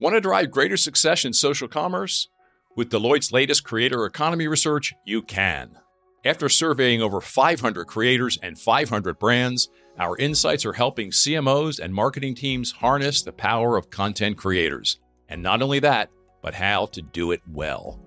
Want 0.00 0.14
to 0.14 0.20
drive 0.22 0.50
greater 0.50 0.78
success 0.78 1.26
in 1.26 1.34
social 1.34 1.68
commerce? 1.68 2.28
With 2.74 2.88
Deloitte's 2.88 3.32
latest 3.32 3.64
creator 3.64 4.06
economy 4.06 4.48
research, 4.48 4.94
you 5.04 5.20
can. 5.20 5.76
After 6.24 6.48
surveying 6.48 7.02
over 7.02 7.20
500 7.20 7.84
creators 7.84 8.38
and 8.42 8.58
500 8.58 9.18
brands, 9.18 9.68
our 9.98 10.16
insights 10.16 10.64
are 10.64 10.72
helping 10.72 11.10
CMOs 11.10 11.80
and 11.80 11.92
marketing 11.92 12.34
teams 12.34 12.72
harness 12.72 13.20
the 13.20 13.32
power 13.32 13.76
of 13.76 13.90
content 13.90 14.38
creators. 14.38 14.98
And 15.28 15.42
not 15.42 15.60
only 15.60 15.80
that, 15.80 16.08
but 16.40 16.54
how 16.54 16.86
to 16.86 17.02
do 17.02 17.32
it 17.32 17.42
well. 17.46 18.00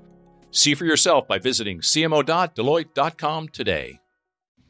See 0.50 0.74
for 0.74 0.86
yourself 0.86 1.28
by 1.28 1.38
visiting 1.38 1.80
cmo.deloitte.com 1.80 3.50
today 3.50 4.00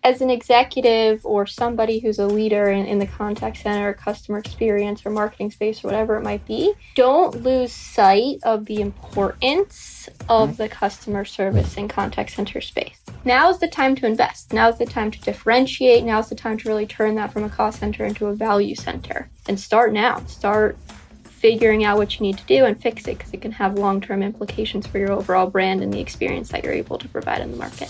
as 0.04 0.22
an 0.22 0.30
executive 0.30 1.26
or 1.26 1.46
somebody 1.46 2.00
who's 2.00 2.20
a 2.20 2.28
leader 2.28 2.70
in, 2.70 2.86
in 2.86 3.00
the 3.00 3.08
contact 3.08 3.58
center, 3.58 3.90
or 3.90 3.94
customer 3.94 4.38
experience, 4.38 5.06
or 5.06 5.10
marketing 5.10 5.50
space, 5.50 5.84
or 5.84 5.88
whatever 5.88 6.18
it 6.18 6.24
might 6.24 6.46
be, 6.46 6.74
don't 6.96 7.42
lose 7.42 7.72
sight 7.72 8.40
of 8.44 8.66
the 8.66 8.82
importance 8.82 10.10
of 10.28 10.50
mm-hmm. 10.50 10.58
the 10.58 10.70
customer 10.70 11.24
service 11.24 11.78
and 11.78 11.90
contact 11.90 12.32
center 12.32 12.60
space. 12.60 13.00
Now 13.24 13.50
is 13.50 13.60
the 13.60 13.70
time 13.70 13.96
to 13.96 14.06
invest. 14.06 14.52
Now 14.52 14.68
is 14.70 14.78
the 14.78 14.86
time 14.86 15.10
to 15.12 15.22
differentiate. 15.22 16.04
Now 16.04 16.20
is 16.20 16.28
the 16.28 16.36
time 16.36 16.58
to 16.58 16.68
really 16.68 16.86
turn 16.86 17.16
that 17.16 17.32
from 17.32 17.46
a 17.46 17.50
cost 17.50 17.80
center 17.80 18.04
into 18.04 18.28
a 18.28 18.36
value 18.36 18.76
center. 18.76 19.30
And 19.48 19.58
start 19.58 19.94
now. 19.94 20.24
Start 20.26 20.78
figuring 21.24 21.84
out 21.84 21.98
what 21.98 22.18
you 22.18 22.26
need 22.26 22.38
to 22.38 22.46
do 22.46 22.66
and 22.66 22.82
fix 22.82 23.08
it 23.08 23.18
because 23.18 23.34
it 23.34 23.42
can 23.42 23.52
have 23.52 23.78
long 23.78 24.02
term 24.02 24.24
implications 24.24 24.88
for 24.88 24.98
your 24.98 25.12
overall 25.12 25.50
brand 25.50 25.82
and 25.82 25.94
the 25.94 26.00
experience 26.00 26.50
that 26.50 26.64
you're 26.64 26.74
able 26.74 26.98
to 26.98 27.08
provide 27.08 27.42
in 27.42 27.52
the 27.52 27.58
market. 27.58 27.90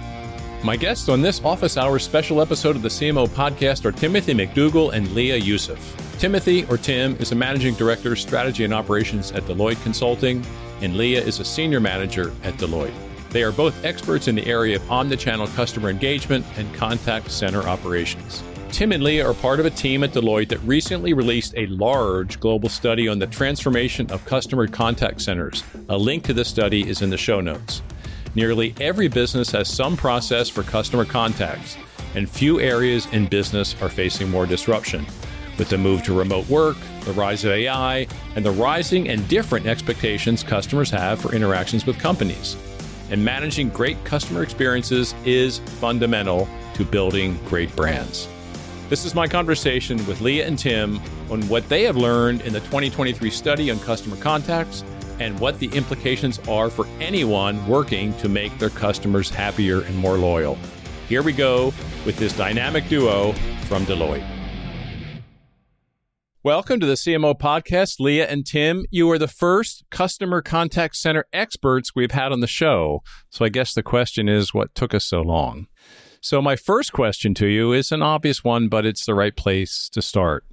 My 0.63 0.75
guests 0.75 1.09
on 1.09 1.23
this 1.23 1.43
Office 1.43 1.75
Hours 1.75 2.03
special 2.03 2.39
episode 2.39 2.75
of 2.75 2.83
the 2.83 2.87
CMO 2.87 3.27
podcast 3.27 3.83
are 3.83 3.91
Timothy 3.91 4.35
McDougal 4.35 4.93
and 4.93 5.11
Leah 5.13 5.41
Yousif. 5.41 5.79
Timothy, 6.19 6.65
or 6.65 6.77
Tim, 6.77 7.15
is 7.15 7.31
a 7.31 7.35
managing 7.35 7.73
director, 7.73 8.15
strategy 8.15 8.63
and 8.63 8.71
operations 8.71 9.31
at 9.31 9.41
Deloitte 9.45 9.81
Consulting, 9.81 10.45
and 10.81 10.97
Leah 10.97 11.23
is 11.23 11.39
a 11.39 11.43
senior 11.43 11.79
manager 11.79 12.31
at 12.43 12.53
Deloitte. 12.57 12.93
They 13.31 13.41
are 13.41 13.51
both 13.51 13.83
experts 13.83 14.27
in 14.27 14.35
the 14.35 14.45
area 14.45 14.75
of 14.75 14.83
omnichannel 14.83 15.51
customer 15.55 15.89
engagement 15.89 16.45
and 16.57 16.71
contact 16.75 17.31
center 17.31 17.63
operations. 17.63 18.43
Tim 18.69 18.91
and 18.91 19.03
Leah 19.03 19.27
are 19.27 19.33
part 19.33 19.59
of 19.59 19.65
a 19.65 19.71
team 19.71 20.03
at 20.03 20.11
Deloitte 20.11 20.49
that 20.49 20.59
recently 20.59 21.13
released 21.13 21.55
a 21.57 21.65
large 21.67 22.39
global 22.39 22.69
study 22.69 23.07
on 23.07 23.17
the 23.17 23.25
transformation 23.25 24.11
of 24.11 24.23
customer 24.25 24.67
contact 24.67 25.21
centers. 25.21 25.63
A 25.89 25.97
link 25.97 26.23
to 26.25 26.35
this 26.35 26.49
study 26.49 26.87
is 26.87 27.01
in 27.01 27.09
the 27.09 27.17
show 27.17 27.41
notes. 27.41 27.81
Nearly 28.33 28.73
every 28.79 29.09
business 29.09 29.51
has 29.51 29.67
some 29.67 29.97
process 29.97 30.47
for 30.47 30.63
customer 30.63 31.03
contacts, 31.03 31.75
and 32.15 32.29
few 32.29 32.61
areas 32.61 33.05
in 33.11 33.27
business 33.27 33.75
are 33.81 33.89
facing 33.89 34.29
more 34.29 34.45
disruption. 34.45 35.05
With 35.57 35.67
the 35.67 35.77
move 35.77 36.01
to 36.03 36.17
remote 36.17 36.47
work, 36.47 36.77
the 37.01 37.11
rise 37.11 37.43
of 37.43 37.51
AI, 37.51 38.07
and 38.37 38.45
the 38.45 38.51
rising 38.51 39.09
and 39.09 39.27
different 39.27 39.65
expectations 39.65 40.43
customers 40.43 40.89
have 40.91 41.19
for 41.19 41.35
interactions 41.35 41.85
with 41.85 41.99
companies. 41.99 42.55
And 43.09 43.23
managing 43.23 43.67
great 43.69 44.01
customer 44.05 44.43
experiences 44.43 45.13
is 45.25 45.59
fundamental 45.59 46.47
to 46.75 46.85
building 46.85 47.37
great 47.47 47.75
brands. 47.75 48.29
This 48.87 49.03
is 49.03 49.13
my 49.13 49.27
conversation 49.27 49.97
with 50.05 50.21
Leah 50.21 50.47
and 50.47 50.57
Tim 50.57 51.01
on 51.29 51.41
what 51.49 51.67
they 51.67 51.83
have 51.83 51.97
learned 51.97 52.41
in 52.41 52.53
the 52.53 52.61
2023 52.61 53.29
study 53.29 53.69
on 53.71 53.79
customer 53.79 54.15
contacts 54.15 54.85
and 55.21 55.39
what 55.39 55.59
the 55.59 55.67
implications 55.67 56.39
are 56.49 56.67
for 56.67 56.87
anyone 56.99 57.65
working 57.67 58.11
to 58.17 58.27
make 58.27 58.57
their 58.57 58.71
customers 58.71 59.29
happier 59.29 59.81
and 59.81 59.95
more 59.95 60.17
loyal. 60.17 60.57
Here 61.07 61.21
we 61.21 61.31
go 61.31 61.65
with 62.07 62.17
this 62.17 62.35
dynamic 62.35 62.89
duo 62.89 63.33
from 63.67 63.85
Deloitte. 63.85 64.27
Welcome 66.43 66.79
to 66.79 66.87
the 66.87 66.95
CMO 66.95 67.37
podcast, 67.37 67.99
Leah 67.99 68.27
and 68.27 68.47
Tim. 68.47 68.83
You 68.89 69.11
are 69.11 69.19
the 69.19 69.27
first 69.27 69.83
customer 69.91 70.41
contact 70.41 70.95
center 70.95 71.25
experts 71.31 71.93
we've 71.93 72.13
had 72.13 72.31
on 72.31 72.39
the 72.39 72.47
show. 72.47 73.03
So 73.29 73.45
I 73.45 73.49
guess 73.49 73.75
the 73.75 73.83
question 73.83 74.27
is 74.27 74.55
what 74.55 74.73
took 74.73 74.95
us 74.95 75.05
so 75.05 75.21
long? 75.21 75.67
So, 76.23 76.41
my 76.41 76.55
first 76.55 76.93
question 76.93 77.33
to 77.35 77.47
you 77.47 77.73
is 77.73 77.91
an 77.91 78.01
obvious 78.01 78.43
one, 78.43 78.69
but 78.69 78.85
it's 78.85 79.05
the 79.05 79.15
right 79.15 79.35
place 79.35 79.87
to 79.91 80.01
start. 80.01 80.45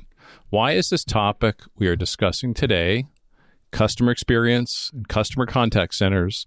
Why 0.50 0.72
is 0.72 0.88
this 0.88 1.04
topic 1.04 1.60
we 1.76 1.88
are 1.88 1.96
discussing 1.96 2.54
today 2.54 3.04
customer 3.70 4.10
experience 4.10 4.90
and 4.92 5.08
customer 5.08 5.46
contact 5.46 5.94
centers 5.94 6.46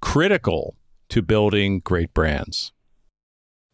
critical 0.00 0.76
to 1.08 1.22
building 1.22 1.80
great 1.80 2.12
brands. 2.14 2.72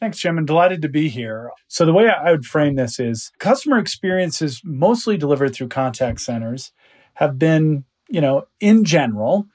Thanks, 0.01 0.19
Jim. 0.19 0.39
I'm 0.39 0.45
delighted 0.45 0.83
to 0.83 0.89
be 0.89 1.09
here. 1.09 1.51
So, 1.69 1.87
the 1.87 1.93
way 1.93 2.09
I 2.09 2.31
would 2.31 2.45
frame 2.45 2.75
this 2.75 2.99
is 2.99 3.33
customer 3.39 3.79
experiences 3.79 4.61
mostly 4.65 5.17
delivered 5.17 5.55
through 5.55 5.69
contact 5.69 6.21
centers 6.21 6.73
have 7.15 7.39
been, 7.39 7.85
you 8.09 8.21
know, 8.21 8.47
in 8.61 8.85
general, 8.85 9.47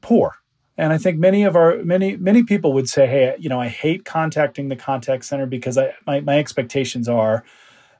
poor. 0.00 0.34
And 0.76 0.92
I 0.92 0.98
think 0.98 1.18
many 1.18 1.44
of 1.44 1.56
our 1.56 1.82
many 1.84 2.16
many 2.16 2.42
people 2.42 2.72
would 2.74 2.88
say, 2.88 3.06
"Hey, 3.06 3.36
you 3.38 3.48
know, 3.48 3.60
I 3.60 3.68
hate 3.68 4.04
contacting 4.04 4.68
the 4.68 4.76
contact 4.76 5.24
center 5.24 5.46
because 5.46 5.78
I 5.78 5.94
my, 6.06 6.20
my 6.20 6.38
expectations 6.38 7.08
are 7.08 7.44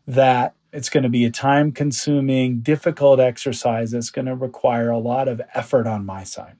that 0.06 0.56
it's 0.76 0.91
going 0.91 1.04
to 1.04 1.09
be 1.09 1.25
a 1.25 1.31
time 1.31 1.72
consuming, 1.72 2.60
difficult 2.60 3.19
exercise 3.19 3.92
that's 3.92 4.10
going 4.10 4.26
to 4.26 4.34
require 4.34 4.91
a 4.91 4.98
lot 4.98 5.26
of 5.26 5.41
effort 5.54 5.87
on 5.87 6.04
my 6.04 6.22
side. 6.22 6.56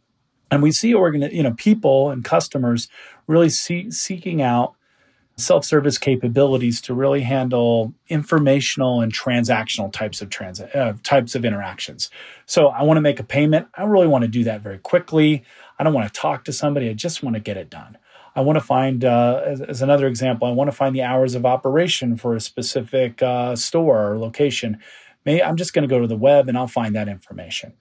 And 0.50 0.62
we 0.62 0.72
see 0.72 0.88
you 0.88 1.43
know, 1.43 1.53
people 1.54 2.10
and 2.10 2.25
customers 2.25 2.88
really 3.26 3.50
see, 3.50 3.91
seeking 3.91 4.41
out 4.41 4.75
self-service 5.37 5.99
capabilities 5.99 6.81
to 6.81 6.94
really 6.94 7.21
handle 7.21 7.93
informational 8.09 9.03
and 9.03 9.12
transactional 9.12 9.93
types 9.93 10.22
of 10.22 10.31
trans 10.31 10.62
uh, 10.62 10.94
types 11.03 11.34
of 11.34 11.44
interactions. 11.44 12.09
So 12.47 12.69
I 12.69 12.84
want 12.84 12.97
to 12.97 13.03
make 13.03 13.21
a 13.21 13.25
payment. 13.25 13.69
I 13.75 13.84
really 13.84 14.06
want 14.06 14.22
to 14.22 14.28
do 14.28 14.44
that 14.44 14.62
very 14.62 14.78
quickly. 14.78 15.44
I 15.78 15.84
don't 15.84 15.93
want 15.93 16.06
to 16.06 16.21
talk 16.21 16.44
to 16.44 16.55
somebody. 16.55 16.88
I 16.88 16.94
just 16.94 17.22
want 17.22 17.34
to 17.34 17.41
get 17.41 17.59
it 17.59 17.69
done. 17.69 17.99
I 18.37 18.43
want 18.43 18.57
to 18.57 18.65
find, 18.65 19.03
uh, 19.03 19.43
as, 19.47 19.63
as, 19.63 19.83
another 19.83 20.07
example, 20.07 20.47
I 20.47 20.53
want 20.53 20.69
to 20.69 20.77
find 20.77 20.95
the 20.95 21.03
hours 21.03 21.35
of 21.35 21.47
operation 21.47 22.17
for 22.17 22.37
a 22.37 22.41
specific 22.41 23.23
uh, 23.23 23.57
store 23.57 24.13
or 24.13 24.19
location. 24.19 24.79
May 25.25 25.43
I'm 25.43 25.57
just 25.57 25.73
going 25.73 25.89
to 25.89 25.93
go 25.93 26.01
to 26.01 26.07
the 26.07 26.17
web 26.17 26.49
and 26.49 26.57
I'll 26.57 26.69
find 26.69 26.95
that 26.95 27.09
information. 27.09 27.73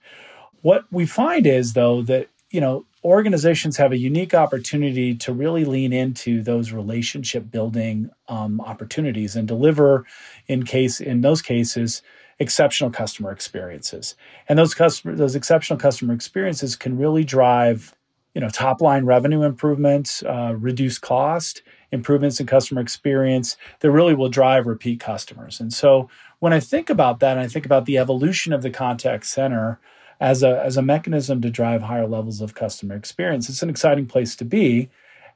What 0.62 0.84
we 0.90 1.04
find 1.04 1.46
is, 1.46 1.74
though, 1.74 2.02
that 2.02 2.28
you 2.50 2.60
know 2.60 2.86
organizations 3.04 3.76
have 3.76 3.92
a 3.92 3.98
unique 3.98 4.34
opportunity 4.34 5.14
to 5.14 5.32
really 5.32 5.64
lean 5.64 5.92
into 5.92 6.42
those 6.42 6.72
relationship 6.72 7.50
building 7.50 8.10
um, 8.28 8.60
opportunities 8.62 9.36
and 9.36 9.46
deliver, 9.46 10.04
in 10.48 10.64
case 10.64 11.00
in 11.00 11.20
those 11.20 11.42
cases, 11.42 12.02
exceptional 12.38 12.90
customer 12.90 13.30
experiences. 13.30 14.14
And 14.48 14.58
those 14.58 14.74
customer 14.74 15.14
those 15.14 15.36
exceptional 15.36 15.78
customer 15.78 16.14
experiences 16.14 16.76
can 16.76 16.96
really 16.96 17.24
drive 17.24 17.94
you 18.36 18.40
know 18.42 18.50
top 18.50 18.82
line 18.82 19.06
revenue 19.06 19.42
improvements 19.42 20.22
uh, 20.24 20.54
reduce 20.58 20.98
cost 20.98 21.62
improvements 21.90 22.38
in 22.38 22.46
customer 22.46 22.82
experience 22.82 23.56
that 23.80 23.90
really 23.90 24.12
will 24.12 24.28
drive 24.28 24.66
repeat 24.66 25.00
customers. 25.00 25.58
And 25.58 25.72
so 25.72 26.10
when 26.40 26.52
i 26.52 26.60
think 26.60 26.90
about 26.90 27.20
that 27.20 27.38
and 27.38 27.40
i 27.40 27.48
think 27.48 27.64
about 27.64 27.86
the 27.86 27.96
evolution 27.96 28.52
of 28.52 28.60
the 28.60 28.68
contact 28.68 29.24
center 29.24 29.80
as 30.20 30.42
a 30.42 30.62
as 30.62 30.76
a 30.76 30.82
mechanism 30.82 31.40
to 31.40 31.48
drive 31.48 31.82
higher 31.82 32.06
levels 32.06 32.42
of 32.42 32.54
customer 32.54 32.94
experience 32.94 33.48
it's 33.48 33.62
an 33.62 33.70
exciting 33.70 34.06
place 34.06 34.36
to 34.36 34.44
be. 34.44 34.90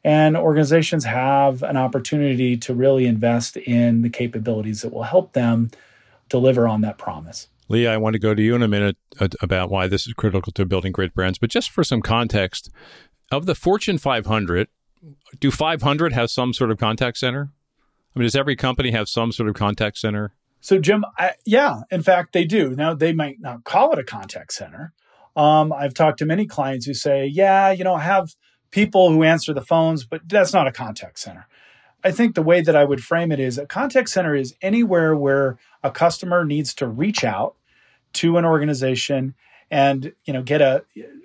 And 0.04 0.36
organizations 0.36 1.04
have 1.04 1.62
an 1.62 1.78
opportunity 1.78 2.56
to 2.58 2.75
really 2.75 3.06
invest 3.06 3.56
in 3.56 4.02
the 4.02 4.10
capabilities 4.10 4.82
that 4.82 4.92
will 4.92 5.04
help 5.04 5.32
them 5.32 5.70
deliver 6.28 6.69
on 6.69 6.82
that 6.82 6.98
promise 6.98 7.48
Lee, 7.70 7.87
I 7.87 7.99
want 7.99 8.14
to 8.14 8.19
go 8.19 8.34
to 8.34 8.43
you 8.43 8.56
in 8.56 8.64
a 8.64 8.69
minute 8.69 8.96
uh, 9.20 9.28
about 9.40 9.70
why 9.70 9.87
this 9.87 10.05
is 10.05 10.12
critical 10.12 10.52
to 10.52 10.67
building 10.67 10.90
great 10.90 11.14
brands. 11.14 11.38
But 11.38 11.50
just 11.50 11.70
for 11.70 11.84
some 11.84 12.02
context, 12.02 12.69
of 13.31 13.46
the 13.46 13.55
Fortune 13.55 13.96
500, 13.96 14.67
do 15.38 15.52
500 15.52 16.12
have 16.12 16.31
some 16.31 16.52
sort 16.52 16.72
of 16.72 16.78
contact 16.78 17.17
center? 17.19 17.52
I 18.14 18.19
mean, 18.19 18.25
does 18.25 18.34
every 18.34 18.56
company 18.56 18.90
have 18.90 19.08
some 19.08 19.31
sort 19.31 19.49
of 19.49 19.55
contact 19.55 19.99
center? 19.99 20.32
So, 20.61 20.81
Jim, 20.81 21.05
I, 21.17 21.34
yeah, 21.46 21.82
in 21.93 22.02
fact, 22.02 22.32
they 22.32 22.44
do. 22.44 22.75
Now, 22.75 22.93
they 22.93 23.12
might 23.12 23.40
not 23.40 23.62
call 23.62 23.93
it 23.93 24.00
a 24.00 24.05
contact 24.05 24.52
center. 24.52 24.93
Um, 25.37 25.73
I've 25.73 25.94
talked 25.94 26.19
to 26.19 26.26
many 26.26 26.46
clients 26.46 26.87
who 26.87 26.93
say, 26.93 27.25
yeah, 27.25 27.70
you 27.70 27.84
know, 27.84 27.94
I 27.94 28.02
have 28.02 28.34
people 28.73 29.12
who 29.12 29.23
answer 29.23 29.55
the 29.55 29.64
phones, 29.64 30.05
but 30.05 30.23
that's 30.28 30.52
not 30.52 30.66
a 30.66 30.73
contact 30.73 31.20
center. 31.20 31.46
I 32.02 32.11
think 32.11 32.34
the 32.34 32.43
way 32.43 32.62
that 32.62 32.75
I 32.75 32.82
would 32.82 33.05
frame 33.05 33.31
it 33.31 33.38
is 33.38 33.58
a 33.58 33.66
contact 33.66 34.08
center 34.08 34.34
is 34.34 34.56
anywhere 34.61 35.14
where 35.14 35.56
a 35.84 35.90
customer 35.93 36.44
needs 36.44 36.75
to 36.75 36.88
reach 36.88 37.23
out 37.23 37.55
to 38.14 38.36
an 38.36 38.44
organization 38.44 39.34
and 39.70 40.12
you 40.24 40.32
know 40.32 40.42
get 40.42 40.60
a 40.60 40.84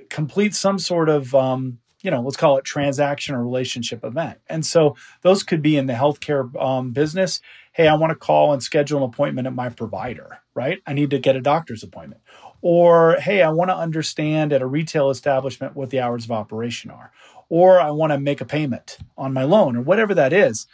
complete 0.10 0.54
some 0.54 0.80
sort 0.80 1.10
of 1.10 1.34
um, 1.34 1.80
you 2.02 2.12
know 2.12 2.22
let's 2.22 2.38
call 2.38 2.58
it 2.58 2.66
transaction 2.66 3.36
or 3.36 3.44
relationship 3.44 4.04
event. 4.04 4.40
And 4.48 4.66
so 4.66 4.96
those 5.22 5.44
could 5.44 5.62
be 5.62 5.78
in 5.78 5.88
the 5.88 5.94
healthcare 5.94 6.50
um, 6.62 6.92
business. 6.92 7.42
Hey 7.74 7.88
i 7.88 7.96
want 7.96 8.12
to 8.12 8.16
call 8.16 8.54
and 8.54 8.64
schedule 8.64 9.00
an 9.00 9.10
appointment 9.10 9.48
at 9.48 9.54
my 9.54 9.70
provider 9.70 10.40
right? 10.56 10.82
I 10.88 10.94
need 10.94 11.10
to 11.10 11.20
get 11.20 11.36
a 11.36 11.42
doctor's 11.42 11.84
appointment. 11.84 12.22
Or 12.62 13.18
hey 13.20 13.42
i 13.42 13.50
want 13.50 13.70
to 13.70 13.76
understand 13.76 14.54
at 14.54 14.62
a 14.62 14.68
retail 14.68 15.10
establishment 15.10 15.76
what 15.76 15.90
the 15.90 16.00
hours 16.00 16.26
of 16.26 16.32
operation 16.32 16.90
are. 16.90 17.12
Or 17.50 17.80
i 17.80 17.92
want 17.92 18.12
to 18.12 18.20
make 18.20 18.42
a 18.42 18.46
payment 18.46 18.98
on 19.18 19.34
my 19.34 19.44
loan 19.44 19.76
or 19.76 19.82
whatever 19.82 20.16
that 20.16 20.34
is 20.34 20.68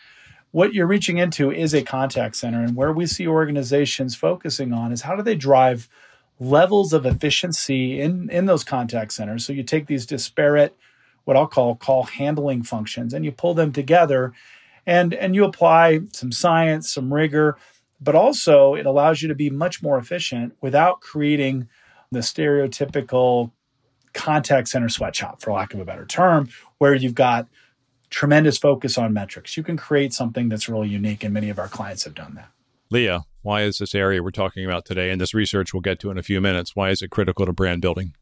what 0.51 0.73
you're 0.73 0.87
reaching 0.87 1.17
into 1.17 1.51
is 1.51 1.73
a 1.73 1.81
contact 1.81 2.35
center 2.35 2.63
and 2.63 2.75
where 2.75 2.91
we 2.91 3.05
see 3.05 3.27
organizations 3.27 4.15
focusing 4.15 4.73
on 4.73 4.91
is 4.91 5.01
how 5.01 5.15
do 5.15 5.23
they 5.23 5.35
drive 5.35 5.87
levels 6.39 6.91
of 6.91 7.05
efficiency 7.05 8.01
in 8.01 8.29
in 8.29 8.45
those 8.45 8.63
contact 8.63 9.13
centers. 9.13 9.45
So 9.45 9.53
you 9.53 9.63
take 9.63 9.87
these 9.87 10.05
disparate 10.05 10.75
what 11.23 11.37
I'll 11.37 11.47
call 11.47 11.75
call 11.75 12.03
handling 12.03 12.63
functions 12.63 13.13
and 13.13 13.23
you 13.23 13.31
pull 13.31 13.53
them 13.53 13.71
together 13.71 14.33
and 14.85 15.13
and 15.13 15.35
you 15.35 15.45
apply 15.45 16.01
some 16.11 16.31
science, 16.31 16.91
some 16.91 17.13
rigor, 17.13 17.57
but 18.01 18.15
also 18.15 18.73
it 18.73 18.85
allows 18.85 19.21
you 19.21 19.27
to 19.27 19.35
be 19.35 19.49
much 19.49 19.81
more 19.83 19.97
efficient 19.97 20.53
without 20.61 20.99
creating 20.99 21.69
the 22.11 22.19
stereotypical 22.19 23.51
contact 24.13 24.67
center 24.67 24.89
sweatshop 24.89 25.41
for 25.41 25.53
lack 25.53 25.73
of 25.73 25.79
a 25.79 25.85
better 25.85 26.05
term 26.05 26.49
where 26.79 26.93
you've 26.93 27.15
got 27.15 27.47
tremendous 28.11 28.57
focus 28.57 28.97
on 28.97 29.13
metrics. 29.13 29.57
You 29.57 29.63
can 29.63 29.77
create 29.77 30.13
something 30.13 30.49
that's 30.49 30.69
really 30.69 30.89
unique 30.89 31.23
and 31.23 31.33
many 31.33 31.49
of 31.49 31.57
our 31.57 31.67
clients 31.67 32.03
have 32.03 32.13
done 32.13 32.35
that. 32.35 32.49
Leah, 32.91 33.23
why 33.41 33.63
is 33.63 33.79
this 33.79 33.95
area 33.95 34.21
we're 34.21 34.31
talking 34.31 34.65
about 34.65 34.85
today 34.85 35.09
and 35.09 35.19
this 35.19 35.33
research 35.33 35.73
we'll 35.73 35.81
get 35.81 35.99
to 36.01 36.11
in 36.11 36.17
a 36.17 36.23
few 36.23 36.39
minutes, 36.41 36.75
why 36.75 36.89
is 36.89 37.01
it 37.01 37.09
critical 37.09 37.45
to 37.45 37.53
brand 37.53 37.81
building? 37.81 38.13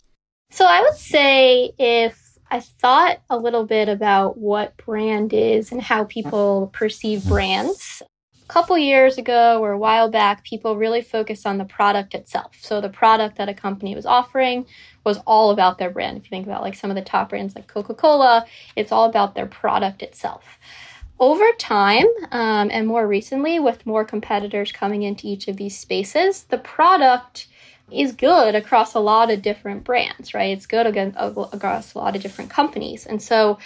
So 0.51 0.65
I 0.65 0.81
would 0.81 0.95
say 0.95 1.71
if 1.77 2.37
I 2.51 2.59
thought 2.59 3.21
a 3.29 3.37
little 3.37 3.65
bit 3.65 3.89
about 3.89 4.37
what 4.37 4.77
brand 4.77 5.33
is 5.33 5.71
and 5.71 5.81
how 5.81 6.05
people 6.05 6.69
perceive 6.73 7.25
brands. 7.25 8.01
A 8.43 8.51
couple 8.51 8.75
years 8.79 9.19
ago 9.19 9.59
or 9.59 9.71
a 9.71 9.77
while 9.77 10.09
back, 10.09 10.43
people 10.43 10.75
really 10.75 11.01
focused 11.03 11.45
on 11.45 11.59
the 11.59 11.65
product 11.65 12.15
itself. 12.15 12.55
So 12.59 12.81
the 12.81 12.89
product 12.89 13.37
that 13.37 13.49
a 13.49 13.53
company 13.53 13.93
was 13.93 14.07
offering 14.07 14.65
was 15.09 15.19
all 15.25 15.49
about 15.51 15.77
their 15.77 15.89
brand. 15.89 16.17
If 16.17 16.23
you 16.23 16.29
think 16.29 16.45
about 16.45 16.61
like 16.61 16.75
some 16.75 16.91
of 16.91 16.95
the 16.95 17.01
top 17.01 17.29
brands 17.29 17.55
like 17.55 17.67
Coca 17.67 17.93
Cola, 17.93 18.45
it's 18.75 18.91
all 18.91 19.05
about 19.05 19.35
their 19.35 19.47
product 19.47 20.01
itself. 20.01 20.57
Over 21.19 21.45
time, 21.57 22.07
um, 22.31 22.69
and 22.71 22.87
more 22.87 23.05
recently, 23.05 23.59
with 23.59 23.85
more 23.85 24.05
competitors 24.05 24.71
coming 24.71 25.01
into 25.03 25.27
each 25.27 25.49
of 25.49 25.57
these 25.57 25.77
spaces, 25.77 26.43
the 26.43 26.57
product 26.57 27.47
is 27.91 28.11
good 28.13 28.55
across 28.55 28.93
a 28.93 28.99
lot 28.99 29.31
of 29.31 29.41
different 29.41 29.83
brands, 29.83 30.33
right? 30.33 30.55
It's 30.55 30.65
good 30.65 30.87
against, 30.87 31.17
across 31.19 31.93
a 31.93 31.97
lot 31.97 32.15
of 32.15 32.21
different 32.21 32.51
companies. 32.51 33.05
And 33.05 33.21
so 33.21 33.57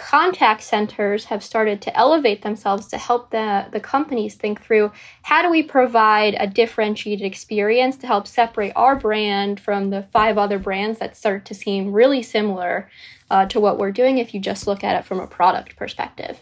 contact 0.00 0.62
centers 0.62 1.26
have 1.26 1.44
started 1.44 1.82
to 1.82 1.94
elevate 1.94 2.40
themselves 2.40 2.86
to 2.86 2.96
help 2.96 3.30
the, 3.30 3.66
the 3.70 3.78
companies 3.78 4.34
think 4.34 4.64
through 4.64 4.90
how 5.20 5.42
do 5.42 5.50
we 5.50 5.62
provide 5.62 6.34
a 6.40 6.46
differentiated 6.46 7.26
experience 7.26 7.98
to 7.98 8.06
help 8.06 8.26
separate 8.26 8.72
our 8.76 8.96
brand 8.96 9.60
from 9.60 9.90
the 9.90 10.02
five 10.04 10.38
other 10.38 10.58
brands 10.58 10.98
that 10.98 11.18
start 11.18 11.44
to 11.44 11.52
seem 11.52 11.92
really 11.92 12.22
similar 12.22 12.90
uh, 13.30 13.44
to 13.44 13.60
what 13.60 13.78
we're 13.78 13.92
doing 13.92 14.16
if 14.16 14.32
you 14.32 14.40
just 14.40 14.66
look 14.66 14.82
at 14.82 14.98
it 14.98 15.04
from 15.04 15.20
a 15.20 15.26
product 15.26 15.76
perspective. 15.76 16.40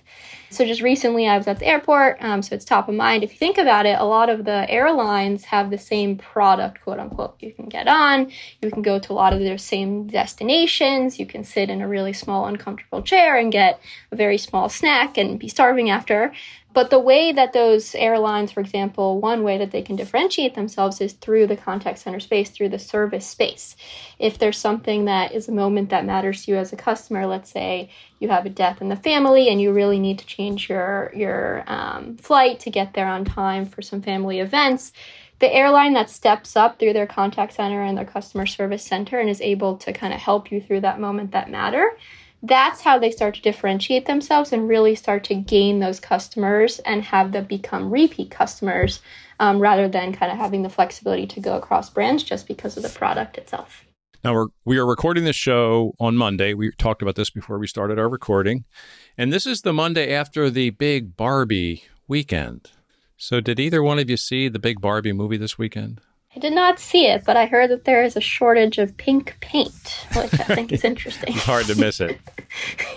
So 0.50 0.64
just 0.64 0.80
recently, 0.80 1.28
I 1.28 1.36
was 1.36 1.46
at 1.46 1.58
the 1.58 1.66
airport, 1.66 2.16
um, 2.20 2.40
so 2.40 2.54
it's 2.54 2.64
top 2.64 2.88
of 2.88 2.94
mind. 2.94 3.22
If 3.22 3.32
you 3.32 3.38
think 3.38 3.58
about 3.58 3.84
it, 3.84 3.98
a 3.98 4.04
lot 4.04 4.30
of 4.30 4.44
the 4.44 4.68
airlines 4.70 5.44
have 5.44 5.70
the 5.70 5.76
same 5.76 6.16
product, 6.16 6.82
quote 6.82 6.98
unquote. 6.98 7.36
You 7.40 7.52
can 7.52 7.68
get 7.68 7.86
on, 7.86 8.30
you 8.62 8.70
can 8.70 8.80
go 8.80 8.98
to 8.98 9.12
a 9.12 9.14
lot 9.14 9.34
of 9.34 9.40
their 9.40 9.58
same 9.58 10.06
destinations, 10.06 11.18
you 11.18 11.26
can 11.26 11.44
sit 11.44 11.68
in 11.68 11.82
a 11.82 11.88
really 11.88 12.14
small, 12.14 12.46
uncomfortable 12.46 13.02
chair 13.02 13.36
and 13.36 13.52
get 13.52 13.80
a 14.10 14.16
very 14.16 14.38
small 14.38 14.70
snack 14.70 15.18
and 15.18 15.38
be 15.38 15.48
starving 15.48 15.90
after. 15.90 16.32
But 16.74 16.90
the 16.90 16.98
way 16.98 17.32
that 17.32 17.54
those 17.54 17.94
airlines, 17.94 18.52
for 18.52 18.60
example, 18.60 19.20
one 19.20 19.42
way 19.42 19.58
that 19.58 19.70
they 19.70 19.82
can 19.82 19.96
differentiate 19.96 20.54
themselves 20.54 21.00
is 21.00 21.14
through 21.14 21.46
the 21.46 21.56
contact 21.56 21.98
center 21.98 22.20
space, 22.20 22.50
through 22.50 22.68
the 22.68 22.78
service 22.78 23.26
space. 23.26 23.74
If 24.18 24.38
there's 24.38 24.58
something 24.58 25.06
that 25.06 25.32
is 25.32 25.48
a 25.48 25.52
moment 25.52 25.90
that 25.90 26.04
matters 26.04 26.44
to 26.44 26.52
you 26.52 26.58
as 26.58 26.72
a 26.72 26.76
customer, 26.76 27.26
let's 27.26 27.50
say 27.50 27.90
you 28.20 28.28
have 28.28 28.46
a 28.46 28.50
death 28.50 28.80
in 28.80 28.90
the 28.90 28.96
family 28.96 29.48
and 29.48 29.60
you 29.60 29.72
really 29.72 29.98
need 29.98 30.18
to 30.18 30.26
change 30.26 30.68
your 30.68 31.10
your 31.14 31.64
um, 31.66 32.16
flight 32.16 32.60
to 32.60 32.70
get 32.70 32.92
there 32.94 33.08
on 33.08 33.24
time 33.24 33.64
for 33.66 33.82
some 33.82 34.02
family 34.02 34.38
events 34.38 34.92
the 35.38 35.54
airline 35.54 35.92
that 35.92 36.10
steps 36.10 36.56
up 36.56 36.78
through 36.78 36.92
their 36.92 37.06
contact 37.06 37.52
center 37.52 37.82
and 37.82 37.96
their 37.96 38.04
customer 38.04 38.46
service 38.46 38.82
center 38.82 39.18
and 39.18 39.30
is 39.30 39.40
able 39.40 39.76
to 39.76 39.92
kind 39.92 40.12
of 40.12 40.20
help 40.20 40.50
you 40.50 40.60
through 40.60 40.80
that 40.80 40.98
moment 40.98 41.30
that 41.30 41.50
matter 41.50 41.96
that's 42.42 42.82
how 42.82 42.98
they 42.98 43.10
start 43.10 43.34
to 43.34 43.42
differentiate 43.42 44.06
themselves 44.06 44.52
and 44.52 44.68
really 44.68 44.94
start 44.94 45.24
to 45.24 45.34
gain 45.34 45.80
those 45.80 46.00
customers 46.00 46.78
and 46.80 47.02
have 47.02 47.32
them 47.32 47.44
become 47.44 47.90
repeat 47.90 48.30
customers 48.30 49.00
um, 49.40 49.58
rather 49.58 49.88
than 49.88 50.12
kind 50.12 50.30
of 50.30 50.38
having 50.38 50.62
the 50.62 50.68
flexibility 50.68 51.26
to 51.26 51.40
go 51.40 51.56
across 51.56 51.90
brands 51.90 52.22
just 52.22 52.46
because 52.46 52.76
of 52.76 52.82
the 52.82 52.88
product 52.88 53.38
itself. 53.38 53.84
Now 54.24 54.34
we're 54.34 54.46
we 54.64 54.78
are 54.78 54.86
recording 54.86 55.24
this 55.24 55.36
show 55.36 55.94
on 56.00 56.16
Monday. 56.16 56.52
We 56.52 56.72
talked 56.72 57.02
about 57.02 57.14
this 57.14 57.30
before 57.30 57.58
we 57.58 57.68
started 57.68 57.98
our 58.00 58.08
recording, 58.08 58.64
and 59.16 59.32
this 59.32 59.46
is 59.46 59.62
the 59.62 59.72
Monday 59.72 60.12
after 60.12 60.50
the 60.50 60.70
big 60.70 61.16
Barbie 61.16 61.84
weekend. 62.08 62.72
So, 63.16 63.40
did 63.40 63.60
either 63.60 63.82
one 63.82 63.98
of 63.98 64.10
you 64.10 64.16
see 64.16 64.48
the 64.48 64.58
big 64.58 64.80
Barbie 64.80 65.12
movie 65.12 65.36
this 65.36 65.56
weekend? 65.56 66.00
I 66.36 66.40
did 66.40 66.52
not 66.52 66.78
see 66.78 67.06
it, 67.06 67.24
but 67.24 67.36
I 67.36 67.46
heard 67.46 67.70
that 67.70 67.84
there 67.84 68.02
is 68.02 68.14
a 68.16 68.20
shortage 68.20 68.76
of 68.78 68.96
pink 68.96 69.36
paint, 69.40 70.06
which 70.14 70.34
I 70.34 70.54
think 70.54 70.72
is 70.72 70.84
interesting. 70.84 71.32
hard 71.32 71.66
to 71.66 71.74
miss 71.74 72.00
it. 72.00 72.18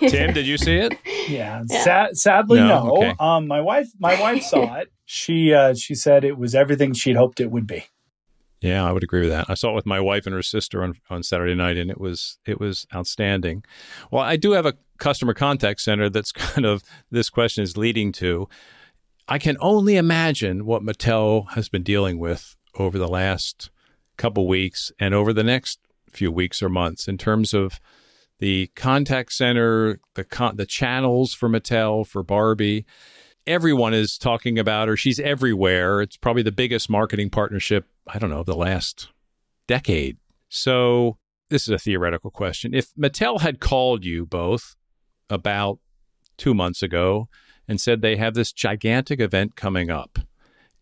Tim, 0.00 0.34
did 0.34 0.46
you 0.46 0.58
see 0.58 0.76
it? 0.76 0.98
Yeah, 1.28 1.62
yeah. 1.68 2.08
sadly, 2.12 2.60
no. 2.60 2.68
no. 2.68 2.96
Okay. 2.96 3.14
Um, 3.18 3.46
my 3.48 3.60
wife, 3.60 3.88
my 3.98 4.20
wife 4.20 4.42
saw 4.42 4.74
it. 4.76 4.92
She 5.06 5.52
uh, 5.52 5.74
she 5.74 5.94
said 5.94 6.24
it 6.24 6.36
was 6.38 6.54
everything 6.54 6.92
she'd 6.92 7.16
hoped 7.16 7.40
it 7.40 7.50
would 7.50 7.66
be. 7.66 7.84
Yeah, 8.60 8.86
I 8.86 8.92
would 8.92 9.02
agree 9.02 9.22
with 9.22 9.30
that. 9.30 9.46
I 9.48 9.54
saw 9.54 9.72
it 9.72 9.74
with 9.74 9.86
my 9.86 9.98
wife 9.98 10.24
and 10.24 10.34
her 10.34 10.42
sister 10.42 10.84
on, 10.84 10.94
on 11.10 11.24
Saturday 11.24 11.54
night, 11.54 11.76
and 11.76 11.90
it 11.90 12.00
was 12.00 12.38
it 12.46 12.60
was 12.60 12.86
outstanding. 12.94 13.64
Well, 14.10 14.22
I 14.22 14.36
do 14.36 14.52
have 14.52 14.66
a 14.66 14.74
customer 14.98 15.34
contact 15.34 15.80
center 15.80 16.08
that's 16.08 16.32
kind 16.32 16.64
of 16.64 16.84
this 17.10 17.28
question 17.28 17.64
is 17.64 17.76
leading 17.76 18.12
to. 18.12 18.48
I 19.26 19.38
can 19.38 19.56
only 19.60 19.96
imagine 19.96 20.64
what 20.64 20.82
Mattel 20.82 21.50
has 21.52 21.68
been 21.68 21.82
dealing 21.82 22.18
with 22.18 22.56
over 22.78 22.98
the 22.98 23.08
last 23.08 23.70
couple 24.16 24.46
weeks 24.46 24.92
and 24.98 25.14
over 25.14 25.32
the 25.32 25.44
next 25.44 25.78
few 26.10 26.30
weeks 26.30 26.62
or 26.62 26.68
months 26.68 27.08
in 27.08 27.18
terms 27.18 27.54
of 27.54 27.80
the 28.38 28.70
contact 28.74 29.32
center, 29.32 30.00
the 30.14 30.24
con- 30.24 30.56
the 30.56 30.66
channels 30.66 31.32
for 31.32 31.48
Mattel, 31.48 32.06
for 32.06 32.22
Barbie. 32.22 32.84
Everyone 33.46 33.94
is 33.94 34.18
talking 34.18 34.58
about 34.58 34.88
her. 34.88 34.96
She's 34.96 35.20
everywhere. 35.20 36.00
It's 36.00 36.16
probably 36.16 36.42
the 36.42 36.52
biggest 36.52 36.90
marketing 36.90 37.30
partnership, 37.30 37.86
I 38.06 38.18
don't 38.18 38.30
know, 38.30 38.40
of 38.40 38.46
the 38.46 38.56
last 38.56 39.08
decade. 39.66 40.16
So, 40.48 41.18
this 41.50 41.62
is 41.62 41.68
a 41.68 41.78
theoretical 41.78 42.30
question. 42.30 42.74
If 42.74 42.92
Mattel 42.94 43.40
had 43.40 43.60
called 43.60 44.04
you 44.04 44.26
both 44.26 44.74
about 45.30 45.78
two 46.36 46.54
months 46.54 46.82
ago 46.82 47.28
and 47.68 47.80
said 47.80 48.00
they 48.00 48.16
have 48.16 48.34
this 48.34 48.52
gigantic 48.52 49.20
event 49.20 49.54
coming 49.54 49.90
up 49.90 50.18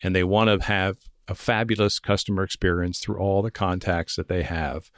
and 0.03 0.15
they 0.15 0.25
want 0.25 0.49
to 0.49 0.67
have 0.67 0.97
a 1.31 1.35
fabulous 1.35 2.01
customer 2.01 2.43
experience 2.43 2.99
through 2.99 3.19
all 3.19 3.41
the 3.41 3.53
contacts 3.53 4.17
that 4.17 4.27
they 4.27 4.43
have. 4.43 4.91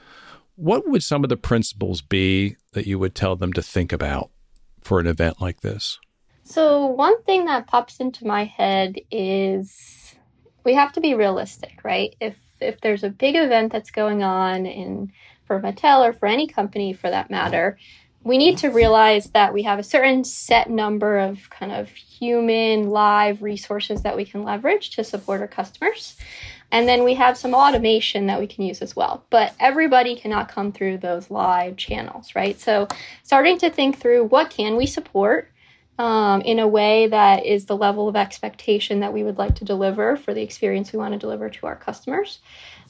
What 0.57 0.89
would 0.89 1.03
some 1.03 1.25
of 1.25 1.29
the 1.29 1.37
principles 1.37 2.01
be 2.01 2.57
that 2.73 2.87
you 2.87 2.99
would 2.99 3.15
tell 3.15 3.37
them 3.37 3.53
to 3.53 3.63
think 3.63 3.93
about 3.93 4.31
for 4.81 4.99
an 4.99 5.07
event 5.07 5.41
like 5.41 5.61
this? 5.61 6.01
So, 6.45 6.87
one 6.87 7.23
thing 7.25 7.45
that 7.45 7.67
pops 7.67 8.01
into 8.01 8.27
my 8.27 8.45
head 8.45 8.97
is 9.11 10.15
we 10.65 10.75
have 10.75 10.93
to 10.95 11.01
be 11.01 11.15
realistic, 11.15 11.81
right? 11.85 12.17
If 12.21 12.37
if 12.61 12.81
there's 12.81 13.05
a 13.05 13.11
big 13.11 13.37
event 13.37 13.73
that's 13.73 13.91
going 13.91 14.23
on 14.23 14.67
in 14.67 15.13
for 15.45 15.61
Mattel 15.61 16.01
or 16.01 16.13
for 16.13 16.27
any 16.27 16.47
company 16.47 16.93
for 16.93 17.11
that 17.11 17.31
matter, 17.31 17.79
we 18.25 18.39
need 18.39 18.59
to 18.59 18.69
realize 18.69 19.27
that 19.31 19.53
we 19.53 19.63
have 19.63 19.79
a 19.79 19.83
certain 19.83 20.25
set 20.25 20.71
number 20.71 21.19
of 21.19 21.51
kind 21.51 21.73
of 21.73 21.91
human 21.91 22.91
live 22.91 23.43
resources 23.43 24.03
that 24.03 24.17
we 24.17 24.25
can 24.25 24.45
leverage 24.45 24.91
to 24.91 25.05
support 25.05 25.41
our 25.41 25.49
customers. 25.49 26.17
And 26.71 26.89
then 26.89 27.05
we 27.05 27.15
have 27.15 27.37
some 27.37 27.53
automation 27.53 28.27
that 28.27 28.41
we 28.41 28.47
can 28.47 28.65
use 28.65 28.81
as 28.81 28.97
well. 28.97 29.25
But 29.29 29.55
everybody 29.61 30.17
cannot 30.17 30.49
come 30.49 30.73
through 30.73 30.99
those 30.99 31.31
live 31.31 31.77
channels, 31.77 32.35
right? 32.35 32.59
So 32.59 32.89
starting 33.23 33.59
to 33.59 33.69
think 33.69 33.99
through 33.99 34.25
what 34.25 34.51
can 34.51 34.77
we 34.77 34.87
support 34.87 35.51
um, 35.99 36.41
in 36.41 36.59
a 36.59 36.67
way 36.67 37.09
that 37.09 37.45
is 37.45 37.67
the 37.67 37.77
level 37.77 38.09
of 38.09 38.17
expectation 38.17 39.01
that 39.01 39.13
we 39.13 39.23
would 39.23 39.37
like 39.37 39.57
to 39.57 39.65
deliver 39.65 40.17
for 40.17 40.33
the 40.33 40.43
experience 40.43 40.93
we 40.93 40.99
want 40.99 41.13
to 41.13 41.19
deliver 41.19 41.51
to 41.51 41.67
our 41.67 41.77
customers. 41.77 42.41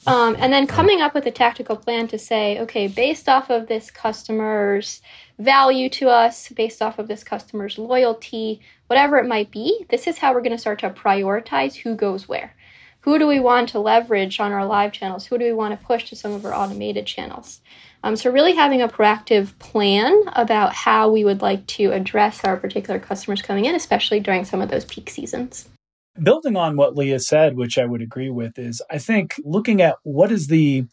Um, 0.05 0.35
and 0.39 0.51
then 0.51 0.67
coming 0.67 1.01
up 1.01 1.13
with 1.13 1.25
a 1.25 1.31
tactical 1.31 1.75
plan 1.75 2.07
to 2.09 2.19
say, 2.19 2.59
okay, 2.59 2.87
based 2.87 3.29
off 3.29 3.49
of 3.49 3.67
this 3.67 3.89
customer's 3.89 5.01
value 5.39 5.89
to 5.91 6.09
us, 6.09 6.49
based 6.49 6.81
off 6.81 6.99
of 6.99 7.07
this 7.07 7.23
customer's 7.23 7.77
loyalty, 7.77 8.61
whatever 8.87 9.17
it 9.17 9.27
might 9.27 9.51
be, 9.51 9.85
this 9.89 10.07
is 10.07 10.17
how 10.17 10.33
we're 10.33 10.41
going 10.41 10.51
to 10.51 10.57
start 10.57 10.79
to 10.79 10.89
prioritize 10.89 11.75
who 11.75 11.95
goes 11.95 12.27
where. 12.27 12.53
Who 13.01 13.19
do 13.19 13.27
we 13.27 13.39
want 13.39 13.69
to 13.69 13.79
leverage 13.79 14.39
on 14.39 14.53
our 14.53 14.65
live 14.65 14.93
channels? 14.93 15.25
Who 15.25 15.37
do 15.37 15.43
we 15.43 15.53
want 15.53 15.77
to 15.77 15.85
push 15.85 16.09
to 16.09 16.15
some 16.15 16.31
of 16.31 16.45
our 16.45 16.53
automated 16.53 17.05
channels? 17.05 17.59
Um, 18.01 18.15
so, 18.15 18.31
really 18.31 18.55
having 18.55 18.81
a 18.81 18.87
proactive 18.87 19.57
plan 19.59 20.23
about 20.33 20.73
how 20.73 21.09
we 21.09 21.25
would 21.25 21.41
like 21.41 21.65
to 21.67 21.91
address 21.91 22.43
our 22.45 22.55
particular 22.55 22.99
customers 22.99 23.41
coming 23.41 23.65
in, 23.65 23.75
especially 23.75 24.21
during 24.21 24.45
some 24.45 24.61
of 24.61 24.69
those 24.69 24.85
peak 24.85 25.09
seasons. 25.09 25.67
Building 26.21 26.55
on 26.55 26.75
what 26.75 26.95
Leah 26.95 27.19
said, 27.19 27.55
which 27.55 27.77
I 27.77 27.85
would 27.85 28.01
agree 28.01 28.29
with, 28.29 28.59
is 28.59 28.81
I 28.89 28.99
think 28.99 29.35
looking 29.43 29.81
at 29.81 29.95
what 30.03 30.31
is 30.31 30.47
the 30.47 30.85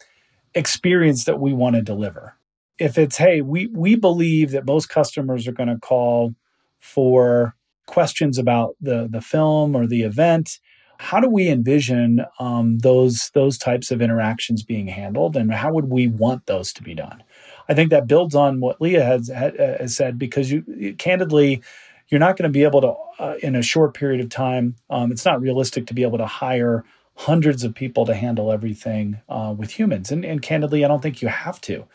experience 0.54 1.24
that 1.24 1.40
we 1.40 1.52
want 1.52 1.76
to 1.76 1.82
deliver. 1.82 2.36
If 2.78 2.96
it's, 2.96 3.18
hey, 3.18 3.42
we, 3.42 3.66
we 3.66 3.94
believe 3.94 4.50
that 4.52 4.64
most 4.64 4.88
customers 4.88 5.46
are 5.46 5.52
going 5.52 5.68
to 5.68 5.78
call 5.78 6.34
for 6.78 7.54
questions 7.86 8.38
about 8.38 8.76
the, 8.80 9.08
the 9.10 9.20
film 9.20 9.76
or 9.76 9.86
the 9.86 10.02
event, 10.02 10.58
how 11.00 11.18
do 11.18 11.28
we 11.28 11.48
envision 11.48 12.24
um, 12.38 12.78
those 12.80 13.30
those 13.32 13.56
types 13.56 13.90
of 13.90 14.02
interactions 14.02 14.62
being 14.62 14.86
handled, 14.86 15.34
and 15.34 15.50
how 15.50 15.72
would 15.72 15.86
we 15.86 16.06
want 16.06 16.44
those 16.44 16.74
to 16.74 16.82
be 16.82 16.94
done? 16.94 17.22
I 17.70 17.74
think 17.74 17.88
that 17.88 18.06
builds 18.06 18.34
on 18.34 18.60
what 18.60 18.82
Leah 18.82 19.04
has, 19.04 19.28
has 19.28 19.96
said 19.96 20.18
because 20.18 20.52
you 20.52 20.94
candidly, 20.98 21.62
you're 22.10 22.20
not 22.20 22.36
going 22.36 22.48
to 22.48 22.52
be 22.52 22.64
able 22.64 22.80
to 22.80 22.94
uh, 23.22 23.34
in 23.42 23.54
a 23.54 23.62
short 23.62 23.94
period 23.94 24.20
of 24.20 24.28
time. 24.28 24.76
Um, 24.88 25.12
it's 25.12 25.24
not 25.24 25.40
realistic 25.40 25.86
to 25.86 25.94
be 25.94 26.02
able 26.02 26.18
to 26.18 26.26
hire 26.26 26.84
hundreds 27.16 27.64
of 27.64 27.74
people 27.74 28.06
to 28.06 28.14
handle 28.14 28.50
everything 28.50 29.20
uh, 29.28 29.54
with 29.56 29.78
humans, 29.78 30.10
and, 30.10 30.24
and 30.24 30.42
candidly, 30.42 30.84
I 30.84 30.88
don't 30.88 31.02
think 31.02 31.22
you 31.22 31.28
have 31.28 31.60
to. 31.62 31.86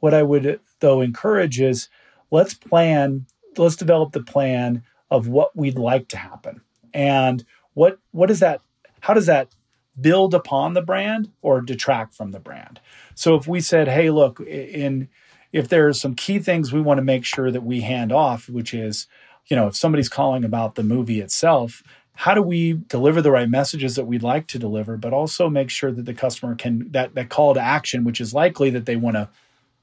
What 0.00 0.14
I 0.14 0.22
would 0.22 0.60
though 0.80 1.00
encourage 1.00 1.60
is 1.60 1.88
let's 2.30 2.54
plan, 2.54 3.26
let's 3.56 3.76
develop 3.76 4.12
the 4.12 4.22
plan 4.22 4.84
of 5.10 5.28
what 5.28 5.56
we'd 5.56 5.78
like 5.78 6.08
to 6.08 6.16
happen 6.16 6.60
and 6.94 7.44
what 7.74 7.98
what 8.12 8.26
does 8.26 8.40
that 8.40 8.60
how 9.00 9.14
does 9.14 9.26
that 9.26 9.54
build 10.00 10.34
upon 10.34 10.74
the 10.74 10.82
brand 10.82 11.30
or 11.42 11.60
detract 11.60 12.14
from 12.14 12.30
the 12.30 12.40
brand 12.40 12.80
so 13.14 13.34
if 13.34 13.46
we 13.46 13.60
said 13.60 13.88
hey 13.88 14.10
look 14.10 14.40
in 14.40 15.08
if 15.52 15.68
there 15.68 15.88
are 15.88 15.92
some 15.92 16.14
key 16.14 16.38
things 16.38 16.72
we 16.72 16.80
want 16.80 16.98
to 16.98 17.04
make 17.04 17.24
sure 17.24 17.50
that 17.50 17.62
we 17.62 17.80
hand 17.80 18.12
off 18.12 18.48
which 18.48 18.74
is 18.74 19.06
you 19.48 19.56
know 19.56 19.66
if 19.66 19.76
somebody's 19.76 20.08
calling 20.08 20.44
about 20.44 20.74
the 20.74 20.82
movie 20.82 21.20
itself 21.20 21.82
how 22.14 22.34
do 22.34 22.42
we 22.42 22.72
deliver 22.72 23.22
the 23.22 23.30
right 23.30 23.48
messages 23.48 23.94
that 23.94 24.06
we'd 24.06 24.22
like 24.22 24.46
to 24.46 24.58
deliver 24.58 24.96
but 24.96 25.12
also 25.12 25.48
make 25.48 25.70
sure 25.70 25.92
that 25.92 26.04
the 26.04 26.14
customer 26.14 26.54
can 26.54 26.90
that 26.90 27.14
that 27.14 27.28
call 27.28 27.54
to 27.54 27.60
action 27.60 28.04
which 28.04 28.20
is 28.20 28.34
likely 28.34 28.70
that 28.70 28.86
they 28.86 28.96
want 28.96 29.16
to 29.16 29.28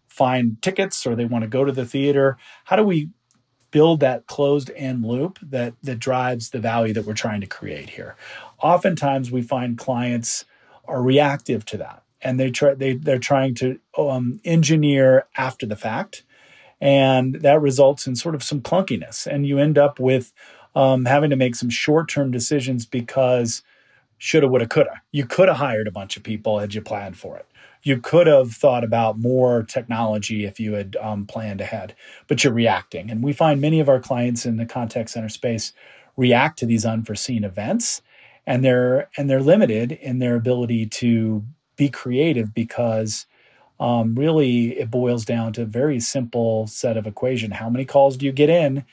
find 0.07 0.61
tickets 0.61 1.05
or 1.05 1.15
they 1.15 1.25
want 1.25 1.43
to 1.43 1.47
go 1.47 1.65
to 1.65 1.71
the 1.71 1.85
theater 1.85 2.37
how 2.65 2.75
do 2.75 2.83
we 2.83 3.09
build 3.75 3.99
that 3.99 4.25
closed 4.25 4.71
end 4.77 5.03
loop 5.03 5.37
that 5.41 5.73
that 5.83 5.99
drives 5.99 6.51
the 6.51 6.59
value 6.59 6.93
that 6.93 7.05
we're 7.05 7.13
trying 7.13 7.41
to 7.41 7.47
create 7.47 7.89
here. 7.89 8.15
Oftentimes, 8.63 9.31
we 9.31 9.41
find 9.41 9.77
clients 9.77 10.45
are 10.85 11.01
reactive 11.01 11.65
to 11.65 11.75
that, 11.75 12.01
and 12.21 12.39
they 12.39 12.49
try 12.51 12.73
they 12.73 12.93
they're 12.93 13.19
trying 13.19 13.53
to 13.55 13.77
um, 13.97 14.39
engineer 14.45 15.27
after 15.35 15.65
the 15.65 15.75
fact, 15.75 16.23
and 16.81 17.35
that 17.35 17.61
results 17.61 18.07
in 18.07 18.15
sort 18.15 18.35
of 18.35 18.43
some 18.43 18.61
clunkiness, 18.61 19.25
and 19.27 19.47
you 19.47 19.59
end 19.59 19.77
up 19.77 19.99
with 19.99 20.33
um, 20.75 21.05
having 21.05 21.29
to 21.29 21.35
make 21.35 21.55
some 21.55 21.69
short 21.69 22.09
term 22.09 22.31
decisions 22.31 22.85
because 22.85 23.61
shoulda, 24.17 24.47
woulda, 24.47 24.67
coulda. 24.67 25.01
You 25.11 25.25
could 25.25 25.47
have 25.47 25.57
hired 25.57 25.87
a 25.87 25.91
bunch 25.91 26.17
of 26.17 26.23
people 26.23 26.59
had 26.59 26.73
you 26.73 26.81
planned 26.81 27.17
for 27.17 27.37
it 27.37 27.45
you 27.85 27.99
could 27.99 28.25
have 28.25 28.51
thought 28.51 28.83
about 28.83 29.19
more 29.19 29.61
technology 29.61 30.43
if 30.43 30.59
you 30.59 30.73
had 30.73 30.95
um, 30.99 31.27
planned 31.27 31.61
ahead, 31.61 31.95
but 32.27 32.43
you're 32.43 32.51
reacting. 32.51 33.11
And 33.11 33.23
we 33.23 33.31
find 33.31 33.61
many 33.61 33.79
of 33.79 33.87
our 33.87 33.99
clients 33.99 34.43
in 34.43 34.57
the 34.57 34.65
contact 34.65 35.11
center 35.11 35.29
space 35.29 35.71
react 36.17 36.57
to 36.59 36.65
these 36.65 36.83
unforeseen 36.83 37.43
events, 37.43 38.01
and 38.47 38.65
they're 38.65 39.07
and 39.17 39.29
they're 39.29 39.41
limited 39.41 39.91
in 39.91 40.17
their 40.17 40.35
ability 40.35 40.87
to 40.87 41.45
be 41.75 41.87
creative 41.87 42.55
because 42.55 43.27
um, 43.79 44.15
really 44.15 44.77
it 44.79 44.89
boils 44.89 45.25
down 45.25 45.53
to 45.53 45.63
a 45.63 45.65
very 45.65 45.99
simple 45.99 46.67
set 46.67 46.97
of 46.97 47.07
equation: 47.07 47.51
how 47.51 47.69
many 47.69 47.85
calls 47.85 48.17
do 48.17 48.25
you 48.25 48.31
get 48.31 48.49
in? 48.49 48.85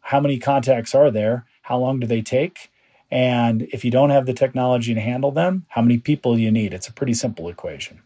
How 0.00 0.20
many 0.20 0.38
contacts 0.38 0.94
are 0.94 1.10
there? 1.10 1.46
How 1.62 1.78
long 1.78 2.00
do 2.00 2.06
they 2.06 2.22
take? 2.22 2.70
And 3.10 3.62
if 3.72 3.84
you 3.84 3.90
don't 3.90 4.10
have 4.10 4.26
the 4.26 4.34
technology 4.34 4.94
to 4.94 5.00
handle 5.00 5.30
them, 5.30 5.66
how 5.68 5.82
many 5.82 5.98
people 5.98 6.34
do 6.34 6.40
you 6.40 6.50
need? 6.50 6.74
It's 6.74 6.88
a 6.88 6.92
pretty 6.92 7.14
simple 7.14 7.48
equation. 7.48 8.02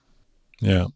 Yeah. 0.61 0.87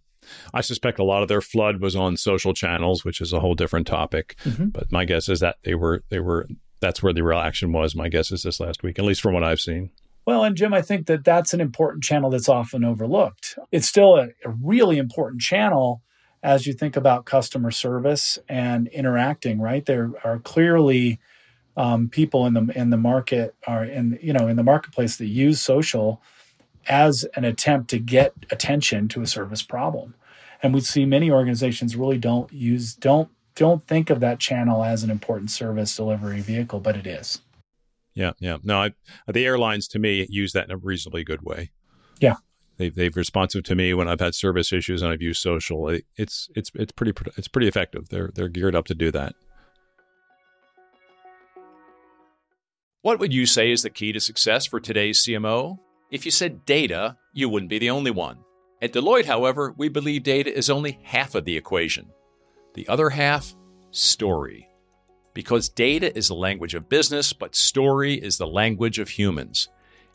I 0.54 0.60
suspect 0.60 0.98
a 0.98 1.04
lot 1.04 1.22
of 1.22 1.28
their 1.28 1.40
flood 1.40 1.80
was 1.80 1.94
on 1.94 2.16
social 2.16 2.54
channels, 2.54 3.04
which 3.04 3.20
is 3.20 3.32
a 3.32 3.40
whole 3.40 3.54
different 3.54 3.86
topic. 3.86 4.36
Mm-hmm. 4.44 4.66
But 4.66 4.90
my 4.90 5.04
guess 5.04 5.28
is 5.28 5.40
that 5.40 5.56
they 5.62 5.74
were 5.74 6.02
they 6.08 6.20
were 6.20 6.48
that's 6.80 7.02
where 7.02 7.12
the 7.12 7.22
real 7.22 7.38
action 7.38 7.72
was. 7.72 7.94
My 7.94 8.08
guess 8.08 8.30
is 8.32 8.42
this 8.42 8.60
last 8.60 8.82
week, 8.82 8.98
at 8.98 9.04
least 9.04 9.20
from 9.20 9.34
what 9.34 9.44
I've 9.44 9.60
seen. 9.60 9.90
Well, 10.26 10.42
and 10.42 10.56
Jim, 10.56 10.74
I 10.74 10.82
think 10.82 11.06
that 11.06 11.24
that's 11.24 11.54
an 11.54 11.60
important 11.60 12.02
channel 12.02 12.30
that's 12.30 12.48
often 12.48 12.84
overlooked. 12.84 13.56
It's 13.70 13.86
still 13.86 14.16
a, 14.16 14.30
a 14.44 14.50
really 14.62 14.98
important 14.98 15.40
channel 15.40 16.02
as 16.42 16.66
you 16.66 16.72
think 16.72 16.96
about 16.96 17.24
customer 17.24 17.70
service 17.70 18.38
and 18.48 18.88
interacting. 18.88 19.60
Right, 19.60 19.86
there 19.86 20.10
are 20.24 20.40
clearly 20.40 21.20
um, 21.76 22.08
people 22.08 22.44
in 22.46 22.54
the 22.54 22.72
in 22.74 22.90
the 22.90 22.96
market 22.96 23.54
are 23.66 23.84
in 23.84 24.18
you 24.20 24.32
know 24.32 24.48
in 24.48 24.56
the 24.56 24.64
marketplace 24.64 25.16
that 25.16 25.26
use 25.26 25.60
social 25.60 26.20
as 26.88 27.24
an 27.34 27.44
attempt 27.44 27.90
to 27.90 27.98
get 27.98 28.32
attention 28.50 29.08
to 29.08 29.22
a 29.22 29.26
service 29.26 29.62
problem. 29.62 30.14
And 30.62 30.72
we 30.74 30.80
see 30.80 31.04
many 31.04 31.30
organizations 31.30 31.96
really 31.96 32.18
don't 32.18 32.52
use 32.52 32.94
don't 32.94 33.28
don't 33.54 33.86
think 33.86 34.10
of 34.10 34.20
that 34.20 34.40
channel 34.40 34.82
as 34.82 35.04
an 35.04 35.10
important 35.10 35.50
service 35.50 35.94
delivery 35.94 36.40
vehicle, 36.40 36.80
but 36.80 36.96
it 36.96 37.06
is. 37.06 37.40
Yeah, 38.16 38.32
yeah. 38.40 38.56
No, 38.64 38.82
I, 38.82 38.90
the 39.30 39.44
airlines 39.44 39.86
to 39.88 39.98
me 39.98 40.26
use 40.30 40.52
that 40.54 40.64
in 40.64 40.70
a 40.72 40.76
reasonably 40.76 41.22
good 41.22 41.42
way. 41.42 41.70
Yeah, 42.18 42.36
they've 42.78 42.94
they've 42.94 43.14
responsive 43.14 43.62
to 43.64 43.74
me 43.76 43.92
when 43.92 44.08
I've 44.08 44.20
had 44.20 44.34
service 44.34 44.72
issues 44.72 45.02
and 45.02 45.12
I've 45.12 45.22
used 45.22 45.40
social. 45.40 45.88
It's 46.16 46.48
it's 46.56 46.72
it's 46.74 46.92
pretty 46.92 47.12
it's 47.36 47.46
pretty 47.46 47.68
effective. 47.68 48.08
They're 48.08 48.30
they're 48.34 48.48
geared 48.48 48.74
up 48.74 48.86
to 48.86 48.94
do 48.94 49.12
that. 49.12 49.34
What 53.02 53.20
would 53.20 53.34
you 53.34 53.46
say 53.46 53.70
is 53.70 53.82
the 53.82 53.90
key 53.90 54.12
to 54.12 54.18
success 54.18 54.66
for 54.66 54.80
today's 54.80 55.22
CMO? 55.22 55.78
If 56.10 56.24
you 56.24 56.30
said 56.30 56.64
data, 56.64 57.18
you 57.34 57.48
wouldn't 57.48 57.70
be 57.70 57.78
the 57.78 57.90
only 57.90 58.10
one. 58.10 58.38
At 58.80 58.92
Deloitte, 58.92 59.26
however, 59.26 59.74
we 59.76 59.88
believe 59.88 60.22
data 60.22 60.56
is 60.56 60.70
only 60.70 60.98
half 61.02 61.34
of 61.34 61.44
the 61.44 61.56
equation. 61.56 62.06
The 62.74 62.88
other 62.88 63.10
half, 63.10 63.54
story. 63.90 64.68
Because 65.36 65.68
data 65.68 66.16
is 66.16 66.28
the 66.28 66.34
language 66.34 66.72
of 66.72 66.88
business, 66.88 67.34
but 67.34 67.54
story 67.54 68.14
is 68.14 68.38
the 68.38 68.46
language 68.46 68.98
of 68.98 69.10
humans. 69.10 69.68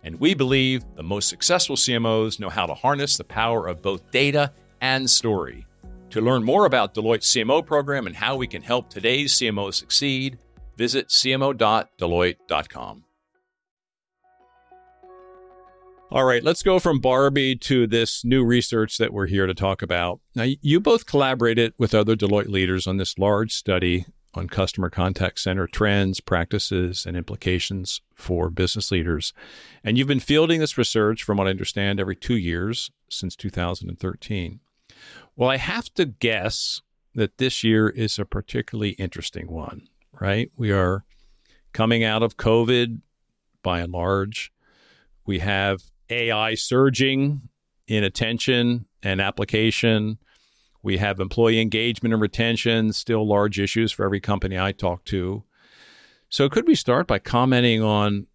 And 0.04 0.20
we 0.20 0.34
believe 0.34 0.84
the 0.96 1.04
most 1.04 1.30
successful 1.30 1.76
CMOs 1.76 2.40
know 2.40 2.50
how 2.50 2.66
to 2.66 2.74
harness 2.74 3.18
the 3.18 3.24
power 3.24 3.68
of 3.68 3.84
both 3.84 4.10
data 4.10 4.52
and 4.82 5.08
story. 5.08 5.68
To 6.10 6.22
learn 6.22 6.44
more 6.44 6.66
about 6.66 6.96
Deloitte's 6.96 7.28
CMO 7.28 7.64
program 7.64 8.08
and 8.08 8.16
how 8.16 8.36
we 8.36 8.48
can 8.48 8.64
help 8.64 8.90
today's 8.90 9.34
CMOs 9.34 9.76
succeed, 9.76 10.40
visit 10.76 11.10
cmo.deloitte.com. 11.10 13.04
All 16.10 16.26
right, 16.26 16.44
let's 16.44 16.64
go 16.64 16.80
from 16.80 17.00
Barbie 17.00 17.56
to 17.58 17.86
this 17.86 18.26
new 18.26 18.44
research 18.44 18.98
that 18.98 19.14
we're 19.14 19.28
here 19.28 19.46
to 19.46 19.54
talk 19.54 19.84
about. 19.84 20.20
Now, 20.34 20.48
you 20.64 20.80
both 20.80 21.06
collaborated 21.06 21.76
with 21.78 21.94
other 21.94 22.16
Deloitte 22.16 22.50
leaders 22.50 22.88
on 22.88 22.98
this 22.98 23.20
large 23.20 23.54
study 23.54 24.08
on 24.34 24.48
customer 24.48 24.90
contact 24.90 25.40
center 25.40 25.68
trends, 25.68 26.20
practices, 26.20 27.06
and 27.06 27.18
implications 27.18 28.02
for 28.14 28.50
business 28.50 28.92
leaders. 28.92 29.34
And 29.84 29.98
you've 29.98 30.08
been 30.08 30.20
fielding 30.20 30.60
this 30.60 30.78
research, 30.78 31.24
from 31.24 31.38
what 31.38 31.48
I 31.48 31.52
understand, 31.52 32.00
every 32.00 32.16
two 32.16 32.38
years 32.38 32.92
since 33.10 33.36
2013. 33.36 34.60
Well, 35.36 35.50
I 35.50 35.58
have 35.58 35.94
to 35.96 36.06
guess 36.06 36.82
that 37.14 37.38
this 37.38 37.64
year 37.64 37.90
is 37.90 38.18
a 38.18 38.26
particularly 38.26 38.92
interesting 38.92 39.52
one, 39.52 39.88
right? 40.20 40.52
We 40.56 40.72
are 40.72 41.04
coming 41.74 42.04
out 42.04 42.24
of 42.24 42.38
COVID 42.38 43.02
by 43.64 43.82
and 43.82 43.92
large. 43.92 44.52
We 45.26 45.40
have 45.40 45.84
AI 46.10 46.56
surging 46.56 47.50
in 47.88 48.04
attention 48.04 48.86
and 49.04 49.20
application. 49.20 50.18
We 50.84 50.98
have 50.98 51.20
employee 51.20 51.62
engagement 51.62 52.14
and 52.14 52.22
retention, 52.22 52.94
still 52.94 53.28
large 53.28 53.60
issues 53.60 53.92
for 53.92 54.06
every 54.06 54.20
company 54.20 54.60
I 54.60 54.72
talk 54.72 55.04
to. 55.06 55.44
So, 56.30 56.50
could 56.50 56.68
we 56.68 56.76
start 56.76 57.08
by 57.08 57.20
commenting 57.20 57.84
on 57.84 58.28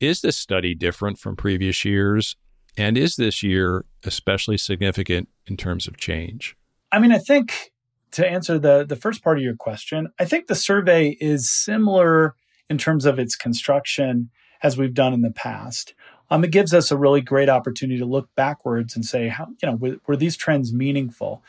is 0.00 0.20
this 0.20 0.36
study 0.36 0.74
different 0.74 1.18
from 1.18 1.36
previous 1.36 1.84
years? 1.84 2.36
And 2.76 2.98
is 2.98 3.16
this 3.16 3.42
year 3.42 3.84
especially 4.04 4.58
significant 4.58 5.28
in 5.46 5.56
terms 5.56 5.86
of 5.86 5.96
change? 5.96 6.56
I 6.90 6.98
mean, 6.98 7.12
I 7.12 7.18
think 7.18 7.70
to 8.12 8.26
answer 8.26 8.58
the, 8.58 8.84
the 8.84 8.96
first 8.96 9.22
part 9.22 9.38
of 9.38 9.44
your 9.44 9.54
question, 9.54 10.08
I 10.18 10.24
think 10.24 10.46
the 10.46 10.54
survey 10.54 11.16
is 11.20 11.50
similar 11.50 12.34
in 12.68 12.78
terms 12.78 13.04
of 13.04 13.18
its 13.18 13.36
construction 13.36 14.30
as 14.62 14.76
we've 14.76 14.94
done 14.94 15.12
in 15.12 15.22
the 15.22 15.30
past 15.30 15.94
um, 16.32 16.44
it 16.44 16.50
gives 16.50 16.72
us 16.72 16.90
a 16.90 16.96
really 16.96 17.20
great 17.20 17.50
opportunity 17.50 17.98
to 17.98 18.06
look 18.06 18.34
backwards 18.34 18.96
and 18.96 19.04
say, 19.04 19.28
how 19.28 19.48
you 19.62 19.68
know, 19.68 19.74
were, 19.74 19.96
were 20.06 20.16
these 20.16 20.34
trends 20.34 20.72
meaningful? 20.72 21.42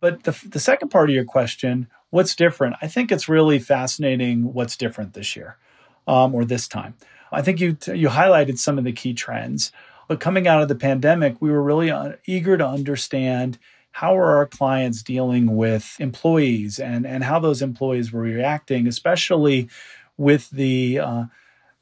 But 0.00 0.22
the, 0.22 0.34
the 0.48 0.58
second 0.58 0.88
part 0.88 1.10
of 1.10 1.14
your 1.14 1.26
question, 1.26 1.86
what's 2.08 2.34
different? 2.34 2.76
I 2.80 2.88
think 2.88 3.12
it's 3.12 3.28
really 3.28 3.58
fascinating 3.58 4.54
what's 4.54 4.74
different 4.74 5.12
this 5.12 5.36
year 5.36 5.58
um, 6.06 6.34
or 6.34 6.46
this 6.46 6.66
time. 6.66 6.94
I 7.30 7.42
think 7.42 7.60
you 7.60 7.76
you 7.86 8.08
highlighted 8.08 8.58
some 8.58 8.78
of 8.78 8.84
the 8.84 8.92
key 8.92 9.12
trends. 9.12 9.70
But 10.08 10.18
coming 10.18 10.48
out 10.48 10.62
of 10.62 10.68
the 10.68 10.76
pandemic, 10.76 11.36
we 11.40 11.50
were 11.50 11.62
really 11.62 11.90
uh, 11.90 12.12
eager 12.24 12.56
to 12.56 12.66
understand 12.66 13.58
how 13.92 14.16
are 14.16 14.38
our 14.38 14.46
clients 14.46 15.02
dealing 15.02 15.56
with 15.56 15.96
employees 16.00 16.78
and, 16.78 17.06
and 17.06 17.24
how 17.24 17.38
those 17.38 17.60
employees 17.60 18.12
were 18.12 18.22
reacting, 18.22 18.86
especially 18.86 19.68
with 20.16 20.48
the 20.48 20.98
uh, 20.98 21.24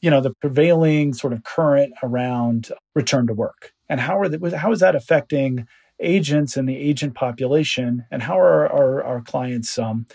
you 0.00 0.10
know 0.10 0.20
the 0.20 0.34
prevailing 0.34 1.14
sort 1.14 1.32
of 1.32 1.44
current 1.44 1.94
around 2.02 2.70
return 2.94 3.26
to 3.26 3.34
work? 3.34 3.72
And 3.88 4.00
how 4.00 4.18
are 4.18 4.28
the, 4.28 4.56
how 4.56 4.70
is 4.72 4.80
that 4.80 4.94
affecting 4.94 5.66
agents 6.00 6.56
and 6.56 6.68
the 6.68 6.76
agent 6.76 7.14
population? 7.14 8.06
And 8.10 8.22
how 8.22 8.38
are 8.38 8.68
our, 8.68 9.02
our 9.02 9.20
clients 9.20 9.78
um, 9.78 10.06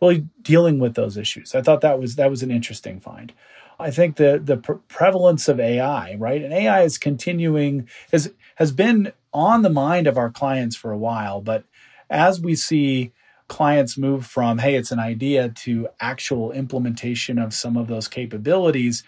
really 0.00 0.26
dealing 0.42 0.78
with 0.78 0.94
those 0.94 1.16
issues? 1.16 1.54
I 1.54 1.62
thought 1.62 1.80
that 1.80 1.98
was 1.98 2.16
that 2.16 2.30
was 2.30 2.42
an 2.42 2.50
interesting 2.50 3.00
find. 3.00 3.32
I 3.78 3.90
think 3.90 4.16
the 4.16 4.40
the 4.42 4.56
pre- 4.56 4.76
prevalence 4.88 5.48
of 5.48 5.58
ai 5.60 6.14
right? 6.18 6.42
And 6.42 6.52
ai 6.52 6.82
is 6.82 6.98
continuing 6.98 7.88
has 8.12 8.32
has 8.56 8.72
been 8.72 9.12
on 9.32 9.62
the 9.62 9.70
mind 9.70 10.06
of 10.06 10.18
our 10.18 10.30
clients 10.30 10.76
for 10.76 10.92
a 10.92 10.98
while 10.98 11.40
but 11.40 11.64
as 12.10 12.40
we 12.40 12.54
see 12.54 13.12
clients 13.48 13.98
move 13.98 14.24
from 14.24 14.58
hey 14.58 14.76
it's 14.76 14.92
an 14.92 15.00
idea 15.00 15.48
to 15.48 15.88
actual 16.00 16.52
implementation 16.52 17.38
of 17.38 17.52
some 17.52 17.76
of 17.76 17.88
those 17.88 18.08
capabilities 18.08 19.02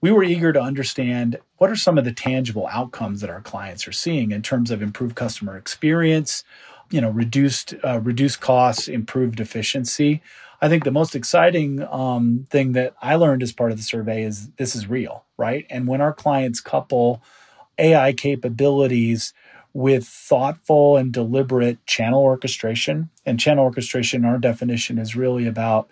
we 0.00 0.10
were 0.10 0.22
eager 0.22 0.52
to 0.52 0.60
understand 0.60 1.38
what 1.56 1.70
are 1.70 1.76
some 1.76 1.98
of 1.98 2.04
the 2.04 2.12
tangible 2.12 2.68
outcomes 2.70 3.20
that 3.20 3.30
our 3.30 3.40
clients 3.40 3.88
are 3.88 3.92
seeing 3.92 4.30
in 4.30 4.42
terms 4.42 4.70
of 4.70 4.82
improved 4.82 5.16
customer 5.16 5.56
experience, 5.56 6.44
you 6.90 7.00
know, 7.00 7.10
reduced 7.10 7.74
uh, 7.84 8.00
reduced 8.00 8.40
costs, 8.40 8.88
improved 8.88 9.40
efficiency. 9.40 10.22
I 10.60 10.68
think 10.68 10.84
the 10.84 10.90
most 10.90 11.14
exciting 11.14 11.82
um, 11.84 12.46
thing 12.50 12.72
that 12.72 12.94
I 13.00 13.14
learned 13.14 13.42
as 13.42 13.52
part 13.52 13.70
of 13.70 13.76
the 13.76 13.82
survey 13.82 14.22
is 14.22 14.50
this 14.52 14.74
is 14.74 14.88
real, 14.88 15.24
right? 15.36 15.66
And 15.70 15.86
when 15.86 16.00
our 16.00 16.12
clients 16.12 16.60
couple 16.60 17.22
AI 17.78 18.12
capabilities 18.12 19.32
with 19.72 20.06
thoughtful 20.06 20.96
and 20.96 21.12
deliberate 21.12 21.84
channel 21.86 22.22
orchestration, 22.22 23.10
and 23.24 23.38
channel 23.38 23.64
orchestration, 23.64 24.24
our 24.24 24.38
definition 24.38 24.98
is 24.98 25.14
really 25.14 25.46
about 25.46 25.88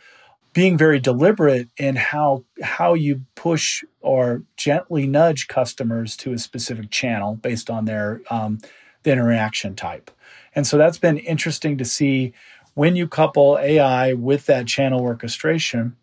being 0.57 0.79
very 0.79 0.99
deliberate 0.99 1.69
in 1.77 1.97
how 1.97 2.43
how 2.63 2.95
you 2.95 3.21
push 3.35 3.85
or 4.01 4.43
gently 4.57 5.07
nudge 5.07 5.49
customers 5.49 6.17
to 6.17 6.33
a 6.33 6.39
specific 6.39 6.91
channel 6.91 7.35
based 7.35 7.69
on 7.69 7.85
their 7.85 8.23
um, 8.31 8.59
the 9.03 9.13
interaction 9.13 9.77
type. 9.77 10.11
And 10.55 10.67
so 10.67 10.79
that's 10.79 10.97
been 10.97 11.19
interesting 11.19 11.77
to 11.77 11.85
see 11.85 12.33
when 12.73 12.97
you 12.97 13.07
couple 13.07 13.59
AI 13.61 14.15
with 14.15 14.47
that 14.47 14.67
channel 14.67 15.03
orchestration. 15.03 15.95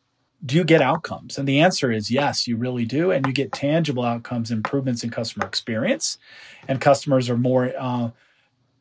Do 0.46 0.56
you 0.56 0.64
get 0.64 0.84
outcomes? 0.84 1.40
And 1.40 1.48
the 1.48 1.60
answer 1.60 1.92
is 1.92 2.12
yes, 2.12 2.48
you 2.48 2.56
really 2.56 2.86
do. 2.86 3.10
And 3.10 3.26
you 3.26 3.34
get 3.34 3.54
tangible 3.54 4.04
outcomes, 4.04 4.52
improvements 4.52 5.04
in 5.04 5.10
customer 5.10 5.48
experience, 5.48 6.20
and 6.68 6.80
customers 6.80 7.28
are 7.28 7.38
more 7.38 7.74
uh, 7.76 8.12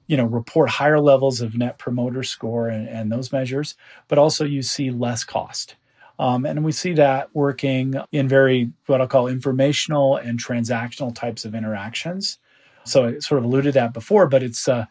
you 0.07 0.17
know 0.17 0.25
report 0.25 0.71
higher 0.71 1.01
levels 1.01 1.41
of 1.41 1.57
net 1.57 1.79
promoter 1.79 2.23
score 2.23 2.69
and, 2.69 2.89
and 2.89 3.11
those 3.11 3.33
measures 3.33 3.75
but 4.09 4.19
also 4.19 4.45
you 4.45 4.63
see 4.63 4.91
less 4.91 5.25
cost. 5.25 5.77
Um, 6.19 6.45
and 6.45 6.63
we 6.63 6.73
see 6.73 6.93
that 6.95 7.35
working 7.35 7.95
in 8.13 8.29
very 8.29 8.73
what 8.87 9.01
i'll 9.01 9.09
call 9.09 9.29
informational 9.29 10.17
and 10.17 10.39
transactional 10.39 11.15
types 11.15 11.45
of 11.45 11.55
interactions. 11.55 12.39
So 12.85 13.07
i 13.07 13.19
sort 13.19 13.39
of 13.39 13.45
alluded 13.45 13.75
that 13.75 13.93
before 13.93 14.27
but 14.27 14.43
it's 14.43 14.69
uh, 14.69 14.87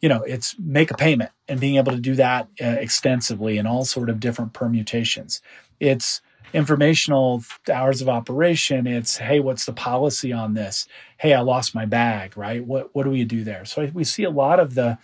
you 0.00 0.08
know 0.08 0.22
it's 0.22 0.56
make 0.58 0.90
a 0.90 0.94
payment 0.94 1.30
and 1.48 1.60
being 1.60 1.76
able 1.76 1.92
to 1.92 2.00
do 2.00 2.14
that 2.16 2.48
uh, 2.60 2.66
extensively 2.66 3.58
in 3.58 3.66
all 3.66 3.84
sort 3.84 4.10
of 4.10 4.20
different 4.20 4.52
permutations. 4.52 5.40
It's 5.80 6.20
informational 6.52 7.42
hours 7.72 8.00
of 8.00 8.08
operation. 8.08 8.86
It's 8.86 9.16
hey 9.16 9.40
what's 9.40 9.64
the 9.64 9.72
policy 9.72 10.32
on 10.32 10.54
this? 10.54 10.86
Hey 11.18 11.34
i 11.34 11.40
lost 11.40 11.74
my 11.74 11.86
bag 11.86 12.36
right? 12.36 12.64
What 12.64 12.94
what 12.94 13.04
do 13.04 13.10
we 13.10 13.24
do 13.24 13.44
there? 13.44 13.64
So 13.64 13.90
we 13.92 14.04
see 14.04 14.24
a 14.24 14.30
lot 14.30 14.60
of 14.60 14.74
the 14.74 14.98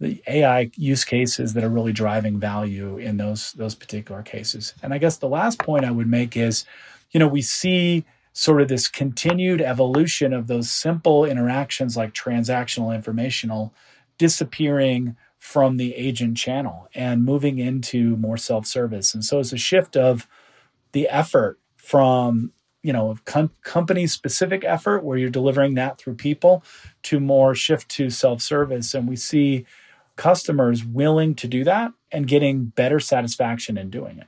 the 0.00 0.22
ai 0.28 0.70
use 0.76 1.04
cases 1.04 1.54
that 1.54 1.64
are 1.64 1.68
really 1.68 1.92
driving 1.92 2.38
value 2.38 2.98
in 2.98 3.16
those 3.16 3.52
those 3.52 3.74
particular 3.74 4.22
cases. 4.22 4.74
And 4.82 4.94
i 4.94 4.98
guess 4.98 5.18
the 5.18 5.28
last 5.28 5.58
point 5.58 5.84
i 5.84 5.90
would 5.90 6.08
make 6.08 6.36
is 6.36 6.64
you 7.10 7.20
know 7.20 7.28
we 7.28 7.42
see 7.42 8.04
sort 8.32 8.62
of 8.62 8.68
this 8.68 8.86
continued 8.86 9.60
evolution 9.60 10.32
of 10.32 10.46
those 10.46 10.70
simple 10.70 11.24
interactions 11.24 11.96
like 11.96 12.14
transactional 12.14 12.94
informational 12.94 13.74
disappearing 14.16 15.16
from 15.38 15.76
the 15.76 15.94
agent 15.94 16.36
channel 16.36 16.88
and 16.94 17.24
moving 17.24 17.58
into 17.58 18.16
more 18.16 18.36
self-service. 18.36 19.14
And 19.14 19.24
so 19.24 19.38
it's 19.40 19.52
a 19.52 19.56
shift 19.56 19.96
of 19.96 20.26
the 20.92 21.08
effort 21.08 21.58
from 21.76 22.52
you 22.82 22.92
know 22.92 23.16
com- 23.24 23.52
company 23.62 24.06
specific 24.06 24.64
effort 24.64 25.04
where 25.04 25.18
you're 25.18 25.30
delivering 25.30 25.74
that 25.74 25.98
through 25.98 26.14
people 26.14 26.62
to 27.02 27.20
more 27.20 27.54
shift 27.54 27.88
to 27.90 28.10
self-service. 28.10 28.94
And 28.94 29.08
we 29.08 29.16
see 29.16 29.66
customers 30.16 30.84
willing 30.84 31.34
to 31.36 31.48
do 31.48 31.64
that 31.64 31.92
and 32.10 32.26
getting 32.26 32.66
better 32.66 33.00
satisfaction 33.00 33.78
in 33.78 33.90
doing 33.90 34.18
it. 34.18 34.26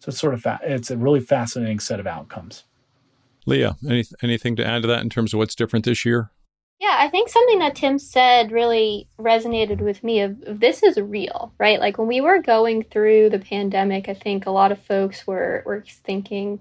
So 0.00 0.08
it's 0.08 0.18
sort 0.18 0.34
of 0.34 0.42
fa- 0.42 0.60
it's 0.62 0.90
a 0.90 0.96
really 0.96 1.20
fascinating 1.20 1.78
set 1.78 2.00
of 2.00 2.06
outcomes. 2.06 2.64
Leah 3.46 3.76
any, 3.88 4.04
anything 4.22 4.56
to 4.56 4.66
add 4.66 4.82
to 4.82 4.88
that 4.88 5.00
in 5.02 5.08
terms 5.08 5.32
of 5.32 5.38
what's 5.38 5.54
different 5.54 5.84
this 5.84 6.04
year 6.04 6.30
yeah, 6.80 6.96
I 6.98 7.08
think 7.08 7.28
something 7.28 7.58
that 7.58 7.74
Tim 7.74 7.98
said 7.98 8.52
really 8.52 9.06
resonated 9.18 9.80
with 9.80 10.02
me 10.02 10.20
of, 10.20 10.42
of, 10.44 10.60
this 10.60 10.82
is 10.82 10.96
real, 10.96 11.52
right? 11.58 11.78
Like 11.78 11.98
when 11.98 12.08
we 12.08 12.22
were 12.22 12.40
going 12.40 12.84
through 12.84 13.28
the 13.30 13.38
pandemic, 13.38 14.08
I 14.08 14.14
think 14.14 14.46
a 14.46 14.50
lot 14.50 14.72
of 14.72 14.80
folks 14.80 15.26
were 15.26 15.62
were 15.66 15.84
thinking 15.86 16.60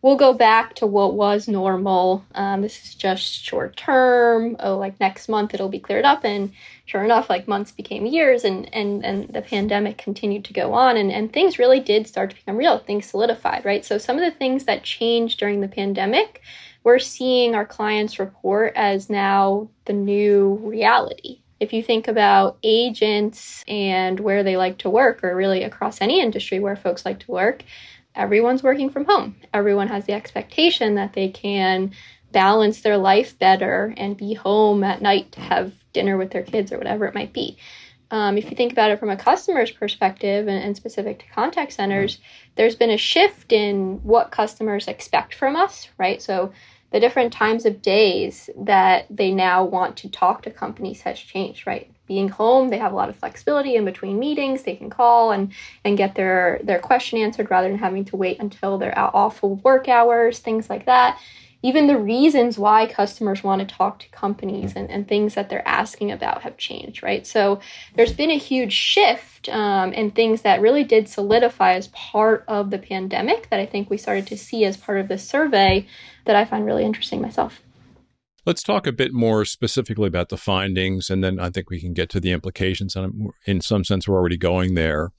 we'll 0.00 0.16
go 0.16 0.32
back 0.32 0.74
to 0.76 0.86
what 0.86 1.14
was 1.14 1.48
normal. 1.48 2.24
Um, 2.34 2.62
this 2.62 2.82
is 2.84 2.94
just 2.94 3.44
short 3.44 3.76
term. 3.76 4.56
Oh, 4.60 4.76
like 4.78 4.98
next 5.00 5.28
month 5.28 5.54
it'll 5.54 5.68
be 5.68 5.80
cleared 5.80 6.04
up. 6.04 6.24
And 6.24 6.52
sure 6.86 7.04
enough, 7.04 7.28
like 7.28 7.48
months 7.48 7.72
became 7.72 8.06
years 8.06 8.44
and, 8.44 8.72
and, 8.74 9.04
and 9.04 9.28
the 9.28 9.42
pandemic 9.42 9.98
continued 9.98 10.44
to 10.46 10.52
go 10.52 10.72
on 10.72 10.96
and, 10.96 11.10
and 11.10 11.32
things 11.32 11.58
really 11.58 11.80
did 11.80 12.06
start 12.06 12.30
to 12.30 12.36
become 12.36 12.56
real. 12.56 12.78
Things 12.78 13.06
solidified, 13.06 13.64
right? 13.64 13.84
So 13.84 13.98
some 13.98 14.16
of 14.16 14.24
the 14.24 14.38
things 14.38 14.64
that 14.64 14.84
changed 14.84 15.40
during 15.40 15.60
the 15.60 15.68
pandemic 15.68 16.42
we're 16.88 16.98
seeing 16.98 17.54
our 17.54 17.66
clients 17.66 18.18
report 18.18 18.72
as 18.74 19.10
now 19.10 19.68
the 19.84 19.92
new 19.92 20.54
reality. 20.64 21.42
If 21.60 21.74
you 21.74 21.82
think 21.82 22.08
about 22.08 22.56
agents 22.62 23.62
and 23.68 24.18
where 24.18 24.42
they 24.42 24.56
like 24.56 24.78
to 24.78 24.88
work, 24.88 25.22
or 25.22 25.36
really 25.36 25.64
across 25.64 26.00
any 26.00 26.22
industry 26.22 26.60
where 26.60 26.76
folks 26.76 27.04
like 27.04 27.18
to 27.20 27.30
work, 27.30 27.62
everyone's 28.14 28.62
working 28.62 28.88
from 28.88 29.04
home. 29.04 29.36
Everyone 29.52 29.88
has 29.88 30.06
the 30.06 30.14
expectation 30.14 30.94
that 30.94 31.12
they 31.12 31.28
can 31.28 31.92
balance 32.32 32.80
their 32.80 32.96
life 32.96 33.38
better 33.38 33.92
and 33.98 34.16
be 34.16 34.32
home 34.32 34.82
at 34.82 35.02
night 35.02 35.30
to 35.32 35.40
have 35.40 35.74
dinner 35.92 36.16
with 36.16 36.30
their 36.30 36.42
kids 36.42 36.72
or 36.72 36.78
whatever 36.78 37.04
it 37.04 37.14
might 37.14 37.34
be. 37.34 37.58
Um, 38.10 38.38
if 38.38 38.48
you 38.48 38.56
think 38.56 38.72
about 38.72 38.90
it 38.90 38.98
from 38.98 39.10
a 39.10 39.16
customer's 39.18 39.70
perspective 39.70 40.48
and, 40.48 40.64
and, 40.64 40.74
specific 40.74 41.18
to 41.18 41.26
contact 41.34 41.74
centers, 41.74 42.18
there's 42.54 42.74
been 42.74 42.88
a 42.88 42.96
shift 42.96 43.52
in 43.52 44.00
what 44.02 44.30
customers 44.30 44.88
expect 44.88 45.34
from 45.34 45.54
us, 45.54 45.90
right? 45.98 46.22
So 46.22 46.54
the 46.90 47.00
different 47.00 47.32
times 47.32 47.66
of 47.66 47.82
days 47.82 48.48
that 48.56 49.06
they 49.10 49.30
now 49.30 49.64
want 49.64 49.96
to 49.98 50.08
talk 50.08 50.42
to 50.42 50.50
companies 50.50 51.02
has 51.02 51.18
changed, 51.18 51.66
right? 51.66 51.90
Being 52.06 52.28
home, 52.28 52.70
they 52.70 52.78
have 52.78 52.92
a 52.92 52.96
lot 52.96 53.10
of 53.10 53.16
flexibility 53.16 53.74
in 53.74 53.84
between 53.84 54.18
meetings. 54.18 54.62
They 54.62 54.76
can 54.76 54.88
call 54.88 55.32
and 55.32 55.52
and 55.84 55.98
get 55.98 56.14
their 56.14 56.60
their 56.64 56.78
question 56.78 57.18
answered 57.18 57.50
rather 57.50 57.68
than 57.68 57.78
having 57.78 58.06
to 58.06 58.16
wait 58.16 58.40
until 58.40 58.82
off 58.82 59.42
of 59.42 59.62
work 59.62 59.88
hours, 59.88 60.38
things 60.38 60.70
like 60.70 60.86
that 60.86 61.20
even 61.62 61.88
the 61.88 61.98
reasons 61.98 62.58
why 62.58 62.86
customers 62.86 63.42
want 63.42 63.60
to 63.60 63.74
talk 63.74 63.98
to 63.98 64.08
companies 64.10 64.74
and, 64.76 64.88
and 64.90 65.08
things 65.08 65.34
that 65.34 65.48
they're 65.48 65.66
asking 65.66 66.12
about 66.12 66.42
have 66.42 66.56
changed, 66.56 67.02
right? 67.02 67.26
So 67.26 67.60
there's 67.94 68.12
been 68.12 68.30
a 68.30 68.38
huge 68.38 68.72
shift 68.72 69.48
um, 69.48 69.92
in 69.92 70.10
things 70.10 70.42
that 70.42 70.60
really 70.60 70.84
did 70.84 71.08
solidify 71.08 71.74
as 71.74 71.88
part 71.88 72.44
of 72.46 72.70
the 72.70 72.78
pandemic 72.78 73.50
that 73.50 73.58
I 73.58 73.66
think 73.66 73.90
we 73.90 73.96
started 73.96 74.26
to 74.28 74.38
see 74.38 74.64
as 74.64 74.76
part 74.76 75.00
of 75.00 75.08
this 75.08 75.28
survey 75.28 75.86
that 76.26 76.36
I 76.36 76.44
find 76.44 76.64
really 76.64 76.84
interesting 76.84 77.20
myself. 77.20 77.60
Let's 78.46 78.62
talk 78.62 78.86
a 78.86 78.92
bit 78.92 79.12
more 79.12 79.44
specifically 79.44 80.06
about 80.06 80.28
the 80.28 80.36
findings, 80.36 81.10
and 81.10 81.22
then 81.22 81.40
I 81.40 81.50
think 81.50 81.70
we 81.70 81.80
can 81.80 81.92
get 81.92 82.08
to 82.10 82.20
the 82.20 82.30
implications. 82.30 82.94
And 82.96 83.30
in 83.44 83.60
some 83.60 83.84
sense, 83.84 84.08
we're 84.08 84.16
already 84.16 84.38
going 84.38 84.74
there. 84.74 85.10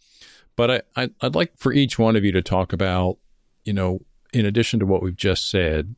But 0.55 0.71
I, 0.71 0.81
I, 0.95 1.09
I'd 1.21 1.35
like 1.35 1.51
for 1.57 1.71
each 1.71 1.99
one 1.99 2.15
of 2.15 2.23
you 2.23 2.31
to 2.31 2.41
talk 2.41 2.73
about, 2.73 3.17
you 3.65 3.73
know, 3.73 3.99
in 4.33 4.45
addition 4.45 4.79
to 4.79 4.85
what 4.85 5.03
we've 5.03 5.15
just 5.15 5.49
said, 5.49 5.95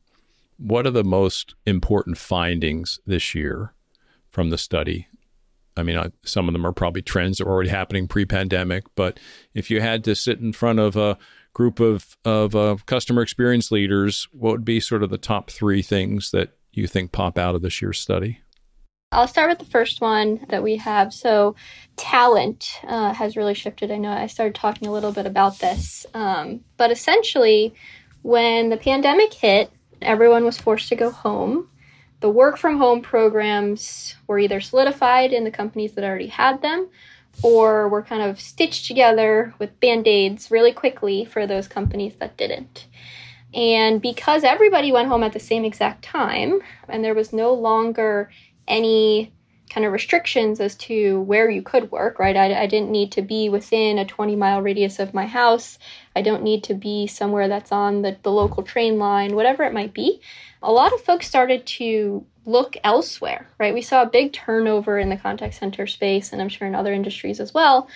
what 0.56 0.86
are 0.86 0.90
the 0.90 1.04
most 1.04 1.54
important 1.66 2.18
findings 2.18 3.00
this 3.06 3.34
year 3.34 3.74
from 4.30 4.50
the 4.50 4.58
study? 4.58 5.08
I 5.76 5.82
mean, 5.82 5.96
I, 5.96 6.10
some 6.24 6.48
of 6.48 6.52
them 6.52 6.66
are 6.66 6.72
probably 6.72 7.02
trends 7.02 7.38
that 7.38 7.46
were 7.46 7.52
already 7.52 7.70
happening 7.70 8.06
pre-pandemic, 8.06 8.84
but 8.94 9.18
if 9.54 9.70
you 9.70 9.80
had 9.80 10.04
to 10.04 10.14
sit 10.14 10.38
in 10.38 10.52
front 10.52 10.78
of 10.78 10.96
a 10.96 11.16
group 11.54 11.80
of 11.80 12.16
of 12.24 12.54
uh, 12.54 12.76
customer 12.86 13.22
experience 13.22 13.70
leaders, 13.70 14.28
what 14.32 14.52
would 14.52 14.64
be 14.64 14.80
sort 14.80 15.02
of 15.02 15.10
the 15.10 15.18
top 15.18 15.50
three 15.50 15.82
things 15.82 16.30
that 16.30 16.50
you 16.72 16.86
think 16.86 17.12
pop 17.12 17.38
out 17.38 17.54
of 17.54 17.62
this 17.62 17.80
year's 17.80 18.00
study? 18.00 18.40
I'll 19.12 19.28
start 19.28 19.50
with 19.50 19.58
the 19.58 19.70
first 19.70 20.00
one 20.00 20.46
that 20.48 20.62
we 20.62 20.76
have. 20.76 21.12
So, 21.12 21.54
talent 21.96 22.80
uh, 22.86 23.12
has 23.12 23.36
really 23.36 23.52
shifted. 23.52 23.90
I 23.90 23.98
know 23.98 24.10
I 24.10 24.26
started 24.26 24.54
talking 24.54 24.88
a 24.88 24.92
little 24.92 25.12
bit 25.12 25.26
about 25.26 25.58
this, 25.58 26.06
um, 26.14 26.60
but 26.78 26.90
essentially, 26.90 27.74
when 28.22 28.70
the 28.70 28.78
pandemic 28.78 29.34
hit, 29.34 29.70
everyone 30.04 30.44
was 30.44 30.58
forced 30.58 30.88
to 30.88 30.96
go 30.96 31.10
home. 31.10 31.68
the 32.20 32.30
work 32.30 32.56
from 32.56 32.78
home 32.78 33.02
programs 33.02 34.14
were 34.28 34.38
either 34.38 34.60
solidified 34.60 35.32
in 35.32 35.42
the 35.42 35.50
companies 35.50 35.94
that 35.94 36.04
already 36.04 36.28
had 36.28 36.62
them 36.62 36.88
or 37.42 37.88
were 37.88 38.02
kind 38.02 38.22
of 38.22 38.40
stitched 38.40 38.86
together 38.86 39.54
with 39.58 39.80
band 39.80 40.06
aids 40.06 40.50
really 40.50 40.72
quickly 40.72 41.24
for 41.24 41.46
those 41.46 41.66
companies 41.66 42.14
that 42.20 42.36
didn't. 42.36 42.86
And 43.54 44.00
because 44.00 44.44
everybody 44.44 44.92
went 44.92 45.08
home 45.08 45.22
at 45.22 45.32
the 45.32 45.40
same 45.40 45.64
exact 45.64 46.04
time, 46.04 46.60
and 46.88 47.04
there 47.04 47.14
was 47.14 47.32
no 47.32 47.52
longer 47.52 48.30
any 48.68 49.32
kind 49.68 49.86
of 49.86 49.92
restrictions 49.92 50.60
as 50.60 50.74
to 50.76 51.20
where 51.22 51.48
you 51.48 51.62
could 51.62 51.90
work, 51.90 52.18
right? 52.18 52.36
I, 52.36 52.62
I, 52.62 52.66
didn't 52.66 52.90
need 52.90 53.12
to 53.12 53.22
be 53.22 53.48
within 53.48 53.96
a 53.96 54.04
20 54.04 54.36
mile 54.36 54.60
radius 54.60 54.98
of 54.98 55.14
my 55.14 55.24
house. 55.24 55.78
I 56.14 56.22
don't 56.22 56.42
need 56.42 56.64
to 56.64 56.74
be 56.74 57.06
somewhere 57.06 57.48
that's 57.48 57.72
on 57.72 58.02
the, 58.02 58.16
the 58.22 58.32
local 58.32 58.62
train 58.62 58.98
line, 58.98 59.34
whatever 59.34 59.64
it 59.64 59.72
might 59.72 59.94
be. 59.94 60.20
A 60.62 60.72
lot 60.72 60.92
of 60.92 61.00
folks 61.00 61.26
started 61.26 61.66
to 61.66 62.24
look 62.44 62.76
elsewhere, 62.82 63.48
right? 63.58 63.74
We 63.74 63.82
saw 63.82 64.02
a 64.02 64.06
big 64.06 64.32
turnover 64.32 64.98
in 64.98 65.08
the 65.08 65.16
contact 65.16 65.54
center 65.54 65.86
space, 65.86 66.32
and 66.32 66.42
I'm 66.42 66.48
sure 66.48 66.66
in 66.66 66.74
other 66.74 66.92
industries 66.92 67.40
as 67.40 67.54
well, 67.54 67.88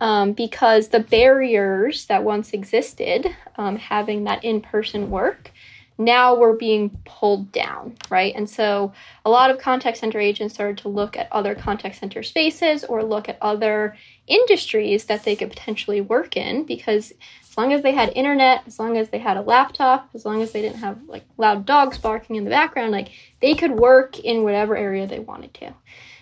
um, 0.00 0.32
because 0.32 0.88
the 0.88 1.00
barriers 1.00 2.06
that 2.06 2.24
once 2.24 2.52
existed, 2.52 3.26
um, 3.56 3.76
having 3.76 4.24
that 4.24 4.44
in 4.44 4.60
person 4.60 5.10
work, 5.10 5.52
now 5.96 6.34
were 6.34 6.54
being 6.54 6.90
pulled 7.04 7.52
down, 7.52 7.96
right? 8.10 8.34
And 8.34 8.50
so 8.50 8.92
a 9.24 9.30
lot 9.30 9.50
of 9.50 9.58
contact 9.58 9.98
center 9.98 10.18
agents 10.18 10.54
started 10.54 10.78
to 10.78 10.88
look 10.88 11.16
at 11.16 11.28
other 11.30 11.54
contact 11.54 11.96
center 11.96 12.22
spaces 12.22 12.84
or 12.84 13.04
look 13.04 13.28
at 13.28 13.38
other 13.40 13.96
industries 14.26 15.04
that 15.04 15.22
they 15.24 15.36
could 15.36 15.50
potentially 15.50 16.00
work 16.00 16.36
in 16.36 16.64
because 16.64 17.12
as 17.54 17.58
long 17.58 17.72
as 17.72 17.82
they 17.82 17.92
had 17.92 18.12
internet, 18.16 18.64
as 18.66 18.80
long 18.80 18.96
as 18.96 19.10
they 19.10 19.18
had 19.20 19.36
a 19.36 19.40
laptop, 19.40 20.10
as 20.12 20.24
long 20.24 20.42
as 20.42 20.50
they 20.50 20.60
didn't 20.60 20.80
have 20.80 21.00
like 21.06 21.22
loud 21.38 21.64
dogs 21.64 21.96
barking 21.96 22.34
in 22.34 22.42
the 22.42 22.50
background, 22.50 22.90
like 22.90 23.10
they 23.40 23.54
could 23.54 23.70
work 23.70 24.18
in 24.18 24.42
whatever 24.42 24.76
area 24.76 25.06
they 25.06 25.20
wanted 25.20 25.54
to. 25.54 25.72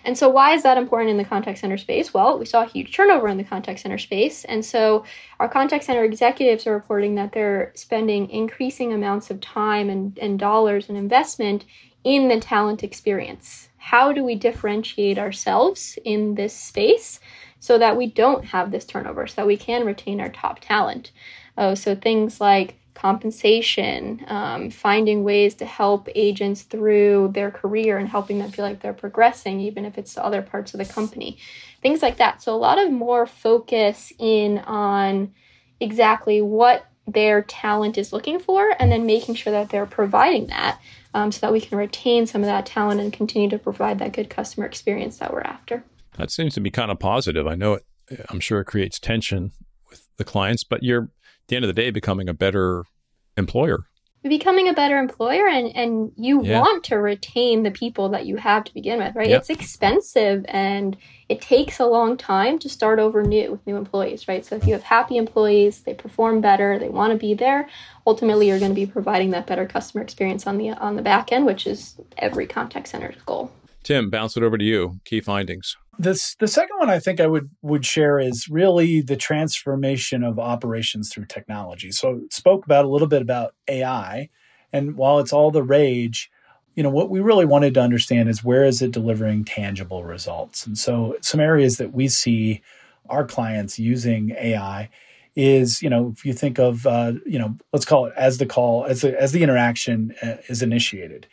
And 0.03 0.15
so, 0.15 0.29
why 0.29 0.53
is 0.53 0.61
that 0.61 0.77
important 0.77 1.09
in 1.09 1.17
the 1.17 1.25
contact 1.25 1.57
center 1.57 1.79
space? 1.79 2.13
Well, 2.13 2.37
we 2.37 2.45
saw 2.45 2.61
a 2.61 2.67
huge 2.67 2.95
turnover 2.95 3.27
in 3.29 3.37
the 3.37 3.43
contact 3.43 3.79
center 3.79 3.97
space. 3.97 4.45
And 4.45 4.63
so, 4.63 5.05
our 5.39 5.49
contact 5.49 5.85
center 5.85 6.03
executives 6.03 6.67
are 6.67 6.73
reporting 6.73 7.15
that 7.15 7.31
they're 7.31 7.71
spending 7.73 8.29
increasing 8.29 8.93
amounts 8.93 9.31
of 9.31 9.41
time 9.41 9.89
and, 9.89 10.15
and 10.19 10.37
dollars 10.37 10.87
and 10.87 10.99
investment 10.99 11.65
in 12.03 12.27
the 12.27 12.39
talent 12.39 12.83
experience. 12.83 13.69
How 13.77 14.13
do 14.13 14.23
we 14.23 14.35
differentiate 14.35 15.17
ourselves 15.17 15.97
in 16.05 16.35
this 16.35 16.55
space? 16.55 17.19
So 17.63 17.77
that 17.77 17.95
we 17.95 18.07
don't 18.07 18.43
have 18.43 18.71
this 18.71 18.83
turnover, 18.83 19.25
so 19.25 19.35
that 19.37 19.47
we 19.47 19.55
can 19.55 19.85
retain 19.85 20.19
our 20.19 20.27
top 20.27 20.59
talent. 20.59 21.13
Oh, 21.57 21.75
so 21.75 21.95
things 21.95 22.41
like 22.41 22.75
compensation, 22.93 24.21
um, 24.27 24.69
finding 24.69 25.23
ways 25.23 25.55
to 25.55 25.65
help 25.65 26.09
agents 26.13 26.63
through 26.63 27.31
their 27.33 27.49
career 27.49 27.97
and 27.97 28.09
helping 28.09 28.39
them 28.39 28.51
feel 28.51 28.65
like 28.65 28.81
they're 28.81 28.91
progressing, 28.91 29.61
even 29.61 29.85
if 29.85 29.97
it's 29.97 30.13
to 30.15 30.25
other 30.25 30.41
parts 30.41 30.73
of 30.73 30.77
the 30.77 30.93
company, 30.93 31.37
things 31.81 32.01
like 32.01 32.17
that. 32.17 32.43
So, 32.43 32.53
a 32.53 32.57
lot 32.57 32.85
of 32.85 32.91
more 32.91 33.25
focus 33.25 34.11
in 34.19 34.57
on 34.57 35.33
exactly 35.79 36.41
what 36.41 36.85
their 37.07 37.43
talent 37.43 37.97
is 37.97 38.11
looking 38.11 38.39
for 38.39 38.75
and 38.77 38.91
then 38.91 39.05
making 39.05 39.35
sure 39.35 39.53
that 39.53 39.69
they're 39.69 39.85
providing 39.85 40.47
that 40.47 40.81
um, 41.13 41.31
so 41.31 41.39
that 41.39 41.53
we 41.53 41.61
can 41.61 41.77
retain 41.77 42.27
some 42.27 42.41
of 42.41 42.47
that 42.47 42.65
talent 42.65 42.99
and 42.99 43.13
continue 43.13 43.49
to 43.49 43.57
provide 43.57 43.99
that 43.99 44.11
good 44.11 44.29
customer 44.29 44.65
experience 44.65 45.19
that 45.19 45.31
we're 45.31 45.39
after. 45.39 45.85
That 46.17 46.31
seems 46.31 46.53
to 46.55 46.61
be 46.61 46.71
kind 46.71 46.91
of 46.91 46.99
positive. 46.99 47.47
I 47.47 47.55
know 47.55 47.73
it, 47.73 47.85
I'm 48.29 48.39
sure 48.39 48.59
it 48.61 48.65
creates 48.65 48.99
tension 48.99 49.51
with 49.89 50.07
the 50.17 50.23
clients, 50.23 50.63
but 50.63 50.83
you're 50.83 51.03
at 51.03 51.47
the 51.47 51.55
end 51.55 51.65
of 51.65 51.73
the 51.73 51.81
day 51.81 51.91
becoming 51.91 52.29
a 52.29 52.33
better 52.33 52.83
employer. 53.37 53.85
Becoming 54.23 54.69
a 54.69 54.73
better 54.73 54.97
employer 54.97 55.49
and, 55.49 55.75
and 55.75 56.13
you 56.15 56.45
yeah. 56.45 56.61
want 56.61 56.85
to 56.85 56.95
retain 56.95 57.63
the 57.63 57.71
people 57.71 58.07
that 58.09 58.25
you 58.25 58.37
have 58.37 58.63
to 58.63 58.73
begin 58.73 58.99
with, 58.99 59.13
right? 59.15 59.29
It's 59.29 59.49
expensive 59.49 60.45
and 60.47 60.95
it 61.27 61.41
takes 61.41 61.77
a 61.79 61.85
long 61.85 62.15
time 62.15 62.57
to 62.59 62.69
start 62.69 62.99
over 62.99 63.21
new 63.21 63.51
with 63.51 63.67
new 63.67 63.75
employees, 63.75 64.29
right? 64.29 64.45
So 64.45 64.55
if 64.55 64.65
you 64.65 64.71
have 64.71 64.83
happy 64.83 65.17
employees, 65.17 65.81
they 65.81 65.93
perform 65.93 66.39
better, 66.39 66.79
they 66.79 66.87
want 66.87 67.11
to 67.11 67.19
be 67.19 67.33
there, 67.33 67.67
ultimately 68.07 68.47
you're 68.47 68.59
going 68.59 68.71
to 68.71 68.75
be 68.75 68.85
providing 68.85 69.31
that 69.31 69.45
better 69.45 69.65
customer 69.65 70.01
experience 70.01 70.47
on 70.47 70.57
the 70.57 70.69
on 70.69 70.95
the 70.95 71.01
back 71.01 71.33
end, 71.33 71.45
which 71.45 71.67
is 71.67 71.99
every 72.17 72.47
contact 72.47 72.87
center's 72.87 73.21
goal. 73.25 73.51
Tim, 73.83 74.09
bounce 74.09 74.37
it 74.37 74.43
over 74.43 74.57
to 74.57 74.63
you. 74.63 75.01
Key 75.03 75.19
findings. 75.19 75.75
This 75.99 76.35
the 76.35 76.47
second 76.47 76.77
one 76.79 76.89
I 76.89 76.99
think 76.99 77.19
I 77.19 77.27
would 77.27 77.49
would 77.61 77.85
share 77.85 78.19
is 78.19 78.49
really 78.49 79.01
the 79.01 79.15
transformation 79.15 80.23
of 80.23 80.39
operations 80.39 81.11
through 81.11 81.25
technology. 81.25 81.91
So 81.91 82.21
spoke 82.31 82.65
about 82.65 82.85
a 82.85 82.89
little 82.89 83.07
bit 83.07 83.21
about 83.21 83.53
AI, 83.67 84.29
and 84.71 84.95
while 84.95 85.19
it's 85.19 85.33
all 85.33 85.51
the 85.51 85.63
rage, 85.63 86.31
you 86.75 86.81
know 86.81 86.89
what 86.89 87.09
we 87.09 87.19
really 87.19 87.45
wanted 87.45 87.75
to 87.75 87.81
understand 87.81 88.27
is 88.27 88.43
where 88.43 88.65
is 88.65 88.81
it 88.81 88.91
delivering 88.91 89.45
tangible 89.45 90.03
results. 90.03 90.65
And 90.65 90.77
so 90.77 91.15
some 91.21 91.39
areas 91.39 91.77
that 91.77 91.93
we 91.93 92.07
see 92.07 92.61
our 93.09 93.25
clients 93.25 93.77
using 93.77 94.31
AI 94.31 94.89
is 95.35 95.81
you 95.81 95.89
know 95.89 96.11
if 96.15 96.25
you 96.25 96.33
think 96.33 96.59
of 96.59 96.85
uh, 96.85 97.13
you 97.25 97.39
know 97.39 97.55
let's 97.71 97.85
call 97.85 98.05
it 98.05 98.13
as 98.15 98.37
the 98.37 98.45
call 98.45 98.85
as 98.85 99.01
the, 99.01 99.19
as 99.19 99.31
the 99.31 99.43
interaction 99.43 100.13
uh, 100.21 100.35
is 100.47 100.61
initiated 100.61 101.27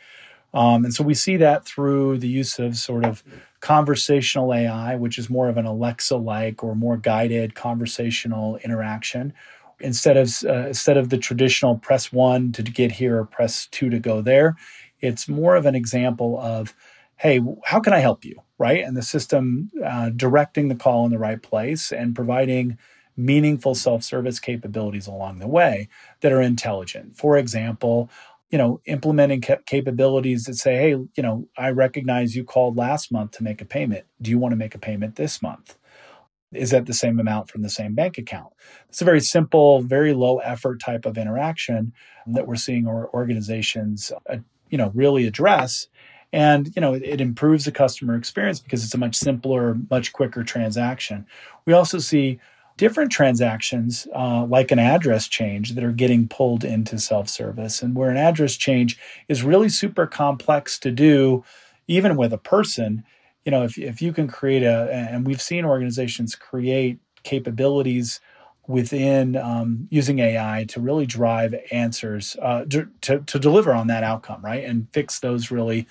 um, 0.55 0.85
and 0.85 0.95
so 0.95 1.05
we 1.05 1.15
see 1.15 1.37
that 1.37 1.65
through 1.65 2.19
the 2.19 2.29
use 2.29 2.59
of 2.59 2.77
sort 2.77 3.05
of 3.05 3.23
conversational 3.61 4.53
AI, 4.55 4.97
which 4.97 5.19
is 5.19 5.31
more 5.31 5.49
of 5.49 5.57
an 5.57 5.67
Alexa 5.67 6.17
like 6.17 6.65
or 6.65 6.75
more 6.75 6.97
guided 6.97 7.55
conversational 7.55 8.57
interaction. 8.59 9.33
Instead 9.81 10.17
of 10.17 10.31
uh, 10.45 10.67
instead 10.69 10.97
of 10.97 11.09
the 11.09 11.19
traditional 11.19 11.79
press 11.79 12.13
one 12.13 12.53
to 12.53 12.63
get 12.63 12.93
here 12.93 13.19
or 13.19 13.25
press 13.25 13.67
two 13.67 13.89
to 13.91 13.99
go 13.99 14.21
there, 14.21 14.57
it's 15.01 15.29
more 15.29 15.57
of 15.57 15.67
an 15.67 15.75
example 15.75 16.39
of, 16.39 16.75
hey, 17.17 17.41
how 17.65 17.81
can 17.81 17.93
I 17.93 18.01
help 18.01 18.25
you, 18.25 18.43
right? 18.59 18.85
And 18.85 18.97
the 18.97 19.03
system 19.03 19.71
uh, 19.85 20.11
directing 20.11 20.69
the 20.69 20.75
call 20.75 21.05
in 21.07 21.11
the 21.11 21.19
right 21.19 21.43
place 21.43 21.93
and 21.93 22.15
providing 22.15 22.79
meaningful 23.17 23.75
self-service 23.75 24.41
capabilities 24.41 25.07
along 25.07 25.39
the 25.39 25.49
way 25.49 25.89
that 26.21 26.33
are 26.33 26.41
intelligent. 26.41 27.17
For 27.17 27.37
example, 27.37 28.11
you 28.51 28.59
know, 28.59 28.81
implementing 28.87 29.41
ca- 29.41 29.59
capabilities 29.65 30.45
that 30.45 30.57
say, 30.57 30.77
hey, 30.77 30.91
you 30.91 31.23
know, 31.23 31.49
I 31.57 31.71
recognize 31.71 32.35
you 32.35 32.45
called 32.45 32.77
last 32.77 33.13
month 33.13 33.33
to 33.33 33.45
make 33.45 33.61
a 33.61 33.65
payment. 33.65 34.07
Do 34.21 34.31
you 34.31 34.39
want 34.39 34.53
to 34.53 34.57
make 34.57 34.75
a 34.75 34.79
payment 34.79 35.17
this 35.17 35.41
month? 35.41 35.77
Is 36.53 36.71
that 36.71 36.87
the 36.87 36.93
same 36.93 37.21
amount 37.21 37.49
from 37.49 37.63
the 37.63 37.71
same 37.71 37.95
bank 37.95 38.19
account? 38.19 38.53
It's 38.89 39.01
a 39.01 39.05
very 39.05 39.21
simple, 39.21 39.83
very 39.83 40.13
low 40.13 40.39
effort 40.39 40.81
type 40.81 41.07
of 41.07 41.17
interaction 41.17 41.93
that 42.27 42.49
we're 42.49 42.57
seeing 42.57 42.89
our 42.89 43.09
organizations, 43.15 44.11
uh, 44.29 44.39
you 44.69 44.77
know, 44.77 44.91
really 44.95 45.27
address. 45.27 45.87
And, 46.33 46.71
you 46.75 46.81
know, 46.81 46.95
it 46.95 47.21
improves 47.21 47.65
the 47.65 47.73
customer 47.73 48.17
experience 48.17 48.59
because 48.59 48.85
it's 48.85 48.95
a 48.95 48.99
much 48.99 49.15
simpler, 49.15 49.77
much 49.91 50.13
quicker 50.13 50.43
transaction. 50.43 51.27
We 51.67 51.73
also 51.73 51.99
see 51.99 52.41
different 52.81 53.13
transactions, 53.13 54.09
uh, 54.17 54.43
like 54.47 54.71
an 54.71 54.79
address 54.79 55.29
change, 55.29 55.75
that 55.75 55.85
are 55.85 55.93
getting 55.93 56.27
pulled 56.27 56.65
into 56.65 56.99
self 56.99 57.29
service, 57.29 57.83
and 57.83 57.95
where 57.95 58.09
an 58.09 58.17
address 58.17 58.57
change 58.57 58.99
is 59.29 59.43
really 59.43 59.69
super 59.69 60.07
complex 60.07 60.79
to 60.79 60.91
do, 60.91 61.45
even 61.89 62.17
with 62.17 62.33
a 62.33 62.39
person. 62.39 63.05
You 63.45 63.53
know, 63.53 63.65
if, 63.65 63.77
if 63.77 64.01
you 64.01 64.15
can 64.15 64.29
create 64.29 64.63
a, 64.63 64.91
and 64.91 65.27
we've 65.27 65.43
seen 65.43 65.67
organizations 65.67 66.35
create 66.35 67.01
capabilities 67.23 68.19
within 68.67 69.37
um, 69.37 69.87
using 69.91 70.19
AI 70.19 70.65
to 70.69 70.81
really 70.81 71.05
drive 71.05 71.55
answers 71.71 72.35
uh, 72.41 72.65
to, 72.65 72.89
to, 73.03 73.39
deliver 73.39 73.75
on 73.75 73.89
that 73.89 74.05
outcome, 74.05 74.41
right? 74.43 74.65
And 74.65 74.89
fix 74.95 75.21
those 75.21 75.51
really, 75.51 75.87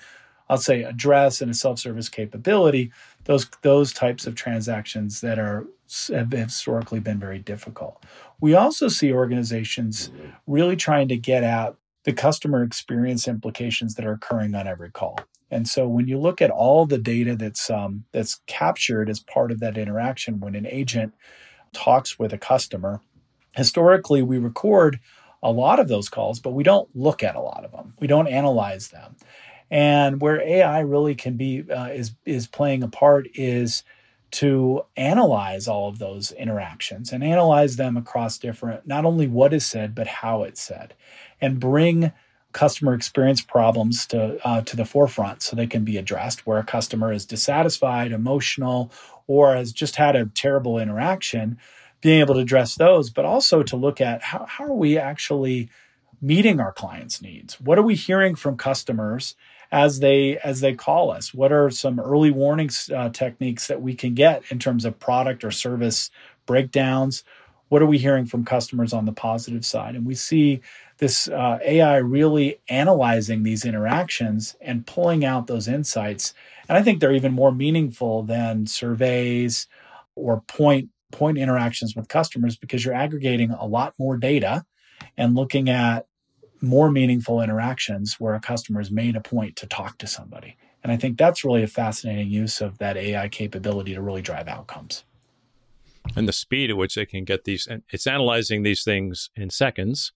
I'll 0.48 0.58
say, 0.58 0.82
address 0.82 1.40
and 1.40 1.52
a 1.52 1.54
self 1.54 1.78
service 1.78 2.08
capability, 2.08 2.90
those, 3.26 3.48
those 3.62 3.92
types 3.92 4.26
of 4.26 4.34
transactions 4.34 5.20
that 5.20 5.38
are 5.38 5.68
have 6.08 6.32
historically 6.32 7.00
been 7.00 7.18
very 7.18 7.38
difficult. 7.38 8.04
We 8.40 8.54
also 8.54 8.88
see 8.88 9.12
organizations 9.12 10.10
really 10.46 10.76
trying 10.76 11.08
to 11.08 11.16
get 11.16 11.42
at 11.42 11.74
the 12.04 12.12
customer 12.12 12.62
experience 12.62 13.28
implications 13.28 13.94
that 13.94 14.06
are 14.06 14.12
occurring 14.12 14.54
on 14.54 14.66
every 14.66 14.90
call. 14.90 15.18
And 15.50 15.68
so 15.68 15.88
when 15.88 16.06
you 16.06 16.18
look 16.18 16.40
at 16.40 16.50
all 16.50 16.86
the 16.86 16.98
data 16.98 17.36
that's 17.36 17.68
um, 17.70 18.04
that's 18.12 18.40
captured 18.46 19.10
as 19.10 19.20
part 19.20 19.50
of 19.50 19.60
that 19.60 19.76
interaction 19.76 20.40
when 20.40 20.54
an 20.54 20.66
agent 20.66 21.12
talks 21.72 22.18
with 22.18 22.32
a 22.32 22.38
customer, 22.38 23.00
historically 23.56 24.22
we 24.22 24.38
record 24.38 25.00
a 25.42 25.50
lot 25.50 25.80
of 25.80 25.88
those 25.88 26.08
calls, 26.08 26.38
but 26.38 26.52
we 26.52 26.62
don't 26.62 26.88
look 26.94 27.22
at 27.22 27.34
a 27.34 27.40
lot 27.40 27.64
of 27.64 27.72
them. 27.72 27.94
We 27.98 28.06
don't 28.06 28.28
analyze 28.28 28.88
them. 28.88 29.16
And 29.70 30.20
where 30.20 30.40
AI 30.40 30.80
really 30.80 31.14
can 31.14 31.36
be 31.36 31.64
uh, 31.70 31.88
is 31.88 32.12
is 32.24 32.46
playing 32.46 32.82
a 32.82 32.88
part 32.88 33.28
is 33.34 33.82
to 34.32 34.84
analyze 34.96 35.66
all 35.66 35.88
of 35.88 35.98
those 35.98 36.32
interactions 36.32 37.12
and 37.12 37.24
analyze 37.24 37.76
them 37.76 37.96
across 37.96 38.38
different, 38.38 38.86
not 38.86 39.04
only 39.04 39.26
what 39.26 39.52
is 39.52 39.66
said, 39.66 39.94
but 39.94 40.06
how 40.06 40.42
it's 40.42 40.62
said, 40.62 40.94
and 41.40 41.60
bring 41.60 42.12
customer 42.52 42.94
experience 42.94 43.40
problems 43.40 44.06
to 44.06 44.38
uh, 44.46 44.60
to 44.62 44.76
the 44.76 44.84
forefront 44.84 45.42
so 45.42 45.54
they 45.54 45.66
can 45.66 45.84
be 45.84 45.96
addressed 45.96 46.46
where 46.46 46.58
a 46.58 46.64
customer 46.64 47.12
is 47.12 47.24
dissatisfied, 47.26 48.12
emotional, 48.12 48.90
or 49.26 49.54
has 49.54 49.72
just 49.72 49.96
had 49.96 50.16
a 50.16 50.26
terrible 50.26 50.78
interaction, 50.78 51.58
being 52.00 52.20
able 52.20 52.34
to 52.34 52.40
address 52.40 52.74
those, 52.74 53.10
but 53.10 53.24
also 53.24 53.62
to 53.62 53.76
look 53.76 54.00
at 54.00 54.22
how, 54.22 54.44
how 54.46 54.64
are 54.64 54.72
we 54.72 54.98
actually 54.98 55.68
meeting 56.20 56.60
our 56.60 56.72
clients' 56.72 57.22
needs? 57.22 57.60
What 57.60 57.78
are 57.78 57.82
we 57.82 57.94
hearing 57.94 58.34
from 58.34 58.56
customers 58.56 59.34
as 59.72 60.00
they 60.00 60.38
as 60.38 60.60
they 60.60 60.74
call 60.74 61.10
us. 61.10 61.32
What 61.32 61.52
are 61.52 61.70
some 61.70 62.00
early 62.00 62.30
warning 62.30 62.70
uh, 62.94 63.10
techniques 63.10 63.66
that 63.68 63.80
we 63.80 63.94
can 63.94 64.14
get 64.14 64.42
in 64.50 64.58
terms 64.58 64.84
of 64.84 64.98
product 64.98 65.44
or 65.44 65.50
service 65.50 66.10
breakdowns? 66.46 67.24
What 67.68 67.82
are 67.82 67.86
we 67.86 67.98
hearing 67.98 68.26
from 68.26 68.44
customers 68.44 68.92
on 68.92 69.04
the 69.04 69.12
positive 69.12 69.64
side? 69.64 69.94
And 69.94 70.04
we 70.04 70.16
see 70.16 70.60
this 70.98 71.28
uh, 71.28 71.58
ai 71.64 71.96
really 71.96 72.60
analyzing 72.68 73.42
these 73.42 73.64
interactions 73.64 74.56
and 74.60 74.86
pulling 74.86 75.24
out 75.24 75.46
those 75.46 75.68
insights. 75.68 76.34
And 76.68 76.76
i 76.76 76.82
think 76.82 77.00
they're 77.00 77.12
even 77.12 77.32
more 77.32 77.52
meaningful 77.52 78.22
than 78.22 78.66
surveys 78.66 79.66
or 80.14 80.42
point 80.42 80.90
point 81.10 81.38
interactions 81.38 81.96
with 81.96 82.08
customers 82.08 82.56
because 82.56 82.84
you're 82.84 82.94
aggregating 82.94 83.50
a 83.50 83.66
lot 83.66 83.94
more 83.98 84.16
data 84.16 84.64
and 85.16 85.34
looking 85.34 85.68
at 85.68 86.06
more 86.60 86.90
meaningful 86.90 87.40
interactions 87.40 88.18
where 88.18 88.34
a 88.34 88.40
customer 88.40 88.80
has 88.80 88.90
made 88.90 89.16
a 89.16 89.20
point 89.20 89.56
to 89.56 89.66
talk 89.66 89.98
to 89.98 90.06
somebody. 90.06 90.56
And 90.82 90.92
I 90.92 90.96
think 90.96 91.18
that's 91.18 91.44
really 91.44 91.62
a 91.62 91.68
fascinating 91.68 92.28
use 92.28 92.60
of 92.60 92.78
that 92.78 92.96
AI 92.96 93.28
capability 93.28 93.94
to 93.94 94.00
really 94.00 94.22
drive 94.22 94.48
outcomes. 94.48 95.04
And 96.16 96.26
the 96.26 96.32
speed 96.32 96.70
at 96.70 96.76
which 96.76 96.94
they 96.94 97.06
can 97.06 97.24
get 97.24 97.44
these, 97.44 97.68
it's 97.90 98.06
analyzing 98.06 98.62
these 98.62 98.82
things 98.82 99.30
in 99.36 99.50
seconds. 99.50 100.12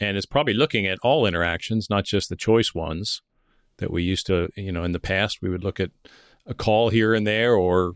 And 0.00 0.16
it's 0.16 0.26
probably 0.26 0.54
looking 0.54 0.86
at 0.86 0.98
all 1.02 1.26
interactions, 1.26 1.88
not 1.88 2.04
just 2.04 2.28
the 2.28 2.36
choice 2.36 2.74
ones 2.74 3.22
that 3.78 3.90
we 3.90 4.02
used 4.02 4.26
to, 4.26 4.48
you 4.56 4.72
know, 4.72 4.84
in 4.84 4.92
the 4.92 5.00
past, 5.00 5.40
we 5.40 5.48
would 5.48 5.64
look 5.64 5.80
at 5.80 5.90
a 6.46 6.54
call 6.54 6.90
here 6.90 7.14
and 7.14 7.26
there 7.26 7.54
or 7.54 7.94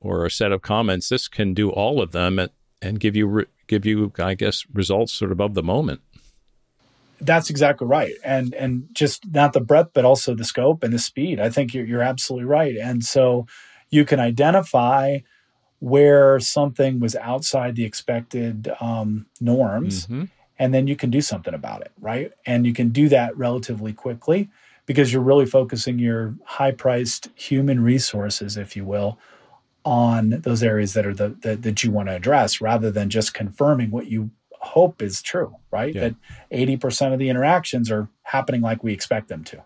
or 0.00 0.24
a 0.24 0.30
set 0.30 0.52
of 0.52 0.62
comments. 0.62 1.08
This 1.08 1.26
can 1.26 1.54
do 1.54 1.70
all 1.70 2.00
of 2.00 2.12
them 2.12 2.38
at, 2.38 2.52
and 2.80 3.00
give 3.00 3.16
you 3.16 3.46
give 3.66 3.84
you, 3.84 4.12
I 4.18 4.34
guess, 4.34 4.64
results 4.72 5.12
sort 5.12 5.32
of 5.32 5.40
of 5.40 5.54
the 5.54 5.62
moment. 5.62 6.00
That's 7.20 7.50
exactly 7.50 7.86
right, 7.86 8.14
and 8.24 8.54
and 8.54 8.88
just 8.92 9.24
not 9.32 9.52
the 9.52 9.60
breadth, 9.60 9.90
but 9.92 10.04
also 10.04 10.34
the 10.34 10.44
scope 10.44 10.84
and 10.84 10.92
the 10.92 10.98
speed. 10.98 11.40
I 11.40 11.50
think 11.50 11.74
you're 11.74 11.84
you're 11.84 12.02
absolutely 12.02 12.46
right, 12.46 12.76
and 12.76 13.04
so 13.04 13.46
you 13.90 14.04
can 14.04 14.20
identify 14.20 15.18
where 15.80 16.40
something 16.40 17.00
was 17.00 17.16
outside 17.16 17.76
the 17.76 17.84
expected 17.84 18.70
um, 18.80 19.26
norms, 19.40 20.06
mm-hmm. 20.06 20.24
and 20.58 20.74
then 20.74 20.86
you 20.86 20.96
can 20.96 21.10
do 21.10 21.20
something 21.20 21.54
about 21.54 21.82
it, 21.82 21.92
right? 22.00 22.32
And 22.46 22.66
you 22.66 22.72
can 22.72 22.90
do 22.90 23.08
that 23.08 23.36
relatively 23.36 23.92
quickly 23.92 24.48
because 24.86 25.12
you're 25.12 25.22
really 25.22 25.46
focusing 25.46 25.98
your 25.98 26.34
high-priced 26.44 27.28
human 27.34 27.82
resources, 27.82 28.56
if 28.56 28.74
you 28.74 28.84
will, 28.84 29.18
on 29.84 30.30
those 30.42 30.62
areas 30.62 30.94
that 30.94 31.06
are 31.06 31.14
the, 31.14 31.28
the 31.40 31.56
that 31.56 31.84
you 31.84 31.90
want 31.90 32.08
to 32.08 32.14
address 32.14 32.60
rather 32.60 32.90
than 32.90 33.08
just 33.08 33.34
confirming 33.34 33.90
what 33.90 34.06
you 34.06 34.30
hope 34.60 35.02
is 35.02 35.22
true 35.22 35.54
right 35.70 35.94
yeah. 35.94 36.08
that 36.08 36.14
80% 36.52 37.12
of 37.12 37.18
the 37.18 37.28
interactions 37.28 37.90
are 37.90 38.08
happening 38.22 38.60
like 38.60 38.82
we 38.82 38.92
expect 38.92 39.28
them 39.28 39.44
to 39.44 39.62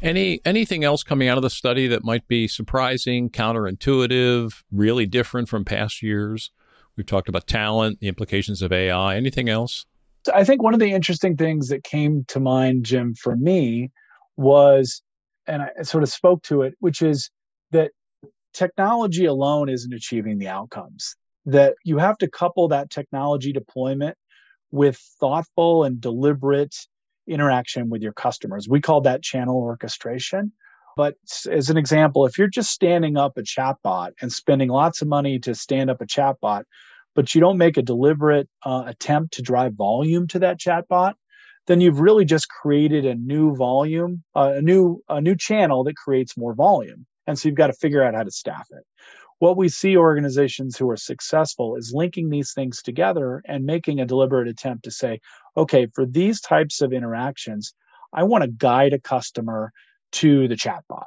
Any 0.00 0.40
anything 0.44 0.84
else 0.84 1.02
coming 1.02 1.28
out 1.28 1.38
of 1.38 1.42
the 1.42 1.50
study 1.50 1.88
that 1.88 2.04
might 2.04 2.28
be 2.28 2.46
surprising, 2.46 3.30
counterintuitive, 3.30 4.62
really 4.70 5.06
different 5.06 5.48
from 5.48 5.64
past 5.64 6.02
years? 6.02 6.52
We've 6.96 7.06
talked 7.06 7.28
about 7.28 7.48
talent, 7.48 7.98
the 8.00 8.06
implications 8.06 8.62
of 8.62 8.72
AI. 8.72 9.16
Anything 9.16 9.48
else? 9.48 9.86
I 10.32 10.44
think 10.44 10.62
one 10.62 10.74
of 10.74 10.80
the 10.80 10.92
interesting 10.92 11.36
things 11.36 11.68
that 11.68 11.82
came 11.82 12.24
to 12.28 12.38
mind, 12.38 12.84
Jim, 12.84 13.14
for 13.14 13.34
me 13.34 13.90
was, 14.36 15.02
and 15.46 15.62
I 15.62 15.82
sort 15.82 16.02
of 16.04 16.10
spoke 16.10 16.42
to 16.44 16.62
it, 16.62 16.74
which 16.78 17.02
is 17.02 17.30
that 17.72 17.90
technology 18.52 19.24
alone 19.24 19.68
isn't 19.68 19.92
achieving 19.92 20.38
the 20.38 20.48
outcomes. 20.48 21.14
That 21.46 21.76
you 21.84 21.98
have 21.98 22.18
to 22.18 22.28
couple 22.28 22.68
that 22.68 22.90
technology 22.90 23.52
deployment 23.52 24.16
with 24.70 24.98
thoughtful 25.18 25.84
and 25.84 26.00
deliberate 26.00 26.76
interaction 27.26 27.88
with 27.88 28.02
your 28.02 28.12
customers. 28.12 28.68
We 28.68 28.80
call 28.80 29.00
that 29.02 29.22
channel 29.22 29.56
orchestration. 29.56 30.52
But 30.96 31.14
as 31.50 31.70
an 31.70 31.76
example, 31.76 32.26
if 32.26 32.36
you're 32.36 32.48
just 32.48 32.70
standing 32.70 33.16
up 33.16 33.38
a 33.38 33.42
chatbot 33.42 34.10
and 34.20 34.32
spending 34.32 34.68
lots 34.68 35.00
of 35.00 35.08
money 35.08 35.38
to 35.40 35.54
stand 35.54 35.90
up 35.90 36.00
a 36.00 36.06
chatbot 36.06 36.64
but 37.14 37.34
you 37.34 37.40
don't 37.40 37.58
make 37.58 37.76
a 37.76 37.82
deliberate 37.82 38.48
uh, 38.64 38.84
attempt 38.86 39.34
to 39.34 39.42
drive 39.42 39.74
volume 39.74 40.28
to 40.28 40.38
that 40.38 40.60
chatbot, 40.60 41.14
then 41.66 41.80
you've 41.80 41.98
really 41.98 42.24
just 42.24 42.48
created 42.48 43.04
a 43.04 43.14
new 43.16 43.56
volume, 43.56 44.22
uh, 44.36 44.52
a 44.56 44.62
new 44.62 45.02
a 45.08 45.20
new 45.20 45.34
channel 45.34 45.82
that 45.82 45.96
creates 45.96 46.36
more 46.36 46.54
volume. 46.54 47.06
And 47.28 47.38
so 47.38 47.48
you've 47.48 47.56
got 47.58 47.66
to 47.66 47.74
figure 47.74 48.02
out 48.02 48.14
how 48.14 48.22
to 48.24 48.30
staff 48.30 48.66
it. 48.70 48.84
What 49.38 49.58
we 49.58 49.68
see 49.68 49.96
organizations 49.96 50.76
who 50.76 50.88
are 50.90 50.96
successful 50.96 51.76
is 51.76 51.92
linking 51.94 52.30
these 52.30 52.52
things 52.54 52.82
together 52.82 53.42
and 53.44 53.64
making 53.64 54.00
a 54.00 54.06
deliberate 54.06 54.48
attempt 54.48 54.82
to 54.84 54.90
say, 54.90 55.20
okay, 55.56 55.86
for 55.94 56.06
these 56.06 56.40
types 56.40 56.80
of 56.80 56.92
interactions, 56.92 57.74
I 58.14 58.24
want 58.24 58.42
to 58.42 58.50
guide 58.50 58.94
a 58.94 58.98
customer 58.98 59.72
to 60.12 60.48
the 60.48 60.56
chatbot. 60.56 61.04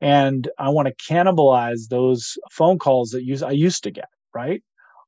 And 0.00 0.48
I 0.58 0.68
want 0.68 0.88
to 0.88 1.12
cannibalize 1.12 1.88
those 1.90 2.38
phone 2.50 2.78
calls 2.78 3.10
that 3.10 3.24
use 3.24 3.42
I 3.42 3.50
used 3.50 3.82
to 3.82 3.90
get, 3.90 4.08
right? 4.32 4.62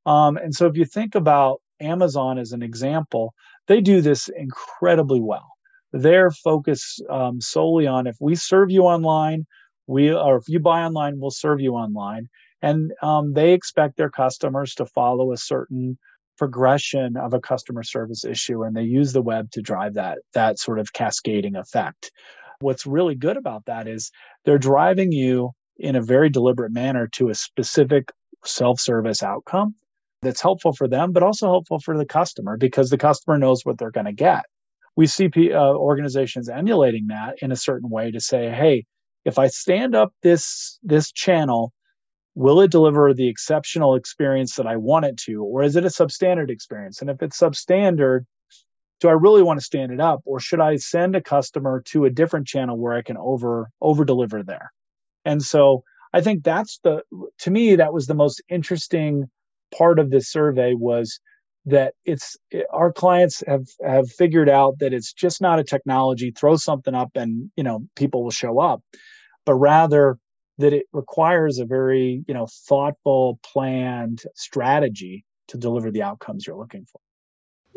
Um, 0.06 0.36
and 0.36 0.54
so 0.54 0.66
if 0.66 0.76
you 0.76 0.84
think 0.84 1.14
about 1.14 1.60
Amazon 1.80 2.36
as 2.36 2.52
an 2.52 2.62
example, 2.62 3.32
they 3.68 3.80
do 3.80 4.00
this 4.00 4.28
incredibly 4.28 5.20
well. 5.20 5.52
They're 5.92 6.32
focused 6.32 7.02
um, 7.08 7.40
solely 7.40 7.86
on 7.86 8.06
if 8.06 8.16
we 8.20 8.34
serve 8.34 8.70
you 8.70 8.82
online, 8.82 9.46
we 9.88 10.12
or 10.12 10.36
if 10.36 10.48
you 10.48 10.60
buy 10.60 10.84
online, 10.84 11.18
we'll 11.18 11.30
serve 11.30 11.60
you 11.60 11.72
online. 11.72 12.28
And 12.62 12.92
um, 13.02 13.32
they 13.34 13.52
expect 13.52 13.96
their 13.96 14.10
customers 14.10 14.74
to 14.74 14.86
follow 14.86 15.32
a 15.32 15.36
certain 15.36 15.98
progression 16.36 17.16
of 17.16 17.34
a 17.34 17.40
customer 17.40 17.82
service 17.82 18.24
issue, 18.24 18.62
and 18.62 18.76
they 18.76 18.82
use 18.82 19.12
the 19.12 19.22
web 19.22 19.50
to 19.52 19.62
drive 19.62 19.94
that 19.94 20.18
that 20.34 20.58
sort 20.58 20.78
of 20.78 20.92
cascading 20.92 21.56
effect. 21.56 22.12
What's 22.60 22.86
really 22.86 23.14
good 23.14 23.36
about 23.36 23.64
that 23.66 23.88
is 23.88 24.10
they're 24.44 24.58
driving 24.58 25.12
you 25.12 25.52
in 25.78 25.96
a 25.96 26.02
very 26.02 26.28
deliberate 26.28 26.72
manner 26.72 27.08
to 27.12 27.28
a 27.28 27.34
specific 27.34 28.10
self-service 28.44 29.22
outcome 29.22 29.74
that's 30.22 30.42
helpful 30.42 30.72
for 30.72 30.88
them, 30.88 31.12
but 31.12 31.22
also 31.22 31.46
helpful 31.46 31.78
for 31.78 31.96
the 31.96 32.04
customer 32.06 32.56
because 32.56 32.90
the 32.90 32.98
customer 32.98 33.38
knows 33.38 33.64
what 33.64 33.78
they're 33.78 33.92
going 33.92 34.06
to 34.06 34.12
get. 34.12 34.44
We 34.96 35.06
see 35.06 35.30
uh, 35.52 35.74
organizations 35.74 36.48
emulating 36.48 37.06
that 37.08 37.36
in 37.40 37.52
a 37.52 37.56
certain 37.56 37.88
way 37.88 38.10
to 38.10 38.18
say, 38.18 38.50
hey, 38.50 38.84
if 39.24 39.38
I 39.38 39.48
stand 39.48 39.94
up 39.94 40.12
this 40.22 40.78
this 40.82 41.12
channel, 41.12 41.72
will 42.34 42.60
it 42.60 42.70
deliver 42.70 43.12
the 43.12 43.28
exceptional 43.28 43.94
experience 43.94 44.54
that 44.56 44.66
I 44.66 44.76
want 44.76 45.04
it 45.06 45.16
to, 45.26 45.42
or 45.44 45.62
is 45.62 45.76
it 45.76 45.84
a 45.84 45.88
substandard 45.88 46.50
experience? 46.50 47.00
And 47.00 47.10
if 47.10 47.22
it's 47.22 47.38
substandard, 47.38 48.26
do 49.00 49.08
I 49.08 49.12
really 49.12 49.42
want 49.42 49.60
to 49.60 49.64
stand 49.64 49.92
it 49.92 50.00
up, 50.00 50.20
or 50.24 50.40
should 50.40 50.60
I 50.60 50.76
send 50.76 51.16
a 51.16 51.22
customer 51.22 51.82
to 51.86 52.04
a 52.04 52.10
different 52.10 52.46
channel 52.46 52.78
where 52.78 52.94
I 52.94 53.02
can 53.02 53.16
over 53.16 53.70
over 53.80 54.04
deliver 54.04 54.42
there? 54.42 54.72
And 55.24 55.42
so 55.42 55.82
I 56.12 56.20
think 56.20 56.44
that's 56.44 56.80
the 56.82 57.02
to 57.40 57.50
me 57.50 57.76
that 57.76 57.92
was 57.92 58.06
the 58.06 58.14
most 58.14 58.42
interesting 58.48 59.30
part 59.76 59.98
of 59.98 60.10
this 60.10 60.30
survey 60.30 60.74
was 60.74 61.20
that 61.66 61.94
it's 62.04 62.36
it, 62.50 62.66
our 62.72 62.92
clients 62.92 63.42
have 63.46 63.66
have 63.84 64.10
figured 64.10 64.48
out 64.48 64.78
that 64.78 64.92
it's 64.92 65.12
just 65.12 65.40
not 65.40 65.58
a 65.58 65.64
technology 65.64 66.30
throw 66.30 66.56
something 66.56 66.94
up 66.94 67.10
and 67.14 67.50
you 67.56 67.64
know 67.64 67.80
people 67.96 68.22
will 68.22 68.30
show 68.30 68.58
up 68.58 68.82
but 69.44 69.54
rather 69.54 70.18
that 70.58 70.72
it 70.72 70.86
requires 70.92 71.58
a 71.58 71.64
very 71.64 72.24
you 72.26 72.34
know 72.34 72.46
thoughtful 72.68 73.38
planned 73.42 74.22
strategy 74.34 75.24
to 75.48 75.56
deliver 75.56 75.90
the 75.90 76.02
outcomes 76.02 76.46
you're 76.46 76.56
looking 76.56 76.84
for. 76.90 77.00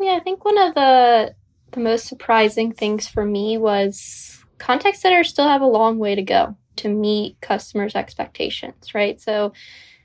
Yeah 0.04 0.16
i 0.16 0.20
think 0.20 0.44
one 0.44 0.58
of 0.58 0.74
the 0.74 1.34
the 1.72 1.80
most 1.80 2.06
surprising 2.06 2.72
things 2.72 3.08
for 3.08 3.24
me 3.24 3.56
was 3.58 4.44
contact 4.58 4.96
centers 4.96 5.28
still 5.28 5.48
have 5.48 5.62
a 5.62 5.66
long 5.66 5.98
way 5.98 6.14
to 6.14 6.22
go 6.22 6.56
to 6.76 6.88
meet 6.88 7.40
customers 7.40 7.94
expectations 7.94 8.94
right? 8.94 9.20
So 9.20 9.52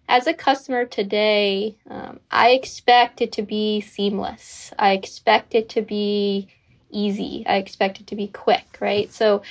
as 0.07 0.27
a 0.27 0.33
customer 0.33 0.85
today, 0.85 1.75
um, 1.89 2.19
I 2.31 2.51
expect 2.51 3.21
it 3.21 3.33
to 3.33 3.41
be 3.41 3.81
seamless. 3.81 4.71
I 4.79 4.91
expect 4.91 5.53
it 5.53 5.69
to 5.69 5.81
be 5.81 6.47
easy. 6.89 7.43
I 7.45 7.57
expect 7.57 7.99
it 7.99 8.07
to 8.07 8.15
be 8.15 8.27
quick, 8.27 8.77
right? 8.79 9.11
So, 9.11 9.41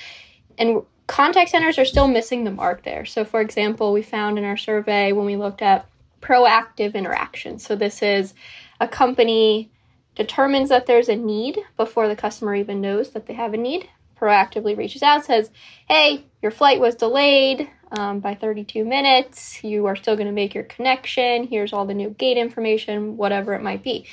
and 0.58 0.82
contact 1.06 1.50
centers 1.50 1.78
are 1.78 1.84
still 1.84 2.08
missing 2.08 2.44
the 2.44 2.50
mark 2.50 2.84
there. 2.84 3.04
So, 3.04 3.24
for 3.24 3.40
example, 3.40 3.92
we 3.92 4.02
found 4.02 4.38
in 4.38 4.44
our 4.44 4.56
survey 4.56 5.12
when 5.12 5.26
we 5.26 5.36
looked 5.36 5.60
at 5.60 5.86
proactive 6.22 6.94
interaction. 6.94 7.58
So, 7.58 7.76
this 7.76 8.02
is 8.02 8.32
a 8.80 8.88
company 8.88 9.70
determines 10.14 10.70
that 10.70 10.86
there's 10.86 11.10
a 11.10 11.16
need 11.16 11.58
before 11.76 12.08
the 12.08 12.16
customer 12.16 12.54
even 12.54 12.80
knows 12.80 13.10
that 13.10 13.26
they 13.26 13.34
have 13.34 13.52
a 13.52 13.58
need 13.58 13.90
proactively 14.18 14.76
reaches 14.76 15.02
out, 15.02 15.24
says, 15.24 15.50
Hey, 15.88 16.24
your 16.42 16.50
flight 16.50 16.80
was 16.80 16.94
delayed 16.94 17.68
um, 17.92 18.20
by 18.20 18.34
32 18.34 18.84
minutes. 18.84 19.62
You 19.62 19.86
are 19.86 19.96
still 19.96 20.16
going 20.16 20.26
to 20.26 20.32
make 20.32 20.54
your 20.54 20.64
connection. 20.64 21.46
Here's 21.46 21.72
all 21.72 21.86
the 21.86 21.94
new 21.94 22.10
gate 22.10 22.36
information, 22.36 23.16
whatever 23.16 23.54
it 23.54 23.62
might 23.62 23.82
be. 23.82 24.06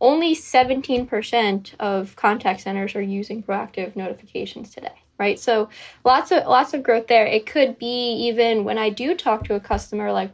Only 0.00 0.34
17% 0.34 1.74
of 1.78 2.16
contact 2.16 2.60
centers 2.60 2.94
are 2.96 3.02
using 3.02 3.42
proactive 3.42 3.96
notifications 3.96 4.74
today 4.74 4.94
right 5.18 5.38
so 5.38 5.68
lots 6.06 6.32
of 6.32 6.46
lots 6.46 6.72
of 6.72 6.82
growth 6.82 7.06
there 7.06 7.26
it 7.26 7.44
could 7.44 7.78
be 7.78 8.14
even 8.14 8.64
when 8.64 8.78
i 8.78 8.88
do 8.88 9.14
talk 9.14 9.44
to 9.44 9.54
a 9.54 9.60
customer 9.60 10.10
like 10.10 10.30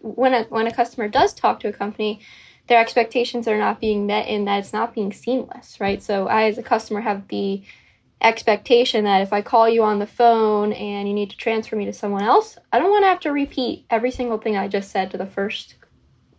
when 0.00 0.34
a 0.34 0.42
when 0.48 0.66
a 0.66 0.74
customer 0.74 1.06
does 1.06 1.32
talk 1.32 1.60
to 1.60 1.68
a 1.68 1.72
company 1.72 2.20
their 2.66 2.80
expectations 2.80 3.46
are 3.46 3.58
not 3.58 3.80
being 3.80 4.06
met 4.06 4.28
in 4.28 4.44
that 4.46 4.58
it's 4.58 4.72
not 4.72 4.94
being 4.94 5.12
seamless, 5.12 5.78
right? 5.80 6.02
So 6.02 6.26
I, 6.26 6.44
as 6.44 6.58
a 6.58 6.62
customer, 6.62 7.00
have 7.00 7.28
the 7.28 7.62
expectation 8.20 9.04
that 9.04 9.22
if 9.22 9.32
I 9.32 9.42
call 9.42 9.68
you 9.68 9.82
on 9.82 9.98
the 9.98 10.06
phone 10.06 10.72
and 10.72 11.06
you 11.08 11.14
need 11.14 11.30
to 11.30 11.36
transfer 11.36 11.76
me 11.76 11.84
to 11.84 11.92
someone 11.92 12.22
else, 12.22 12.58
I 12.72 12.78
don't 12.78 12.90
want 12.90 13.04
to 13.04 13.08
have 13.08 13.20
to 13.20 13.32
repeat 13.32 13.86
every 13.90 14.10
single 14.10 14.38
thing 14.38 14.56
I 14.56 14.68
just 14.68 14.90
said 14.90 15.10
to 15.10 15.18
the 15.18 15.26
first 15.26 15.76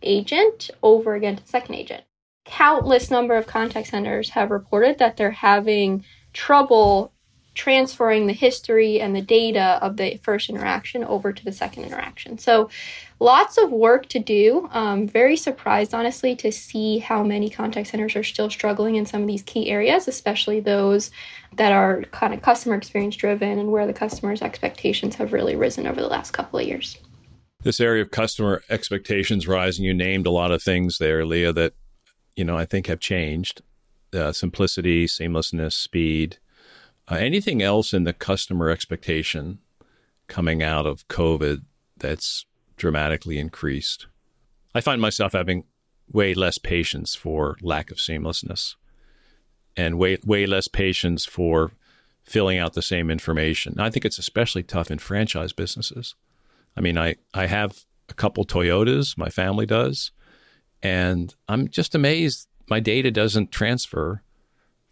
agent 0.02 0.70
over 0.82 1.14
again 1.14 1.36
to 1.36 1.42
the 1.42 1.48
second 1.48 1.74
agent. 1.76 2.04
Countless 2.44 3.10
number 3.10 3.36
of 3.36 3.46
contact 3.46 3.88
centers 3.88 4.30
have 4.30 4.50
reported 4.50 4.98
that 4.98 5.16
they're 5.16 5.30
having 5.30 6.04
trouble 6.32 7.12
transferring 7.54 8.26
the 8.26 8.32
history 8.32 9.00
and 9.00 9.14
the 9.14 9.20
data 9.20 9.78
of 9.82 9.96
the 9.96 10.16
first 10.22 10.48
interaction 10.48 11.02
over 11.04 11.32
to 11.32 11.44
the 11.44 11.52
second 11.52 11.84
interaction. 11.84 12.38
So, 12.38 12.70
lots 13.20 13.58
of 13.58 13.70
work 13.70 14.08
to 14.10 14.18
do. 14.18 14.68
Um, 14.72 15.06
very 15.06 15.36
surprised, 15.36 15.94
honestly, 15.94 16.36
to 16.36 16.52
see 16.52 16.98
how 16.98 17.22
many 17.22 17.50
contact 17.50 17.88
centers 17.88 18.16
are 18.16 18.24
still 18.24 18.50
struggling 18.50 18.96
in 18.96 19.06
some 19.06 19.22
of 19.22 19.28
these 19.28 19.42
key 19.42 19.70
areas, 19.70 20.08
especially 20.08 20.60
those 20.60 21.10
that 21.56 21.72
are 21.72 22.02
kind 22.10 22.34
of 22.34 22.42
customer 22.42 22.74
experience 22.74 23.16
driven 23.16 23.58
and 23.58 23.70
where 23.70 23.86
the 23.86 23.92
customer's 23.92 24.42
expectations 24.42 25.14
have 25.16 25.32
really 25.32 25.56
risen 25.56 25.86
over 25.86 26.00
the 26.00 26.08
last 26.08 26.32
couple 26.32 26.58
of 26.58 26.66
years. 26.66 26.98
This 27.62 27.80
area 27.80 28.02
of 28.02 28.10
customer 28.10 28.62
expectations 28.70 29.48
rising, 29.48 29.84
you 29.84 29.94
named 29.94 30.26
a 30.26 30.30
lot 30.30 30.52
of 30.52 30.62
things 30.62 30.98
there, 30.98 31.26
Leah, 31.26 31.52
that 31.54 31.74
you 32.36 32.44
know 32.44 32.56
I 32.56 32.64
think 32.64 32.86
have 32.86 33.00
changed. 33.00 33.62
Uh, 34.10 34.32
simplicity, 34.32 35.04
seamlessness, 35.04 35.72
speed 35.72 36.38
uh, 37.10 37.16
anything 37.16 37.62
else 37.62 37.94
in 37.94 38.04
the 38.04 38.12
customer 38.12 38.68
expectation 38.68 39.58
coming 40.26 40.62
out 40.62 40.86
of 40.86 41.08
COVID 41.08 41.62
that's 41.96 42.44
dramatically 42.78 43.38
increased? 43.38 44.06
I 44.74 44.80
find 44.80 45.00
myself 45.00 45.32
having 45.32 45.64
way 46.10 46.34
less 46.34 46.58
patience 46.58 47.14
for 47.14 47.56
lack 47.60 47.90
of 47.90 47.98
seamlessness 47.98 48.76
and 49.76 49.98
way 49.98 50.18
way 50.24 50.46
less 50.46 50.68
patience 50.68 51.24
for 51.24 51.72
filling 52.24 52.58
out 52.58 52.74
the 52.74 52.82
same 52.82 53.10
information. 53.10 53.78
I 53.78 53.90
think 53.90 54.04
it's 54.04 54.18
especially 54.18 54.62
tough 54.62 54.90
in 54.90 54.98
franchise 54.98 55.52
businesses. 55.52 56.14
I 56.76 56.80
mean, 56.80 56.98
I, 56.98 57.16
I 57.32 57.46
have 57.46 57.84
a 58.08 58.14
couple 58.14 58.44
Toyotas, 58.44 59.16
my 59.16 59.30
family 59.30 59.66
does, 59.66 60.12
and 60.82 61.34
I'm 61.48 61.68
just 61.68 61.94
amazed 61.94 62.48
my 62.68 62.80
data 62.80 63.10
doesn't 63.10 63.50
transfer 63.50 64.22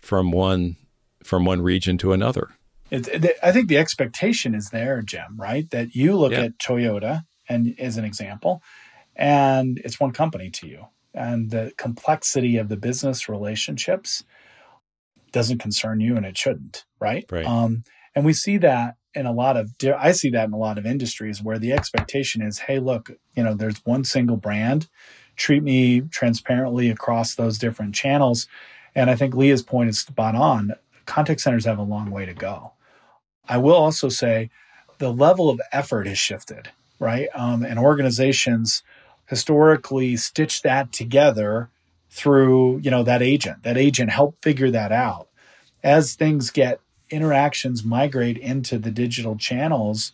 from 0.01 0.31
one 0.31 0.77
from 1.23 1.45
one 1.45 1.61
region 1.61 1.99
to 1.99 2.13
another. 2.13 2.51
It, 2.91 3.37
I 3.43 3.51
think 3.51 3.69
the 3.69 3.79
expectation 3.79 4.55
is 4.55 4.71
there, 4.71 5.03
Jim, 5.03 5.37
right? 5.37 5.69
That 5.71 5.95
you 5.95 6.17
look 6.17 6.33
yeah. 6.33 6.43
at 6.43 6.59
Toyota 6.59 7.25
and 7.49 7.79
as 7.79 7.97
an 7.97 8.05
example, 8.05 8.63
and 9.15 9.81
it's 9.85 10.01
one 10.01 10.13
company 10.13 10.51
to 10.51 10.67
you. 10.67 10.87
And 11.15 11.51
the 11.51 11.73
complexity 11.79 12.59
of 12.59 12.69
the 12.69 12.77
business 12.77 13.29
relationships 13.29 14.25
doesn't 15.33 15.59
concern 15.59 16.01
you 16.01 16.17
and 16.17 16.27
it 16.27 16.37
shouldn't, 16.37 16.85
right? 17.01 17.25
Right. 17.31 17.47
Um, 17.47 17.85
and 18.15 18.25
we 18.25 18.33
see 18.33 18.59
that 18.59 18.97
in 19.15 19.25
a 19.25 19.33
lot 19.33 19.57
of 19.57 19.71
I 19.99 20.13
see 20.13 20.31
that 20.31 20.47
in 20.47 20.53
a 20.53 20.59
lot 20.59 20.77
of 20.77 20.85
industries 20.85 21.43
where 21.43 21.59
the 21.59 21.73
expectation 21.73 22.43
is, 22.43 22.61
hey, 22.61 22.79
look, 22.79 23.11
you 23.35 23.43
know, 23.43 23.55
there's 23.55 23.85
one 23.85 24.05
single 24.05 24.37
brand. 24.37 24.89
Treat 25.37 25.63
me 25.63 26.03
transparently 26.03 26.91
across 26.91 27.35
those 27.35 27.59
different 27.59 27.95
channels. 27.95 28.47
And 28.95 29.11
I 29.11 29.17
think 29.17 29.35
Leah's 29.35 29.63
point 29.63 29.91
is 29.91 29.99
spot 29.99 30.35
on 30.35 30.75
contact 31.07 31.41
centers 31.41 31.65
have 31.65 31.79
a 31.79 31.83
long 31.83 32.11
way 32.11 32.27
to 32.27 32.35
go. 32.35 32.73
I 33.49 33.59
will 33.59 33.75
also 33.75 34.09
say 34.09 34.51
the 34.99 35.13
level 35.13 35.49
of 35.49 35.61
effort 35.73 36.07
has 36.07 36.19
shifted, 36.19 36.71
right? 36.99 37.29
Um, 37.35 37.63
and 37.63 37.79
organizations 37.79 38.83
historically 39.27 40.17
stitch 40.17 40.63
that 40.63 40.93
together 40.93 41.71
through, 42.11 42.79
you 42.79 42.91
know, 42.91 43.03
that 43.03 43.23
agent. 43.23 43.63
That 43.63 43.77
agent 43.77 44.11
helped 44.11 44.43
figure 44.43 44.71
that 44.71 44.93
out. 44.93 45.29
As 45.83 46.15
things 46.15 46.51
get 46.51 46.81
interactions 47.11 47.85
migrate 47.85 48.39
into 48.39 48.79
the 48.79 48.91
digital 48.91 49.37
channels, 49.37 50.13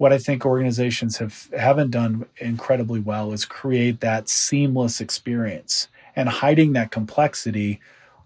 what 0.00 0.12
I 0.14 0.18
think 0.18 0.46
organizations 0.46 1.18
have 1.18 1.48
haven't 1.56 1.90
done 1.90 2.24
incredibly 2.38 3.00
well 3.00 3.32
is 3.32 3.44
create 3.44 4.00
that 4.00 4.28
seamless 4.28 5.00
experience 5.00 5.88
and 6.16 6.28
hiding 6.28 6.72
that 6.72 6.90
complexity 6.90 7.80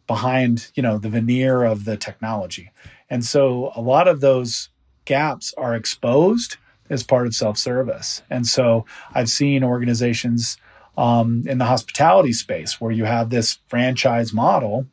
behind 0.06 0.70
you 0.74 0.82
know 0.82 0.98
the 0.98 1.08
veneer 1.08 1.64
of 1.64 1.84
the 1.84 1.96
technology 1.96 2.70
and 3.10 3.24
so 3.24 3.72
a 3.74 3.80
lot 3.80 4.06
of 4.06 4.20
those 4.20 4.68
gaps 5.04 5.52
are 5.56 5.74
exposed 5.74 6.58
as 6.90 7.02
part 7.02 7.26
of 7.26 7.34
self-service. 7.34 8.22
And 8.30 8.46
so 8.46 8.84
i've 9.14 9.28
seen 9.28 9.64
organizations 9.64 10.56
um, 10.96 11.42
in 11.46 11.58
the 11.58 11.64
hospitality 11.64 12.32
space 12.32 12.80
where 12.80 12.92
you 12.92 13.04
have 13.04 13.30
this 13.30 13.58
franchise 13.66 14.32
model 14.32 14.86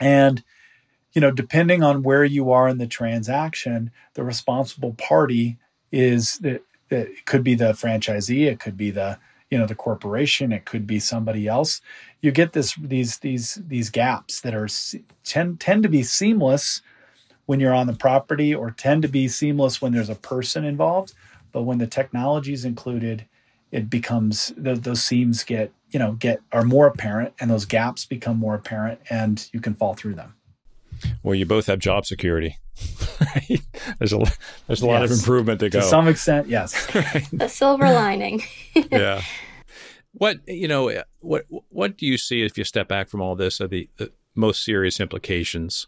and 0.00 0.44
you 1.12 1.20
know 1.20 1.30
depending 1.30 1.82
on 1.82 2.02
where 2.02 2.24
you 2.24 2.52
are 2.52 2.68
in 2.68 2.78
the 2.78 2.86
transaction 2.86 3.90
the 4.14 4.22
responsible 4.22 4.94
party 4.94 5.58
is 5.90 6.38
that 6.38 6.62
it 6.90 7.26
could 7.26 7.42
be 7.42 7.56
the 7.56 7.72
franchisee 7.72 8.46
it 8.46 8.60
could 8.60 8.76
be 8.76 8.90
the 8.90 9.18
you 9.50 9.58
know 9.58 9.66
the 9.66 9.74
corporation 9.74 10.52
it 10.52 10.64
could 10.64 10.86
be 10.86 10.98
somebody 10.98 11.46
else. 11.46 11.80
You 12.20 12.32
get 12.32 12.52
this 12.52 12.74
these 12.74 13.18
these 13.18 13.60
these 13.66 13.90
gaps 13.90 14.40
that 14.40 14.54
are 14.54 14.68
tend 15.24 15.60
tend 15.60 15.82
to 15.82 15.88
be 15.88 16.02
seamless 16.02 16.82
when 17.46 17.60
you're 17.60 17.74
on 17.74 17.86
the 17.86 17.92
property 17.92 18.54
or 18.54 18.70
tend 18.70 19.02
to 19.02 19.08
be 19.08 19.28
seamless 19.28 19.80
when 19.80 19.92
there's 19.92 20.10
a 20.10 20.14
person 20.14 20.64
involved 20.64 21.12
but 21.52 21.62
when 21.62 21.78
the 21.78 21.86
technology 21.86 22.52
is 22.52 22.64
included 22.64 23.24
it 23.72 23.90
becomes 23.90 24.52
those, 24.56 24.80
those 24.82 25.02
seams 25.02 25.42
get 25.42 25.72
you 25.90 25.98
know 25.98 26.12
get 26.12 26.40
are 26.52 26.64
more 26.64 26.86
apparent 26.86 27.32
and 27.40 27.50
those 27.50 27.64
gaps 27.64 28.04
become 28.04 28.38
more 28.38 28.54
apparent 28.54 29.00
and 29.10 29.48
you 29.52 29.60
can 29.60 29.74
fall 29.74 29.94
through 29.94 30.14
them 30.14 30.34
well 31.22 31.34
you 31.34 31.46
both 31.46 31.66
have 31.66 31.78
job 31.78 32.04
security 32.04 32.58
there's 33.98 34.12
a 34.12 34.18
there's 34.66 34.82
a 34.82 34.86
yes. 34.86 34.92
lot 34.92 35.02
of 35.02 35.10
improvement 35.10 35.60
to 35.60 35.70
go. 35.70 35.80
To 35.80 35.86
some 35.86 36.08
extent, 36.08 36.48
yes. 36.48 36.86
The 37.32 37.48
silver 37.48 37.90
lining. 37.90 38.42
yeah. 38.90 39.22
What 40.12 40.46
you 40.46 40.68
know? 40.68 41.02
What 41.20 41.46
what 41.48 41.96
do 41.96 42.06
you 42.06 42.18
see 42.18 42.42
if 42.42 42.58
you 42.58 42.64
step 42.64 42.88
back 42.88 43.08
from 43.08 43.20
all 43.20 43.34
this? 43.34 43.60
Are 43.60 43.68
the, 43.68 43.88
the 43.96 44.12
most 44.34 44.64
serious 44.64 45.00
implications 45.00 45.86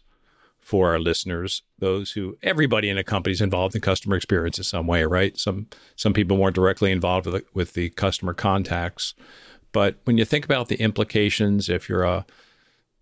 for 0.69 0.91
our 0.91 0.99
listeners? 0.99 1.63
Those 1.79 2.11
who 2.11 2.37
everybody 2.43 2.89
in 2.89 2.99
a 2.99 3.03
company 3.03 3.33
is 3.33 3.41
involved 3.41 3.73
in 3.73 3.81
customer 3.81 4.15
experience 4.15 4.59
in 4.59 4.63
some 4.63 4.85
way, 4.85 5.03
right? 5.03 5.35
Some 5.35 5.65
some 5.95 6.13
people 6.13 6.37
more 6.37 6.51
directly 6.51 6.91
involved 6.91 7.25
with 7.25 7.33
the, 7.33 7.45
with 7.55 7.73
the 7.73 7.89
customer 7.89 8.35
contacts. 8.35 9.15
But 9.71 9.97
when 10.03 10.19
you 10.19 10.25
think 10.25 10.45
about 10.45 10.67
the 10.67 10.79
implications, 10.79 11.69
if 11.69 11.89
you're 11.89 12.03
a 12.03 12.23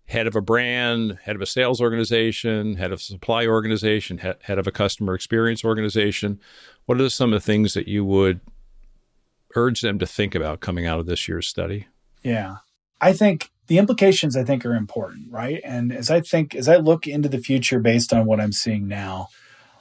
head 0.06 0.26
of 0.26 0.34
a 0.34 0.40
brand, 0.40 1.18
head 1.24 1.36
of 1.36 1.42
a 1.42 1.46
sales 1.46 1.78
organization, 1.78 2.76
head 2.76 2.90
of 2.90 3.00
a 3.00 3.02
supply 3.02 3.46
organization, 3.46 4.16
head, 4.16 4.38
head 4.40 4.58
of 4.58 4.66
a 4.66 4.72
customer 4.72 5.14
experience 5.14 5.62
organization, 5.62 6.40
what 6.86 6.98
are 6.98 7.10
some 7.10 7.34
of 7.34 7.42
the 7.42 7.44
things 7.44 7.74
that 7.74 7.86
you 7.86 8.02
would 8.02 8.40
urge 9.56 9.82
them 9.82 9.98
to 9.98 10.06
think 10.06 10.34
about 10.34 10.60
coming 10.60 10.86
out 10.86 10.98
of 10.98 11.04
this 11.04 11.28
year's 11.28 11.46
study? 11.46 11.86
Yeah. 12.22 12.56
I 12.98 13.12
think 13.12 13.50
the 13.68 13.78
implications 13.78 14.36
I 14.36 14.44
think 14.44 14.66
are 14.66 14.74
important, 14.74 15.30
right? 15.30 15.60
And 15.64 15.92
as 15.92 16.10
I 16.10 16.20
think 16.20 16.54
as 16.54 16.68
I 16.68 16.76
look 16.76 17.06
into 17.06 17.28
the 17.28 17.38
future 17.38 17.78
based 17.78 18.12
on 18.12 18.26
what 18.26 18.40
I'm 18.40 18.52
seeing 18.52 18.88
now, 18.88 19.28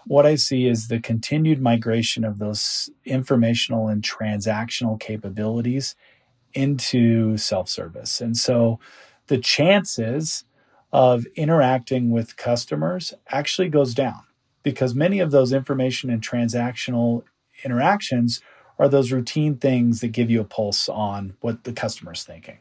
what 0.06 0.26
I 0.26 0.36
see 0.36 0.68
is 0.68 0.88
the 0.88 1.00
continued 1.00 1.62
migration 1.62 2.24
of 2.24 2.40
those 2.40 2.90
informational 3.06 3.88
and 3.88 4.02
transactional 4.02 5.00
capabilities 5.00 5.96
into 6.54 7.38
self-service. 7.38 8.22
And 8.22 8.38
so 8.38 8.80
the 9.28 9.38
chances 9.38 10.46
of 10.94 11.26
interacting 11.36 12.12
with 12.12 12.38
customers 12.38 13.14
actually 13.30 13.70
goes 13.70 13.94
down 13.94 14.22
because 14.64 14.96
many 14.96 15.20
of 15.20 15.32
those 15.32 15.52
information 15.52 16.10
and 16.10 16.22
transactional 16.22 17.24
interactions 17.64 18.42
are 18.80 18.88
those 18.88 19.12
routine 19.12 19.58
things 19.58 20.02
that 20.02 20.10
give 20.10 20.30
you 20.30 20.40
a 20.40 20.46
pulse 20.46 20.88
on 20.88 21.36
what 21.42 21.64
the 21.64 21.74
customer's 21.74 22.24
thinking. 22.24 22.58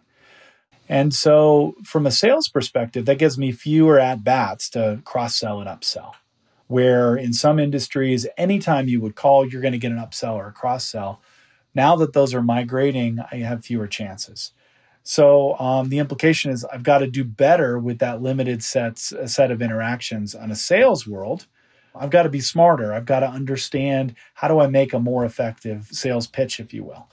And 0.88 1.12
so, 1.12 1.74
from 1.84 2.06
a 2.06 2.12
sales 2.12 2.48
perspective, 2.48 3.06
that 3.06 3.18
gives 3.18 3.36
me 3.36 3.50
fewer 3.52 3.98
at 3.98 4.22
bats 4.22 4.70
to 4.70 5.00
cross 5.04 5.34
sell 5.34 5.60
and 5.60 5.68
upsell. 5.68 6.12
Where 6.68 7.16
in 7.16 7.32
some 7.32 7.58
industries, 7.58 8.26
anytime 8.36 8.88
you 8.88 9.00
would 9.00 9.14
call, 9.14 9.46
you're 9.46 9.62
going 9.62 9.72
to 9.72 9.78
get 9.78 9.92
an 9.92 9.98
upsell 9.98 10.34
or 10.34 10.48
a 10.48 10.52
cross 10.52 10.84
sell. 10.84 11.20
Now 11.74 11.96
that 11.96 12.12
those 12.12 12.34
are 12.34 12.42
migrating, 12.42 13.18
I 13.30 13.36
have 13.36 13.64
fewer 13.64 13.86
chances. 13.86 14.52
So 15.02 15.56
um, 15.60 15.88
the 15.88 15.98
implication 15.98 16.50
is 16.50 16.64
I've 16.64 16.82
got 16.82 16.98
to 16.98 17.06
do 17.06 17.22
better 17.22 17.78
with 17.78 18.00
that 18.00 18.22
limited 18.22 18.64
sets 18.64 19.12
a 19.12 19.28
set 19.28 19.52
of 19.52 19.62
interactions 19.62 20.34
on 20.34 20.50
a 20.50 20.56
sales 20.56 21.06
world. 21.06 21.46
I've 21.94 22.10
got 22.10 22.24
to 22.24 22.28
be 22.28 22.40
smarter. 22.40 22.92
I've 22.92 23.04
got 23.06 23.20
to 23.20 23.28
understand 23.28 24.14
how 24.34 24.48
do 24.48 24.58
I 24.58 24.66
make 24.66 24.92
a 24.92 24.98
more 24.98 25.24
effective 25.24 25.86
sales 25.92 26.26
pitch, 26.26 26.58
if 26.58 26.74
you 26.74 26.82
will. 26.82 27.08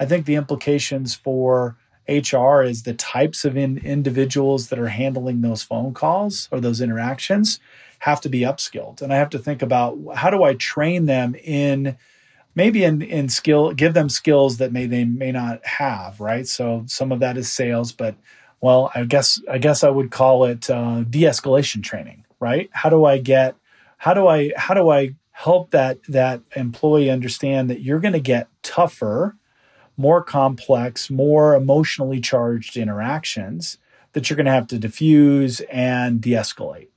I 0.00 0.06
think 0.06 0.26
the 0.26 0.34
implications 0.34 1.14
for 1.14 1.76
HR 2.08 2.62
is 2.62 2.84
the 2.84 2.94
types 2.94 3.44
of 3.44 3.56
in, 3.56 3.78
individuals 3.78 4.68
that 4.68 4.78
are 4.78 4.88
handling 4.88 5.40
those 5.40 5.62
phone 5.62 5.92
calls 5.92 6.48
or 6.52 6.60
those 6.60 6.80
interactions 6.80 7.60
have 8.00 8.20
to 8.20 8.28
be 8.28 8.40
upskilled. 8.40 9.02
And 9.02 9.12
I 9.12 9.16
have 9.16 9.30
to 9.30 9.38
think 9.38 9.62
about 9.62 9.98
how 10.14 10.30
do 10.30 10.44
I 10.44 10.54
train 10.54 11.06
them 11.06 11.34
in 11.34 11.96
maybe 12.56 12.82
in 12.82 13.02
in 13.02 13.28
skill 13.28 13.72
give 13.72 13.94
them 13.94 14.08
skills 14.08 14.56
that 14.56 14.72
may 14.72 14.86
they 14.86 15.04
may 15.04 15.30
not 15.30 15.64
have 15.64 16.18
right 16.18 16.48
so 16.48 16.82
some 16.86 17.12
of 17.12 17.20
that 17.20 17.36
is 17.36 17.52
sales 17.52 17.92
but 17.92 18.16
well 18.60 18.90
i 18.94 19.04
guess 19.04 19.40
i 19.48 19.58
guess 19.58 19.84
i 19.84 19.90
would 19.90 20.10
call 20.10 20.44
it 20.44 20.68
uh, 20.70 21.04
de-escalation 21.08 21.82
training 21.82 22.24
right 22.40 22.68
how 22.72 22.88
do 22.88 23.04
i 23.04 23.18
get 23.18 23.54
how 23.98 24.14
do 24.14 24.26
i 24.26 24.50
how 24.56 24.74
do 24.74 24.90
i 24.90 25.14
help 25.30 25.70
that 25.70 26.02
that 26.08 26.40
employee 26.56 27.10
understand 27.10 27.70
that 27.70 27.82
you're 27.82 28.00
going 28.00 28.14
to 28.14 28.18
get 28.20 28.48
tougher 28.62 29.36
more 29.96 30.22
complex 30.22 31.10
more 31.10 31.54
emotionally 31.54 32.20
charged 32.20 32.76
interactions 32.76 33.78
that 34.12 34.28
you're 34.28 34.36
going 34.36 34.46
to 34.46 34.52
have 34.52 34.66
to 34.66 34.78
diffuse 34.78 35.60
and 35.70 36.20
de-escalate 36.20 36.88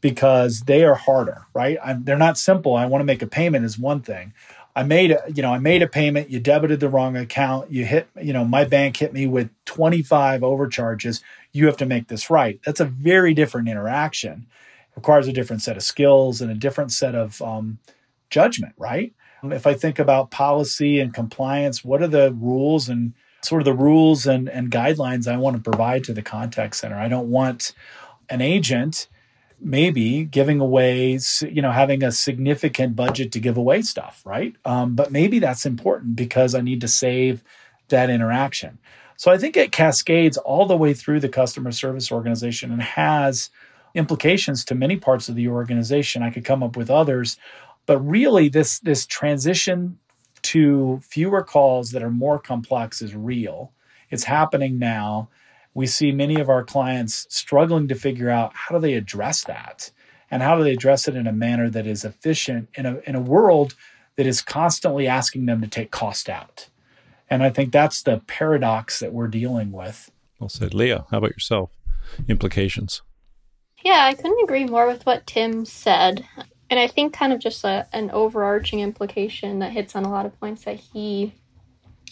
because 0.00 0.62
they 0.62 0.84
are 0.84 0.94
harder 0.94 1.46
right 1.54 1.78
I'm, 1.84 2.04
they're 2.04 2.16
not 2.16 2.38
simple 2.38 2.76
i 2.76 2.86
want 2.86 3.00
to 3.00 3.06
make 3.06 3.22
a 3.22 3.26
payment 3.26 3.64
is 3.64 3.78
one 3.78 4.02
thing 4.02 4.32
I 4.74 4.82
made 4.84 5.10
a, 5.10 5.22
you 5.34 5.42
know, 5.42 5.52
I 5.52 5.58
made 5.58 5.82
a 5.82 5.88
payment, 5.88 6.30
you 6.30 6.38
debited 6.38 6.80
the 6.80 6.88
wrong 6.88 7.16
account, 7.16 7.72
you 7.72 7.84
hit, 7.84 8.08
you 8.22 8.32
know, 8.32 8.44
my 8.44 8.64
bank 8.64 8.96
hit 8.96 9.12
me 9.12 9.26
with 9.26 9.50
25 9.64 10.44
overcharges. 10.44 11.22
You 11.52 11.66
have 11.66 11.76
to 11.78 11.86
make 11.86 12.08
this 12.08 12.30
right. 12.30 12.60
That's 12.64 12.80
a 12.80 12.84
very 12.84 13.34
different 13.34 13.68
interaction. 13.68 14.46
It 14.90 14.96
requires 14.96 15.26
a 15.26 15.32
different 15.32 15.62
set 15.62 15.76
of 15.76 15.82
skills 15.82 16.40
and 16.40 16.50
a 16.50 16.54
different 16.54 16.92
set 16.92 17.14
of 17.14 17.42
um, 17.42 17.78
judgment, 18.30 18.74
right? 18.78 19.12
If 19.44 19.66
I 19.66 19.74
think 19.74 19.98
about 19.98 20.30
policy 20.30 21.00
and 21.00 21.14
compliance, 21.14 21.84
what 21.84 22.02
are 22.02 22.08
the 22.08 22.32
rules 22.32 22.88
and 22.88 23.14
sort 23.42 23.62
of 23.62 23.64
the 23.64 23.72
rules 23.72 24.26
and, 24.26 24.48
and 24.48 24.70
guidelines 24.70 25.26
I 25.26 25.36
want 25.36 25.56
to 25.56 25.62
provide 25.62 26.04
to 26.04 26.12
the 26.12 26.22
contact 26.22 26.76
center? 26.76 26.96
I 26.96 27.08
don't 27.08 27.30
want 27.30 27.72
an 28.28 28.40
agent 28.40 29.08
maybe 29.60 30.24
giving 30.24 30.60
away, 30.60 31.18
you 31.42 31.62
know, 31.62 31.70
having 31.70 32.02
a 32.02 32.10
significant 32.10 32.96
budget 32.96 33.30
to 33.32 33.40
give 33.40 33.56
away 33.56 33.82
stuff, 33.82 34.22
right? 34.24 34.54
Um, 34.64 34.94
but 34.94 35.12
maybe 35.12 35.38
that's 35.38 35.66
important 35.66 36.16
because 36.16 36.54
I 36.54 36.60
need 36.62 36.80
to 36.80 36.88
save 36.88 37.42
that 37.88 38.08
interaction. 38.08 38.78
So 39.16 39.30
I 39.30 39.36
think 39.36 39.56
it 39.56 39.70
cascades 39.70 40.38
all 40.38 40.64
the 40.64 40.76
way 40.76 40.94
through 40.94 41.20
the 41.20 41.28
customer 41.28 41.72
service 41.72 42.10
organization 42.10 42.72
and 42.72 42.82
has 42.82 43.50
implications 43.94 44.64
to 44.64 44.74
many 44.74 44.96
parts 44.96 45.28
of 45.28 45.34
the 45.34 45.48
organization. 45.48 46.22
I 46.22 46.30
could 46.30 46.44
come 46.44 46.62
up 46.62 46.76
with 46.76 46.90
others, 46.90 47.36
but 47.86 47.98
really 47.98 48.48
this 48.48 48.78
this 48.80 49.06
transition 49.06 49.98
to 50.42 51.00
fewer 51.02 51.42
calls 51.42 51.90
that 51.90 52.02
are 52.02 52.10
more 52.10 52.38
complex 52.38 53.02
is 53.02 53.14
real. 53.14 53.72
It's 54.10 54.24
happening 54.24 54.78
now 54.78 55.28
we 55.74 55.86
see 55.86 56.12
many 56.12 56.40
of 56.40 56.48
our 56.48 56.64
clients 56.64 57.26
struggling 57.30 57.88
to 57.88 57.94
figure 57.94 58.30
out 58.30 58.52
how 58.54 58.74
do 58.74 58.80
they 58.80 58.94
address 58.94 59.44
that 59.44 59.90
and 60.30 60.42
how 60.42 60.56
do 60.56 60.64
they 60.64 60.72
address 60.72 61.08
it 61.08 61.16
in 61.16 61.26
a 61.26 61.32
manner 61.32 61.70
that 61.70 61.86
is 61.86 62.04
efficient 62.04 62.68
in 62.74 62.86
a, 62.86 62.98
in 63.06 63.14
a 63.14 63.20
world 63.20 63.74
that 64.16 64.26
is 64.26 64.42
constantly 64.42 65.06
asking 65.06 65.46
them 65.46 65.60
to 65.60 65.68
take 65.68 65.90
cost 65.90 66.28
out. 66.28 66.68
And 67.28 67.42
I 67.42 67.50
think 67.50 67.72
that's 67.72 68.02
the 68.02 68.18
paradox 68.26 68.98
that 69.00 69.12
we're 69.12 69.28
dealing 69.28 69.70
with. 69.70 70.10
Well 70.38 70.48
said. 70.48 70.74
Leah, 70.74 71.06
how 71.10 71.18
about 71.18 71.30
yourself? 71.30 71.70
Implications? 72.28 73.02
Yeah, 73.84 74.04
I 74.04 74.14
couldn't 74.14 74.42
agree 74.42 74.66
more 74.66 74.86
with 74.86 75.06
what 75.06 75.26
Tim 75.26 75.64
said. 75.64 76.26
And 76.70 76.78
I 76.78 76.86
think 76.86 77.12
kind 77.12 77.32
of 77.32 77.40
just 77.40 77.64
a, 77.64 77.86
an 77.92 78.10
overarching 78.12 78.80
implication 78.80 79.58
that 79.58 79.72
hits 79.72 79.96
on 79.96 80.04
a 80.04 80.10
lot 80.10 80.24
of 80.24 80.38
points 80.38 80.64
that 80.64 80.76
he 80.76 81.34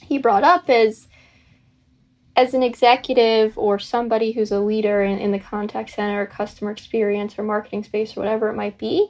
he 0.03 0.19
brought 0.19 0.45
up 0.45 0.69
is 0.69 1.09
as 2.37 2.55
an 2.55 2.63
executive 2.63 3.59
or 3.59 3.79
somebody 3.79 4.33
who's 4.33 4.53
a 4.53 4.61
leader 4.61 5.03
in, 5.03 5.19
in 5.19 5.33
the 5.33 5.39
contact 5.41 5.91
center, 5.91 6.25
customer 6.25 6.71
experience, 6.71 7.37
or 7.37 7.43
marketing 7.43 7.83
space, 7.83 8.17
or 8.17 8.21
whatever 8.21 8.49
it 8.49 8.55
might 8.55 8.79
be, 8.79 9.09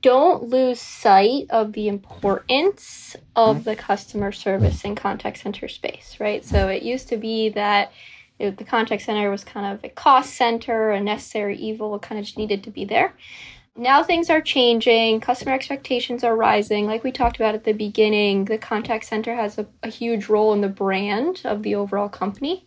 don't 0.00 0.44
lose 0.44 0.80
sight 0.80 1.46
of 1.50 1.72
the 1.72 1.88
importance 1.88 3.16
of 3.34 3.56
mm-hmm. 3.56 3.64
the 3.64 3.76
customer 3.76 4.30
service 4.30 4.84
and 4.84 4.96
contact 4.96 5.38
center 5.38 5.66
space, 5.66 6.18
right? 6.20 6.44
So 6.44 6.68
it 6.68 6.84
used 6.84 7.08
to 7.08 7.16
be 7.16 7.48
that 7.50 7.92
it, 8.38 8.56
the 8.56 8.64
contact 8.64 9.02
center 9.02 9.28
was 9.28 9.42
kind 9.42 9.74
of 9.74 9.84
a 9.84 9.88
cost 9.88 10.34
center, 10.34 10.92
a 10.92 11.00
necessary 11.00 11.56
evil, 11.56 11.98
kind 11.98 12.18
of 12.18 12.24
just 12.24 12.38
needed 12.38 12.62
to 12.64 12.70
be 12.70 12.84
there 12.84 13.12
now 13.80 14.02
things 14.02 14.28
are 14.28 14.42
changing 14.42 15.20
customer 15.20 15.52
expectations 15.52 16.22
are 16.22 16.36
rising. 16.36 16.86
Like 16.86 17.02
we 17.02 17.10
talked 17.10 17.36
about 17.36 17.54
at 17.54 17.64
the 17.64 17.72
beginning 17.72 18.44
the 18.44 18.58
contact 18.58 19.06
center 19.06 19.34
has 19.34 19.58
a, 19.58 19.66
a, 19.82 19.88
huge 19.88 20.28
role 20.28 20.52
in 20.52 20.60
the 20.60 20.68
brand 20.68 21.40
of 21.46 21.62
the 21.62 21.74
overall 21.74 22.10
company. 22.10 22.66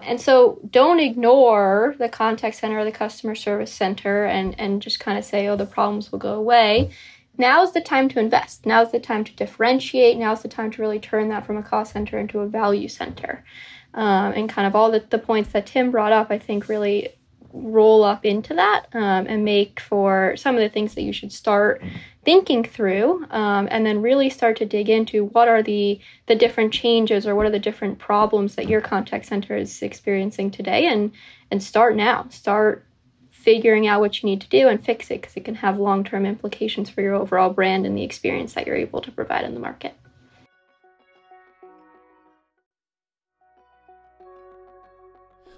And 0.00 0.20
so 0.20 0.60
don't 0.70 1.00
ignore 1.00 1.96
the 1.98 2.08
contact 2.08 2.54
center 2.54 2.78
or 2.78 2.84
the 2.84 2.92
customer 2.92 3.34
service 3.34 3.72
center 3.72 4.26
and, 4.26 4.58
and 4.58 4.80
just 4.80 5.00
kind 5.00 5.18
of 5.18 5.24
say 5.24 5.48
oh 5.48 5.56
the 5.56 5.66
problems 5.66 6.12
will 6.12 6.20
go 6.20 6.34
away. 6.34 6.92
Now's 7.36 7.72
the 7.72 7.80
time 7.80 8.08
to 8.10 8.20
invest. 8.20 8.64
Now's 8.64 8.92
the 8.92 9.00
time 9.00 9.24
to 9.24 9.34
differentiate. 9.34 10.16
Now's 10.18 10.42
the 10.42 10.48
time 10.48 10.70
to 10.70 10.80
really 10.80 11.00
turn 11.00 11.30
that 11.30 11.44
from 11.44 11.56
a 11.56 11.64
cost 11.64 11.92
center 11.92 12.16
into 12.16 12.38
a 12.38 12.46
value 12.46 12.86
center. 12.86 13.44
Um, 13.92 14.32
and 14.34 14.48
kind 14.48 14.68
of 14.68 14.76
all 14.76 14.92
the, 14.92 15.04
the 15.10 15.18
points 15.18 15.50
that 15.52 15.66
tim 15.66 15.92
brought 15.92 16.10
up 16.10 16.32
i 16.32 16.36
think 16.36 16.68
really 16.68 17.10
roll 17.54 18.02
up 18.02 18.24
into 18.24 18.52
that 18.52 18.86
um, 18.94 19.26
and 19.28 19.44
make 19.44 19.78
for 19.78 20.34
some 20.36 20.56
of 20.56 20.60
the 20.60 20.68
things 20.68 20.94
that 20.94 21.02
you 21.02 21.12
should 21.12 21.32
start 21.32 21.80
thinking 22.24 22.64
through 22.64 23.24
um, 23.30 23.68
and 23.70 23.86
then 23.86 24.02
really 24.02 24.28
start 24.28 24.56
to 24.56 24.64
dig 24.64 24.90
into 24.90 25.26
what 25.26 25.46
are 25.46 25.62
the 25.62 26.00
the 26.26 26.34
different 26.34 26.72
changes 26.72 27.26
or 27.26 27.34
what 27.36 27.46
are 27.46 27.50
the 27.50 27.58
different 27.58 27.98
problems 27.98 28.56
that 28.56 28.68
your 28.68 28.80
contact 28.80 29.24
center 29.24 29.56
is 29.56 29.82
experiencing 29.82 30.50
today 30.50 30.86
and 30.86 31.12
and 31.50 31.62
start 31.62 31.94
now. 31.94 32.26
Start 32.30 32.84
figuring 33.30 33.86
out 33.86 34.00
what 34.00 34.22
you 34.22 34.28
need 34.28 34.40
to 34.40 34.48
do 34.48 34.68
and 34.68 34.84
fix 34.84 35.10
it 35.10 35.20
because 35.20 35.36
it 35.36 35.44
can 35.44 35.54
have 35.54 35.78
long-term 35.78 36.26
implications 36.26 36.90
for 36.90 37.02
your 37.02 37.14
overall 37.14 37.50
brand 37.50 37.86
and 37.86 37.96
the 37.96 38.02
experience 38.02 38.54
that 38.54 38.66
you're 38.66 38.74
able 38.74 39.00
to 39.02 39.12
provide 39.12 39.44
in 39.44 39.54
the 39.54 39.60
market 39.60 39.94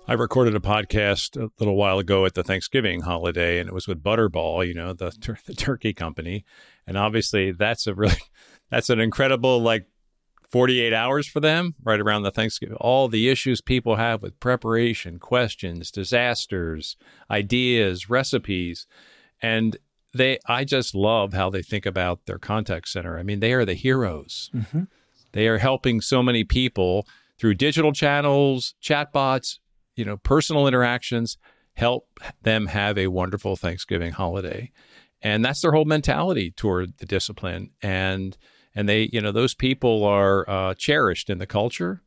I 0.08 0.12
recorded 0.12 0.54
a 0.54 0.60
podcast 0.60 1.36
a 1.36 1.50
little 1.58 1.74
while 1.74 1.98
ago 1.98 2.24
at 2.26 2.34
the 2.34 2.44
Thanksgiving 2.44 3.00
holiday, 3.00 3.58
and 3.58 3.68
it 3.68 3.72
was 3.72 3.88
with 3.88 4.04
Butterball, 4.04 4.64
you 4.64 4.72
know, 4.72 4.92
the, 4.92 5.10
tur- 5.10 5.38
the 5.46 5.54
turkey 5.54 5.92
company, 5.92 6.44
and 6.86 6.96
obviously 6.96 7.50
that's 7.50 7.88
a 7.88 7.94
really 7.94 8.14
that's 8.70 8.88
an 8.88 9.00
incredible 9.00 9.60
like 9.60 9.88
48 10.48 10.92
hours 10.92 11.26
for 11.26 11.40
them 11.40 11.74
right 11.82 11.98
around 11.98 12.22
the 12.22 12.30
Thanksgiving. 12.30 12.76
All 12.76 13.08
the 13.08 13.28
issues 13.28 13.60
people 13.60 13.96
have 13.96 14.22
with 14.22 14.38
preparation, 14.38 15.18
questions, 15.18 15.90
disasters, 15.90 16.96
ideas, 17.28 18.08
recipes, 18.08 18.86
and 19.42 19.76
they 20.14 20.38
I 20.46 20.62
just 20.62 20.94
love 20.94 21.32
how 21.32 21.50
they 21.50 21.62
think 21.62 21.84
about 21.84 22.26
their 22.26 22.38
contact 22.38 22.88
center. 22.88 23.18
I 23.18 23.24
mean, 23.24 23.40
they 23.40 23.52
are 23.54 23.64
the 23.64 23.74
heroes. 23.74 24.50
Mm-hmm. 24.54 24.84
They 25.32 25.48
are 25.48 25.58
helping 25.58 26.00
so 26.00 26.22
many 26.22 26.44
people 26.44 27.08
through 27.38 27.54
digital 27.54 27.92
channels, 27.92 28.74
chatbots, 28.80 29.58
you 29.96 30.04
know, 30.04 30.16
personal 30.18 30.68
interactions 30.68 31.38
help 31.74 32.20
them 32.42 32.66
have 32.66 32.96
a 32.96 33.08
wonderful 33.08 33.56
Thanksgiving 33.56 34.12
holiday. 34.12 34.70
And 35.22 35.44
that's 35.44 35.60
their 35.60 35.72
whole 35.72 35.84
mentality 35.84 36.50
toward 36.50 36.98
the 36.98 37.06
discipline. 37.06 37.70
And 37.82 38.36
and 38.74 38.88
they, 38.88 39.08
you 39.10 39.22
know, 39.22 39.32
those 39.32 39.54
people 39.54 40.04
are 40.04 40.48
uh, 40.48 40.74
cherished 40.74 41.30
in 41.30 41.38
the 41.38 41.46
culture. 41.46 42.02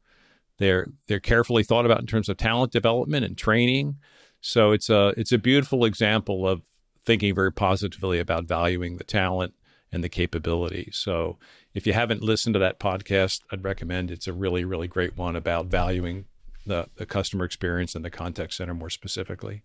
They're 0.58 0.88
they're 1.08 1.20
carefully 1.20 1.64
thought 1.64 1.86
about 1.86 2.00
in 2.00 2.06
terms 2.06 2.30
of 2.30 2.38
talent 2.38 2.72
development 2.72 3.26
and 3.26 3.38
training. 3.38 3.98
So 4.42 4.72
it's 4.72 4.90
a 4.90 5.14
it's 5.18 5.32
a 5.32 5.38
beautiful 5.38 5.86
example 5.86 6.48
of 6.48 6.62
thinking 7.06 7.34
very 7.34 7.52
positively 7.52 8.20
about 8.20 8.46
valuing 8.46 8.98
the 8.98 9.04
talent 9.04 9.54
and 9.92 10.04
the 10.04 10.10
capability. 10.10 10.90
So 10.92 11.40
if 11.74 11.88
you 11.88 11.94
haven't 11.94 12.22
listened 12.22 12.54
to 12.54 12.60
that 12.60 12.80
podcast, 12.80 13.42
I'd 13.52 13.64
recommend 13.64 14.12
it's 14.12 14.28
a 14.28 14.34
really 14.34 14.64
really 14.64 14.88
great 14.88 15.18
one 15.18 15.36
about 15.36 15.68
valuing 15.68 16.26
the, 16.66 16.88
the 16.98 17.06
customer 17.06 17.46
experience 17.46 17.96
and 17.96 18.04
the 18.04 18.10
contact 18.10 18.54
center 18.54 18.74
more 18.74 18.90
specifically. 18.90 19.64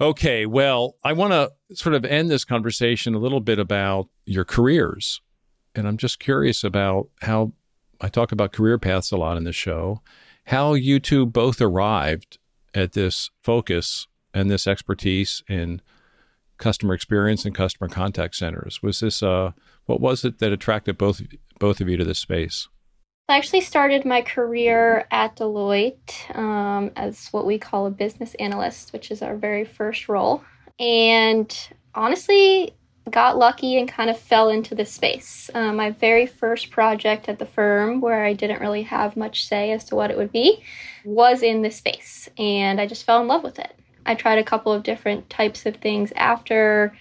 Okay, 0.00 0.46
well, 0.46 0.94
I 1.02 1.12
want 1.12 1.32
to 1.32 1.52
sort 1.74 1.94
of 1.94 2.04
end 2.04 2.30
this 2.30 2.44
conversation 2.44 3.14
a 3.14 3.18
little 3.18 3.40
bit 3.40 3.58
about 3.58 4.08
your 4.24 4.44
careers. 4.44 5.20
And 5.74 5.88
I'm 5.88 5.96
just 5.96 6.20
curious 6.20 6.62
about 6.62 7.08
how 7.22 7.52
I 8.00 8.08
talk 8.08 8.30
about 8.30 8.52
career 8.52 8.78
paths 8.78 9.10
a 9.10 9.16
lot 9.16 9.36
in 9.36 9.44
the 9.44 9.52
show, 9.52 10.02
how 10.44 10.74
you 10.74 11.00
two 11.00 11.26
both 11.26 11.60
arrived 11.60 12.38
at 12.74 12.92
this 12.92 13.30
focus 13.42 14.06
and 14.32 14.50
this 14.50 14.66
expertise 14.66 15.42
in 15.48 15.82
customer 16.58 16.94
experience 16.94 17.44
and 17.44 17.54
customer 17.54 17.88
contact 17.88 18.34
centers. 18.34 18.82
Was 18.82 19.00
this 19.00 19.22
uh 19.22 19.52
what 19.86 20.00
was 20.00 20.24
it 20.24 20.38
that 20.38 20.52
attracted 20.52 20.98
both 20.98 21.22
both 21.58 21.80
of 21.80 21.88
you 21.88 21.96
to 21.96 22.04
this 22.04 22.18
space? 22.18 22.68
I 23.28 23.36
actually 23.36 23.60
started 23.60 24.06
my 24.06 24.22
career 24.22 25.06
at 25.10 25.36
Deloitte 25.36 26.34
um, 26.34 26.90
as 26.96 27.28
what 27.28 27.44
we 27.44 27.58
call 27.58 27.86
a 27.86 27.90
business 27.90 28.34
analyst, 28.40 28.94
which 28.94 29.10
is 29.10 29.20
our 29.20 29.36
very 29.36 29.66
first 29.66 30.08
role. 30.08 30.42
And 30.80 31.54
honestly, 31.94 32.74
got 33.10 33.36
lucky 33.36 33.78
and 33.78 33.86
kind 33.86 34.08
of 34.08 34.18
fell 34.18 34.48
into 34.48 34.74
this 34.74 34.90
space. 34.90 35.50
Um, 35.52 35.76
my 35.76 35.90
very 35.90 36.24
first 36.24 36.70
project 36.70 37.28
at 37.28 37.38
the 37.38 37.44
firm, 37.44 38.00
where 38.00 38.24
I 38.24 38.32
didn't 38.32 38.60
really 38.60 38.84
have 38.84 39.14
much 39.14 39.46
say 39.46 39.72
as 39.72 39.84
to 39.84 39.94
what 39.94 40.10
it 40.10 40.16
would 40.16 40.32
be, 40.32 40.62
was 41.04 41.42
in 41.42 41.60
this 41.60 41.76
space. 41.76 42.30
And 42.38 42.80
I 42.80 42.86
just 42.86 43.04
fell 43.04 43.20
in 43.20 43.28
love 43.28 43.42
with 43.42 43.58
it. 43.58 43.74
I 44.06 44.14
tried 44.14 44.38
a 44.38 44.44
couple 44.44 44.72
of 44.72 44.84
different 44.84 45.28
types 45.28 45.66
of 45.66 45.76
things 45.76 46.12
after 46.16 46.96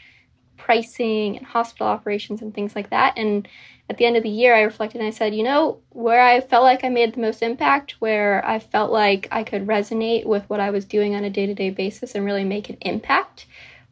pricing 0.57 1.37
and 1.37 1.45
hospital 1.45 1.87
operations 1.87 2.41
and 2.41 2.53
things 2.53 2.75
like 2.75 2.89
that. 2.89 3.13
And 3.17 3.47
at 3.89 3.97
the 3.97 4.05
end 4.05 4.17
of 4.17 4.23
the 4.23 4.29
year, 4.29 4.53
I 4.53 4.61
reflected 4.61 4.99
and 4.99 5.07
I 5.07 5.11
said, 5.11 5.33
you 5.33 5.43
know, 5.43 5.79
where 5.91 6.21
I 6.21 6.41
felt 6.41 6.63
like 6.63 6.83
I 6.83 6.89
made 6.89 7.13
the 7.13 7.21
most 7.21 7.41
impact, 7.41 7.95
where 7.99 8.45
I 8.45 8.59
felt 8.59 8.91
like 8.91 9.27
I 9.31 9.43
could 9.43 9.65
resonate 9.65 10.25
with 10.25 10.49
what 10.49 10.59
I 10.59 10.71
was 10.71 10.83
doing 10.83 11.15
on 11.15 11.23
a 11.23 11.29
day 11.29 11.45
to 11.45 11.53
day 11.53 11.69
basis 11.69 12.13
and 12.13 12.25
really 12.25 12.43
make 12.43 12.69
an 12.69 12.77
impact 12.81 13.45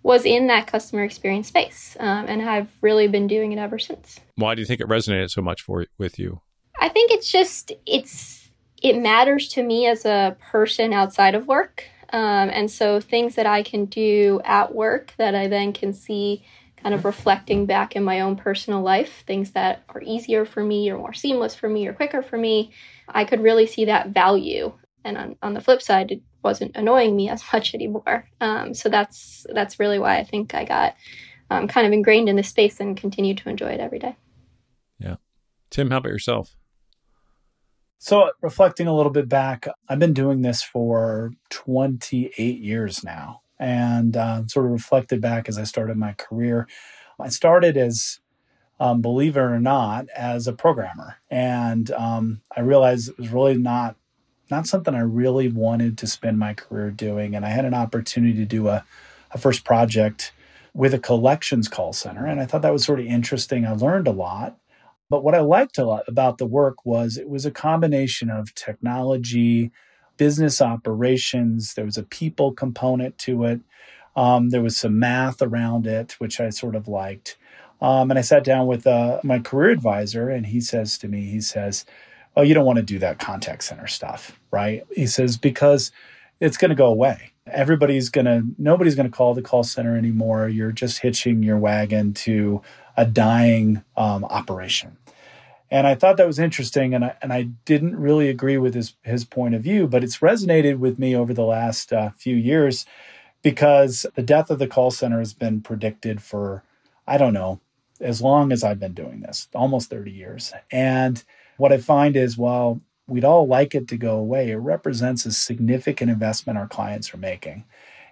was 0.04 0.24
in 0.24 0.48
that 0.48 0.68
customer 0.68 1.04
experience 1.04 1.48
space. 1.48 1.98
Um, 2.00 2.26
and 2.28 2.42
I've 2.48 2.70
really 2.82 3.08
been 3.08 3.26
doing 3.26 3.54
it 3.54 3.58
ever 3.58 3.80
since. 3.80 4.20
Why 4.36 4.54
do 4.54 4.62
you 4.62 4.66
think 4.68 4.80
it 4.80 4.88
resonated 4.88 5.32
so 5.32 5.42
much 5.42 5.64
for 5.64 5.88
with 5.98 6.20
you? 6.20 6.42
I 6.80 6.90
think 6.90 7.12
it's 7.12 7.32
just, 7.32 7.72
it's, 7.88 8.50
it 8.84 9.00
matters 9.00 9.48
to 9.50 9.64
me 9.64 9.88
as 9.88 10.06
a 10.06 10.38
person 10.40 10.94
outside 10.94 11.34
of 11.34 11.48
work. 11.48 11.86
Um, 12.10 12.50
and 12.50 12.70
so 12.70 13.00
things 13.00 13.34
that 13.34 13.48
I 13.48 13.64
can 13.64 13.86
do 13.86 14.42
at 14.44 14.76
work 14.76 15.14
that 15.18 15.34
I 15.34 15.48
then 15.48 15.74
can 15.74 15.92
see 15.92 16.46
kind 16.86 16.94
of 16.94 17.04
reflecting 17.04 17.66
back 17.66 17.96
in 17.96 18.04
my 18.04 18.20
own 18.20 18.36
personal 18.36 18.80
life, 18.80 19.24
things 19.26 19.54
that 19.54 19.84
are 19.90 20.04
easier 20.04 20.46
for 20.46 20.64
me 20.64 20.88
or 20.92 21.00
more 21.00 21.14
seamless 21.14 21.56
for 21.56 21.68
me 21.68 21.88
or 21.88 21.94
quicker 21.94 22.22
for 22.22 22.38
me, 22.38 22.72
I 23.08 23.26
could 23.26 23.42
really 23.42 23.66
see 23.66 23.86
that 23.86 24.10
value. 24.10 24.72
And 25.04 25.18
on, 25.18 25.36
on 25.42 25.56
the 25.56 25.62
flip 25.62 25.82
side, 25.82 26.12
it 26.12 26.22
wasn't 26.44 26.76
annoying 26.76 27.16
me 27.16 27.28
as 27.28 27.44
much 27.54 27.74
anymore. 27.74 28.30
Um, 28.40 28.76
so 28.76 28.90
that's 28.90 29.48
that's 29.52 29.80
really 29.80 29.98
why 29.98 30.20
I 30.20 30.24
think 30.24 30.54
I 30.54 30.64
got 30.64 30.96
um, 31.50 31.68
kind 31.68 31.88
of 31.88 31.94
ingrained 31.94 32.30
in 32.30 32.36
this 32.36 32.50
space 32.50 32.80
and 32.80 32.96
continue 32.96 33.34
to 33.34 33.50
enjoy 33.50 33.72
it 33.72 33.80
every 33.80 33.98
day. 33.98 34.16
Yeah, 35.00 35.16
Tim, 35.72 35.90
how 35.90 35.98
about 35.98 36.12
yourself? 36.12 36.56
So, 37.98 38.30
reflecting 38.44 38.86
a 38.86 38.96
little 38.96 39.12
bit 39.12 39.28
back, 39.28 39.68
I've 39.90 39.98
been 39.98 40.14
doing 40.14 40.44
this 40.44 40.62
for 40.62 41.32
28 41.50 42.60
years 42.60 43.04
now 43.04 43.42
and 43.60 44.18
uh, 44.18 44.46
sort 44.48 44.66
of 44.66 44.72
reflected 44.72 45.22
back 45.22 45.48
as 45.48 45.58
I 45.58 45.64
started 45.64 45.98
my 45.98 46.14
career. 46.14 46.68
I 47.20 47.30
started 47.30 47.78
as, 47.78 48.20
um, 48.80 49.02
believe 49.02 49.38
it 49.38 49.42
or 49.42 49.60
not, 49.60 50.08
as 50.16 50.48
a 50.48 50.54
programmer, 50.54 51.18
and 51.30 51.92
um, 51.92 52.42
I 52.56 52.62
realized 52.62 53.10
it 53.10 53.18
was 53.18 53.30
really 53.30 53.58
not 53.58 53.96
not 54.52 54.68
something 54.68 54.94
I 54.94 55.00
really 55.00 55.48
wanted 55.48 55.98
to 55.98 56.08
spend 56.08 56.38
my 56.38 56.54
career 56.54 56.92
doing. 56.92 57.34
And 57.34 57.44
I 57.44 57.50
had 57.50 57.66
an 57.66 57.74
opportunity 57.74 58.36
to 58.36 58.46
do 58.46 58.68
a, 58.68 58.86
a 59.32 59.40
first 59.40 59.64
project 59.64 60.34
with 60.76 60.94
a 60.94 61.00
collections 61.00 61.68
call 61.68 61.94
center, 61.94 62.26
and 62.26 62.40
I 62.40 62.46
thought 62.46 62.62
that 62.62 62.74
was 62.74 62.86
sort 62.86 63.00
of 63.00 63.08
interesting. 63.08 63.66
I 63.66 63.72
learned 63.72 64.08
a 64.08 64.12
lot. 64.12 64.58
But 65.10 65.24
what 65.24 65.36
I 65.36 65.40
liked 65.40 65.78
a 65.78 65.86
lot 65.86 66.04
about 66.08 66.40
the 66.40 66.48
work 66.48 66.86
was 66.86 67.16
it 67.16 67.30
was 67.30 67.46
a 67.46 67.52
combination 67.52 68.30
of 68.30 68.56
technology, 68.56 69.72
business 70.18 70.62
operations. 70.62 71.74
There 71.74 71.86
was 71.86 71.98
a 71.98 72.04
people 72.04 72.52
component 72.54 73.18
to 73.20 73.44
it. 73.46 73.62
Um, 74.16 74.50
there 74.50 74.62
was 74.62 74.78
some 74.78 74.98
math 74.98 75.42
around 75.42 75.88
it, 75.88 76.14
which 76.20 76.40
I 76.40 76.50
sort 76.50 76.76
of 76.76 76.88
liked. 76.88 77.38
Um, 77.82 78.10
and 78.10 78.18
I 78.18 78.22
sat 78.22 78.44
down 78.44 78.68
with 78.68 78.88
uh, 78.88 79.20
my 79.24 79.40
career 79.40 79.70
advisor, 79.70 80.30
and 80.30 80.46
he 80.46 80.62
says 80.62 80.98
to 81.00 81.08
me, 81.08 81.26
he 81.26 81.42
says, 81.42 81.86
"Oh, 82.36 82.42
you 82.42 82.54
don't 82.54 82.66
want 82.66 82.78
to 82.78 82.84
do 82.84 83.00
that 83.00 83.20
contact 83.20 83.64
center 83.64 83.88
stuff, 83.88 84.40
right?" 84.52 84.84
He 84.96 85.08
says 85.08 85.38
because 85.38 85.92
it's 86.40 86.58
going 86.58 86.70
to 86.70 86.76
go 86.76 86.88
away. 86.88 87.32
Everybody's 87.48 88.10
going 88.10 88.26
to, 88.26 88.44
nobody's 88.58 88.96
going 88.96 89.10
to 89.10 89.16
call 89.16 89.34
the 89.34 89.42
call 89.42 89.64
center 89.64 89.98
anymore. 89.98 90.50
You're 90.50 90.72
just 90.72 91.00
hitching 91.00 91.44
your 91.44 91.58
wagon 91.58 92.14
to 92.14 92.62
a 92.98 93.06
dying 93.06 93.84
um, 93.96 94.26
operation. 94.26 94.98
And 95.72 95.88
I 95.88 95.96
thought 95.96 96.18
that 96.18 96.28
was 96.28 96.40
interesting, 96.40 96.94
and 96.94 97.06
I 97.06 97.16
and 97.22 97.34
I 97.34 97.44
didn't 97.66 97.96
really 97.96 98.30
agree 98.30 98.58
with 98.58 98.74
his 98.74 98.94
his 99.04 99.26
point 99.26 99.56
of 99.56 99.64
view, 99.64 99.88
but 99.88 100.04
it's 100.04 100.20
resonated 100.20 100.78
with 100.78 101.00
me 101.00 101.16
over 101.16 101.34
the 101.34 101.44
last 101.46 101.92
uh, 101.92 102.12
few 102.12 102.36
years 102.36 102.86
because 103.42 104.06
the 104.16 104.24
death 104.24 104.50
of 104.50 104.60
the 104.60 104.68
call 104.68 104.92
center 104.92 105.20
has 105.20 105.34
been 105.34 105.62
predicted 105.62 106.22
for 106.22 106.64
I 107.08 107.18
don't 107.18 107.34
know 107.34 107.60
as 108.02 108.22
long 108.22 108.52
as 108.52 108.64
I've 108.64 108.80
been 108.80 108.94
doing 108.94 109.22
this, 109.22 109.48
almost 109.54 109.90
30 109.90 110.12
years. 110.12 110.54
And 110.72 111.24
what 111.58 111.72
I 111.72 111.78
find 111.78 112.16
is 112.16 112.38
while 112.38 112.82
we'd 113.08 113.24
all 113.24 113.48
like 113.48 113.76
it 113.76 113.88
to 113.90 113.98
go 113.98 114.18
away, 114.18 114.52
it 114.52 114.56
represents 114.56 115.26
a 115.26 115.32
significant 115.32 116.12
investment 116.12 116.58
our 116.58 116.68
clients 116.68 117.14
are 117.14 117.18
making. 117.18 117.64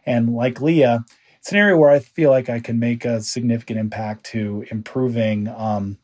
And 0.06 0.36
like 0.36 0.62
Leah, 0.62 1.04
it's 1.40 1.52
an 1.52 1.58
area 1.58 1.78
where 1.78 1.90
I 1.90 2.00
feel 2.00 2.30
like 2.30 2.50
I 2.50 2.60
can 2.60 2.80
make 2.80 3.04
a 3.04 3.22
significant 3.22 3.80
impact 3.80 4.24
to 4.28 4.66
improving 4.72 5.50
um, 5.50 5.98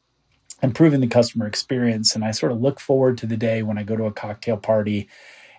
improving 0.61 1.01
the 1.01 1.07
customer 1.07 1.47
experience. 1.47 2.15
And 2.15 2.23
I 2.23 2.31
sort 2.31 2.51
of 2.51 2.61
look 2.61 2.79
forward 2.79 3.17
to 3.19 3.25
the 3.25 3.37
day 3.37 3.63
when 3.63 3.77
I 3.77 3.83
go 3.83 3.95
to 3.95 4.05
a 4.05 4.11
cocktail 4.11 4.57
party 4.57 5.07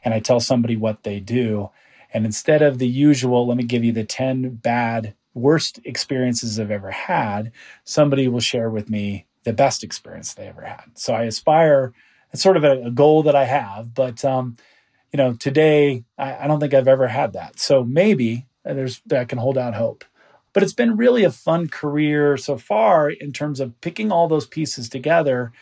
and 0.04 0.14
I 0.14 0.20
tell 0.20 0.40
somebody 0.40 0.76
what 0.76 1.02
they 1.02 1.20
do. 1.20 1.70
And 2.12 2.24
instead 2.24 2.62
of 2.62 2.78
the 2.78 2.88
usual, 2.88 3.46
let 3.46 3.56
me 3.56 3.64
give 3.64 3.84
you 3.84 3.92
the 3.92 4.04
10 4.04 4.56
bad, 4.56 5.14
worst 5.34 5.78
experiences 5.84 6.58
I've 6.58 6.70
ever 6.70 6.90
had, 6.90 7.52
somebody 7.84 8.26
will 8.28 8.40
share 8.40 8.68
with 8.68 8.90
me 8.90 9.26
the 9.44 9.52
best 9.52 9.84
experience 9.84 10.34
they 10.34 10.48
ever 10.48 10.62
had. 10.62 10.84
So 10.94 11.14
I 11.14 11.22
aspire, 11.24 11.92
it's 12.32 12.42
sort 12.42 12.56
of 12.56 12.64
a, 12.64 12.86
a 12.86 12.90
goal 12.90 13.22
that 13.22 13.36
I 13.36 13.44
have, 13.44 13.94
but, 13.94 14.24
um, 14.24 14.56
you 15.12 15.16
know, 15.16 15.34
today 15.34 16.04
I, 16.18 16.44
I 16.44 16.46
don't 16.46 16.60
think 16.60 16.74
I've 16.74 16.88
ever 16.88 17.08
had 17.08 17.32
that. 17.32 17.58
So 17.58 17.84
maybe 17.84 18.46
there's, 18.64 19.00
I 19.10 19.24
can 19.24 19.38
hold 19.38 19.56
out 19.56 19.74
hope. 19.74 20.04
But 20.52 20.62
it's 20.62 20.72
been 20.72 20.96
really 20.96 21.24
a 21.24 21.30
fun 21.30 21.68
career 21.68 22.36
so 22.36 22.58
far 22.58 23.08
in 23.10 23.32
terms 23.32 23.60
of 23.60 23.80
picking 23.80 24.10
all 24.10 24.28
those 24.28 24.46
pieces 24.46 24.88
together 24.88 25.52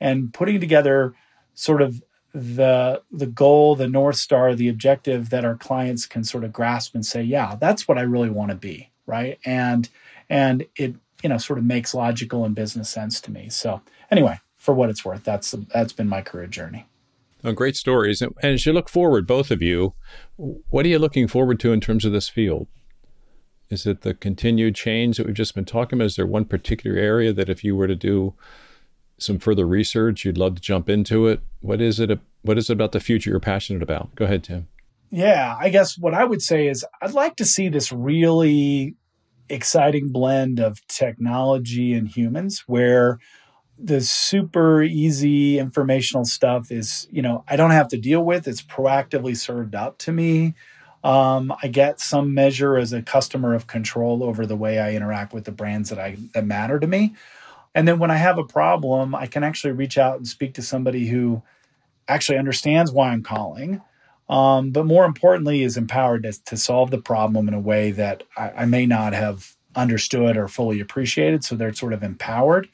and 0.00 0.32
putting 0.32 0.60
together 0.60 1.14
sort 1.54 1.82
of 1.82 2.02
the 2.32 3.02
the 3.10 3.26
goal, 3.26 3.74
the 3.76 3.88
north 3.88 4.16
star, 4.16 4.54
the 4.54 4.68
objective 4.68 5.30
that 5.30 5.44
our 5.44 5.56
clients 5.56 6.06
can 6.06 6.22
sort 6.22 6.44
of 6.44 6.52
grasp 6.52 6.94
and 6.94 7.04
say, 7.04 7.22
yeah, 7.22 7.56
that's 7.56 7.88
what 7.88 7.98
I 7.98 8.02
really 8.02 8.30
want 8.30 8.50
to 8.50 8.56
be, 8.56 8.90
right? 9.06 9.38
And 9.44 9.88
and 10.28 10.66
it 10.76 10.94
you 11.22 11.28
know 11.28 11.38
sort 11.38 11.58
of 11.58 11.64
makes 11.64 11.94
logical 11.94 12.44
and 12.44 12.54
business 12.54 12.90
sense 12.90 13.20
to 13.22 13.30
me. 13.30 13.48
So 13.48 13.80
anyway, 14.10 14.38
for 14.56 14.74
what 14.74 14.90
it's 14.90 15.04
worth, 15.04 15.24
that's 15.24 15.54
that's 15.72 15.92
been 15.92 16.08
my 16.08 16.20
career 16.20 16.46
journey. 16.46 16.86
Oh, 17.42 17.52
great 17.52 17.76
stories. 17.76 18.20
And 18.20 18.34
as 18.42 18.66
you 18.66 18.72
look 18.72 18.88
forward, 18.88 19.26
both 19.26 19.50
of 19.50 19.62
you, 19.62 19.94
what 20.36 20.84
are 20.84 20.88
you 20.88 20.98
looking 20.98 21.28
forward 21.28 21.60
to 21.60 21.72
in 21.72 21.80
terms 21.80 22.04
of 22.04 22.12
this 22.12 22.28
field? 22.28 22.66
Is 23.68 23.86
it 23.86 24.02
the 24.02 24.14
continued 24.14 24.74
change 24.74 25.16
that 25.16 25.26
we've 25.26 25.34
just 25.34 25.54
been 25.54 25.64
talking 25.64 25.98
about? 25.98 26.06
Is 26.06 26.16
there 26.16 26.26
one 26.26 26.44
particular 26.44 26.96
area 26.96 27.32
that 27.32 27.48
if 27.48 27.64
you 27.64 27.74
were 27.74 27.88
to 27.88 27.96
do 27.96 28.34
some 29.18 29.38
further 29.38 29.66
research, 29.66 30.24
you'd 30.24 30.38
love 30.38 30.54
to 30.56 30.60
jump 30.60 30.88
into 30.88 31.26
it? 31.26 31.40
What 31.60 31.80
is 31.80 31.98
it? 31.98 32.18
What 32.42 32.58
is 32.58 32.70
it 32.70 32.74
about 32.74 32.92
the 32.92 33.00
future 33.00 33.30
you're 33.30 33.40
passionate 33.40 33.82
about? 33.82 34.14
Go 34.14 34.24
ahead, 34.24 34.44
Tim. 34.44 34.68
Yeah, 35.10 35.56
I 35.58 35.68
guess 35.68 35.98
what 35.98 36.14
I 36.14 36.24
would 36.24 36.42
say 36.42 36.68
is 36.68 36.84
I'd 37.00 37.12
like 37.12 37.36
to 37.36 37.44
see 37.44 37.68
this 37.68 37.92
really 37.92 38.94
exciting 39.48 40.08
blend 40.10 40.58
of 40.58 40.84
technology 40.88 41.92
and 41.94 42.08
humans 42.08 42.64
where 42.66 43.18
the 43.78 44.00
super 44.00 44.82
easy 44.82 45.58
informational 45.58 46.24
stuff 46.24 46.70
is, 46.70 47.06
you 47.10 47.22
know, 47.22 47.44
I 47.46 47.56
don't 47.56 47.70
have 47.70 47.88
to 47.88 47.98
deal 47.98 48.24
with. 48.24 48.48
It's 48.48 48.62
proactively 48.62 49.36
served 49.36 49.74
up 49.74 49.98
to 49.98 50.12
me 50.12 50.54
um, 51.06 51.54
I 51.62 51.68
get 51.68 52.00
some 52.00 52.34
measure 52.34 52.76
as 52.76 52.92
a 52.92 53.00
customer 53.00 53.54
of 53.54 53.68
control 53.68 54.24
over 54.24 54.44
the 54.44 54.56
way 54.56 54.80
I 54.80 54.92
interact 54.92 55.32
with 55.32 55.44
the 55.44 55.52
brands 55.52 55.88
that 55.90 56.00
I 56.00 56.16
that 56.34 56.44
matter 56.44 56.80
to 56.80 56.86
me. 56.88 57.14
And 57.76 57.86
then 57.86 58.00
when 58.00 58.10
I 58.10 58.16
have 58.16 58.38
a 58.38 58.44
problem, 58.44 59.14
I 59.14 59.28
can 59.28 59.44
actually 59.44 59.72
reach 59.72 59.98
out 59.98 60.16
and 60.16 60.26
speak 60.26 60.54
to 60.54 60.62
somebody 60.62 61.06
who 61.06 61.42
actually 62.08 62.38
understands 62.38 62.90
why 62.90 63.10
I'm 63.10 63.22
calling, 63.22 63.82
um, 64.28 64.72
but 64.72 64.84
more 64.84 65.04
importantly, 65.04 65.62
is 65.62 65.76
empowered 65.76 66.24
to, 66.24 66.44
to, 66.44 66.56
solve 66.56 66.90
the 66.90 66.98
problem 66.98 67.46
in 67.46 67.54
a 67.54 67.60
way 67.60 67.92
that 67.92 68.24
I, 68.36 68.50
I 68.50 68.64
may 68.64 68.84
not 68.84 69.12
have 69.12 69.54
understood 69.76 70.36
or 70.36 70.48
fully 70.48 70.80
appreciated. 70.80 71.44
So 71.44 71.54
they're 71.54 71.72
sort 71.72 71.92
of 71.92 72.02
empowered. 72.02 72.68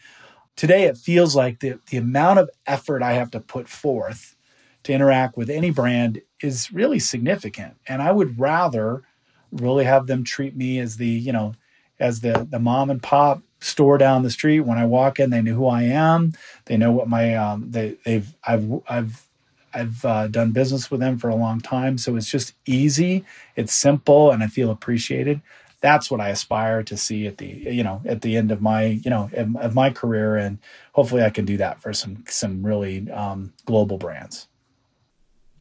Today, 0.56 0.84
it 0.84 0.96
feels 0.96 1.36
like 1.36 1.60
the, 1.60 1.78
the 1.90 1.98
amount 1.98 2.38
of 2.38 2.48
effort 2.66 3.02
I 3.02 3.12
have 3.12 3.30
to 3.32 3.40
put 3.40 3.68
forth 3.68 4.36
to 4.84 4.92
interact 4.92 5.36
with 5.36 5.50
any 5.50 5.70
brand 5.70 6.20
is 6.40 6.72
really 6.72 6.98
significant. 6.98 7.76
And 7.86 8.02
I 8.02 8.12
would 8.12 8.38
rather 8.38 9.02
really 9.50 9.84
have 9.84 10.06
them 10.06 10.24
treat 10.24 10.56
me 10.56 10.78
as 10.78 10.96
the, 10.96 11.06
you 11.06 11.32
know, 11.32 11.54
as 12.00 12.20
the 12.20 12.46
the 12.50 12.58
mom 12.58 12.90
and 12.90 13.02
pop 13.02 13.42
store 13.60 13.96
down 13.96 14.22
the 14.22 14.30
street. 14.30 14.60
When 14.60 14.78
I 14.78 14.86
walk 14.86 15.20
in, 15.20 15.30
they 15.30 15.40
know 15.40 15.54
who 15.54 15.66
I 15.66 15.84
am. 15.84 16.32
They 16.66 16.76
know 16.76 16.90
what 16.90 17.08
my 17.08 17.34
um 17.34 17.70
they 17.70 17.96
they've 18.04 18.34
I've 18.44 18.70
I've 18.88 19.28
I've 19.74 20.04
uh, 20.04 20.28
done 20.28 20.52
business 20.52 20.90
with 20.90 21.00
them 21.00 21.18
for 21.18 21.30
a 21.30 21.34
long 21.34 21.60
time, 21.60 21.96
so 21.96 22.16
it's 22.16 22.28
just 22.28 22.54
easy. 22.66 23.24
It's 23.56 23.72
simple, 23.72 24.30
and 24.30 24.42
I 24.42 24.46
feel 24.46 24.70
appreciated. 24.70 25.40
That's 25.80 26.10
what 26.10 26.20
I 26.20 26.28
aspire 26.28 26.82
to 26.84 26.96
see 26.96 27.26
at 27.26 27.38
the 27.38 27.46
you 27.46 27.82
know 27.82 28.02
at 28.04 28.22
the 28.22 28.36
end 28.36 28.50
of 28.50 28.60
my 28.60 28.84
you 28.84 29.10
know 29.10 29.30
of, 29.34 29.56
of 29.56 29.74
my 29.74 29.90
career, 29.90 30.36
and 30.36 30.58
hopefully 30.92 31.22
I 31.22 31.30
can 31.30 31.44
do 31.44 31.56
that 31.58 31.80
for 31.80 31.92
some 31.92 32.24
some 32.28 32.64
really 32.64 33.10
um, 33.10 33.52
global 33.64 33.98
brands. 33.98 34.48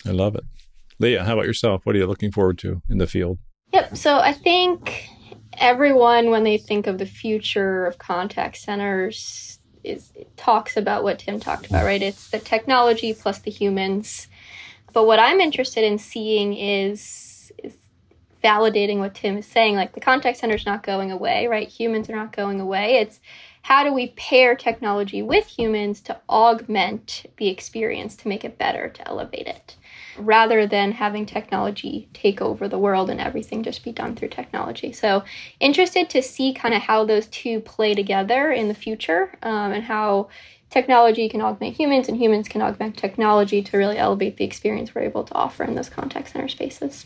I 0.06 0.12
love 0.12 0.36
it. 0.36 0.43
Leah, 0.99 1.24
how 1.24 1.34
about 1.34 1.45
yourself? 1.45 1.86
What 1.86 1.95
are 1.95 1.99
you 1.99 2.08
looking 2.08 2.32
forward 2.32 2.58
to 2.60 2.82
in 2.89 2.97
the 2.97 3.08
field? 3.08 3.39
Yep. 3.74 3.97
So 3.97 4.20
I 4.20 4.34
think 4.34 5.10
everyone, 5.58 6.30
when 6.30 6.43
they 6.43 6.58
think 6.58 6.88
of 6.88 6.97
the 6.97 7.06
future 7.06 7.86
of 7.86 7.97
contact 7.97 8.58
centers, 8.58 9.60
is 9.84 10.12
talks 10.38 10.78
about 10.78 11.04
what 11.04 11.20
Tim 11.20 11.39
talked 11.39 11.66
about, 11.68 11.86
right? 11.86 12.02
It's 12.02 12.30
the 12.30 12.39
technology 12.39 13.14
plus 13.14 13.39
the 13.39 13.52
humans. 13.52 14.28
But 14.93 15.08
what 15.08 15.20
I'm 15.20 15.39
interested 15.39 15.84
in 15.84 15.97
seeing 15.97 16.56
is, 16.56 17.52
is 17.64 17.76
validating 18.43 18.99
what 18.99 19.16
Tim 19.16 19.38
is 19.38 19.45
saying. 19.45 19.76
Like 19.76 19.93
the 19.93 19.99
contact 19.99 20.38
center 20.38 20.56
is 20.56 20.66
not 20.66 20.84
going 20.84 21.12
away, 21.12 21.47
right? 21.47 21.68
Humans 21.68 22.10
are 22.10 22.16
not 22.16 22.36
going 22.36 22.60
away. 22.60 22.97
It's 22.97 23.20
how 23.64 23.84
do 23.84 23.93
we 23.93 24.10
pair 24.10 24.56
technology 24.56 25.22
with 25.22 25.45
humans 25.45 26.02
to 26.02 26.20
augment 26.30 27.26
the 27.38 27.47
experience, 27.47 28.16
to 28.18 28.28
make 28.28 28.43
it 28.43 28.58
better, 28.58 28.89
to 28.89 29.08
elevate 29.08 29.47
it, 29.47 29.78
rather 30.18 30.66
than 30.68 30.91
having 30.91 31.26
technology 31.26 32.07
take 32.14 32.41
over 32.41 32.68
the 32.68 32.80
world 32.80 33.09
and 33.09 33.20
everything 33.20 33.64
just 33.64 33.84
be 33.84 33.91
done 33.91 34.16
through 34.16 34.30
technology. 34.30 34.91
So, 34.91 35.24
interested 35.59 36.09
to 36.12 36.22
see 36.22 36.53
kind 36.53 36.74
of 36.74 36.82
how 36.82 37.05
those 37.05 37.28
two 37.28 37.59
play 37.62 37.93
together 37.93 38.51
in 38.51 38.68
the 38.68 38.74
future 38.74 39.34
um, 39.43 39.72
and 39.72 39.84
how 39.84 40.30
technology 40.70 41.30
can 41.30 41.41
augment 41.41 41.76
humans 41.76 42.07
and 42.07 42.18
humans 42.18 42.47
can 42.47 42.62
augment 42.62 42.97
technology 42.97 43.62
to 43.62 43.78
really 43.78 43.97
elevate 43.97 44.38
the 44.38 44.45
experience 44.45 44.95
we're 44.95 45.01
able 45.01 45.24
to 45.24 45.34
offer 45.36 45.64
in 45.64 45.76
those 45.76 45.89
contact 45.89 46.30
center 46.30 46.47
spaces. 46.47 47.05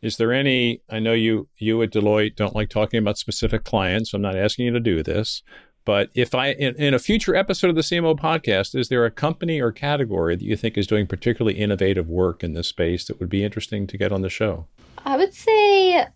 Is 0.00 0.16
there 0.16 0.32
any? 0.32 0.82
I 0.90 0.98
know 0.98 1.12
you 1.12 1.48
you 1.58 1.80
at 1.82 1.92
Deloitte 1.92 2.34
don't 2.34 2.56
like 2.56 2.68
talking 2.68 2.98
about 2.98 3.18
specific 3.18 3.62
clients. 3.62 4.10
So 4.10 4.16
I'm 4.16 4.22
not 4.22 4.36
asking 4.36 4.66
you 4.66 4.72
to 4.72 4.80
do 4.80 5.02
this, 5.02 5.42
but 5.84 6.10
if 6.14 6.34
I 6.34 6.52
in, 6.52 6.74
in, 6.76 6.94
a 6.94 6.98
future 6.98 7.34
episode 7.34 7.70
of 7.70 7.76
the 7.76 7.82
CMO 7.82 8.18
podcast, 8.18 8.78
is 8.78 8.88
there 8.88 9.04
a 9.04 9.10
company 9.10 9.60
or 9.60 9.72
category 9.72 10.36
that 10.36 10.44
you 10.44 10.56
think 10.56 10.78
is 10.78 10.86
doing 10.86 11.06
particularly 11.06 11.58
innovative 11.58 12.08
work 12.08 12.44
in 12.44 12.54
this 12.54 12.68
space 12.68 13.06
that 13.06 13.18
would 13.18 13.28
be 13.28 13.44
interesting 13.44 13.86
to 13.88 13.98
get 13.98 14.12
on 14.12 14.22
the 14.22 14.28
show? 14.28 14.66
I 15.04 15.16
would 15.16 15.34
say 15.34 16.06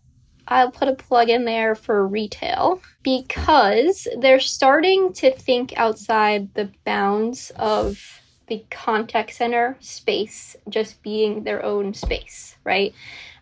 I'll 0.48 0.70
put 0.70 0.88
a 0.88 0.94
plug 0.94 1.28
in 1.28 1.44
there 1.44 1.74
for 1.74 2.06
retail 2.06 2.80
because 3.02 4.06
they're 4.18 4.40
starting 4.40 5.12
to 5.14 5.32
think 5.32 5.76
outside 5.76 6.54
the 6.54 6.70
bounds 6.84 7.50
of 7.56 8.20
the 8.46 8.64
contact 8.70 9.32
center 9.32 9.76
space 9.80 10.54
just 10.68 11.02
being 11.02 11.42
their 11.42 11.64
own 11.64 11.94
space, 11.94 12.56
right? 12.62 12.94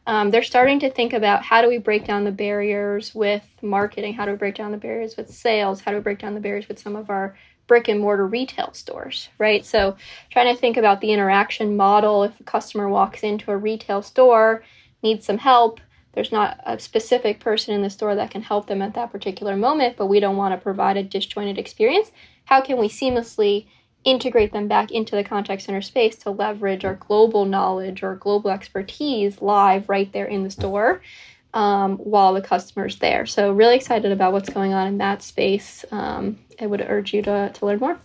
Um, 0.06 0.30
they're 0.30 0.42
starting 0.42 0.80
to 0.80 0.90
think 0.90 1.12
about 1.12 1.42
how 1.42 1.62
do 1.62 1.68
we 1.68 1.78
break 1.78 2.04
down 2.04 2.24
the 2.24 2.32
barriers 2.32 3.14
with 3.14 3.44
marketing, 3.62 4.14
how 4.14 4.26
do 4.26 4.32
we 4.32 4.36
break 4.36 4.54
down 4.54 4.72
the 4.72 4.76
barriers 4.76 5.16
with 5.16 5.32
sales, 5.32 5.80
how 5.80 5.90
do 5.90 5.96
we 5.96 6.02
break 6.02 6.18
down 6.18 6.34
the 6.34 6.40
barriers 6.40 6.68
with 6.68 6.78
some 6.78 6.94
of 6.94 7.08
our 7.08 7.36
brick 7.66 7.88
and 7.88 8.00
mortar 8.00 8.26
retail 8.26 8.70
stores, 8.74 9.30
right? 9.38 9.64
So, 9.64 9.96
trying 10.30 10.54
to 10.54 10.60
think 10.60 10.76
about 10.76 11.00
the 11.00 11.12
interaction 11.12 11.76
model 11.76 12.22
if 12.22 12.38
a 12.38 12.44
customer 12.44 12.88
walks 12.88 13.22
into 13.22 13.50
a 13.50 13.56
retail 13.56 14.02
store, 14.02 14.62
needs 15.02 15.24
some 15.24 15.38
help, 15.38 15.80
there's 16.14 16.32
not 16.32 16.60
a 16.64 16.78
specific 16.78 17.40
person 17.40 17.74
in 17.74 17.82
the 17.82 17.90
store 17.90 18.14
that 18.14 18.30
can 18.30 18.42
help 18.42 18.66
them 18.66 18.82
at 18.82 18.94
that 18.94 19.10
particular 19.10 19.56
moment, 19.56 19.96
but 19.96 20.06
we 20.06 20.20
don't 20.20 20.36
want 20.36 20.54
to 20.54 20.62
provide 20.62 20.96
a 20.96 21.02
disjointed 21.02 21.58
experience. 21.58 22.12
How 22.44 22.60
can 22.60 22.78
we 22.78 22.88
seamlessly 22.88 23.66
integrate 24.04 24.52
them 24.52 24.68
back 24.68 24.90
into 24.90 25.16
the 25.16 25.24
contact 25.24 25.62
center 25.62 25.82
space 25.82 26.16
to 26.16 26.30
leverage 26.30 26.84
our 26.84 26.94
global 26.94 27.44
knowledge 27.44 28.02
or 28.02 28.16
global 28.16 28.50
expertise 28.50 29.40
live 29.40 29.88
right 29.88 30.12
there 30.12 30.26
in 30.26 30.42
the 30.44 30.50
store 30.50 31.02
um, 31.54 31.96
while 31.96 32.34
the 32.34 32.42
customer's 32.42 32.98
there. 32.98 33.26
So, 33.26 33.52
really 33.52 33.76
excited 33.76 34.12
about 34.12 34.32
what's 34.32 34.50
going 34.50 34.74
on 34.74 34.86
in 34.86 34.98
that 34.98 35.22
space. 35.22 35.84
Um, 35.90 36.38
I 36.60 36.66
would 36.66 36.84
urge 36.86 37.14
you 37.14 37.22
to, 37.22 37.50
to 37.52 37.66
learn 37.66 37.78
more. 37.78 37.98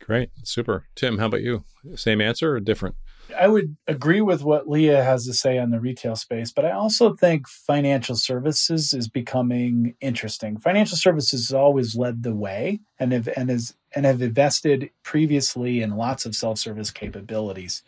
Great. 0.00 0.30
Super. 0.42 0.84
Tim, 0.94 1.18
how 1.18 1.26
about 1.26 1.42
you? 1.42 1.64
Same 1.94 2.20
answer 2.20 2.54
or 2.54 2.60
different? 2.60 2.96
I 3.38 3.48
would 3.48 3.76
agree 3.86 4.20
with 4.20 4.42
what 4.42 4.68
Leah 4.68 5.04
has 5.04 5.26
to 5.26 5.34
say 5.34 5.58
on 5.58 5.70
the 5.70 5.80
retail 5.80 6.16
space, 6.16 6.52
but 6.52 6.64
I 6.64 6.72
also 6.72 7.14
think 7.14 7.48
financial 7.48 8.16
services 8.16 8.92
is 8.92 9.08
becoming 9.08 9.94
interesting. 10.00 10.58
Financial 10.58 10.96
services 10.96 11.48
has 11.48 11.54
always 11.54 11.96
led 11.96 12.22
the 12.22 12.34
way 12.34 12.80
and 12.98 13.12
have 13.12 13.28
and 13.36 13.50
has 13.50 13.74
and 13.94 14.06
have 14.06 14.22
invested 14.22 14.90
previously 15.02 15.82
in 15.82 15.96
lots 15.96 16.24
of 16.24 16.34
self-service 16.34 16.90
capabilities. 16.90 17.82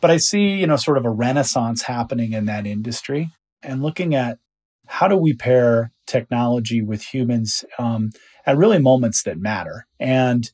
But 0.00 0.10
I 0.10 0.16
see, 0.18 0.54
you 0.54 0.66
know, 0.66 0.76
sort 0.76 0.98
of 0.98 1.04
a 1.04 1.10
renaissance 1.10 1.82
happening 1.82 2.32
in 2.32 2.46
that 2.46 2.66
industry 2.66 3.30
and 3.62 3.82
looking 3.82 4.14
at 4.14 4.38
how 4.86 5.08
do 5.08 5.16
we 5.16 5.34
pair 5.34 5.92
technology 6.06 6.82
with 6.82 7.02
humans 7.02 7.64
um, 7.78 8.10
at 8.44 8.56
really 8.56 8.78
moments 8.78 9.22
that 9.24 9.38
matter. 9.38 9.86
And 9.98 10.50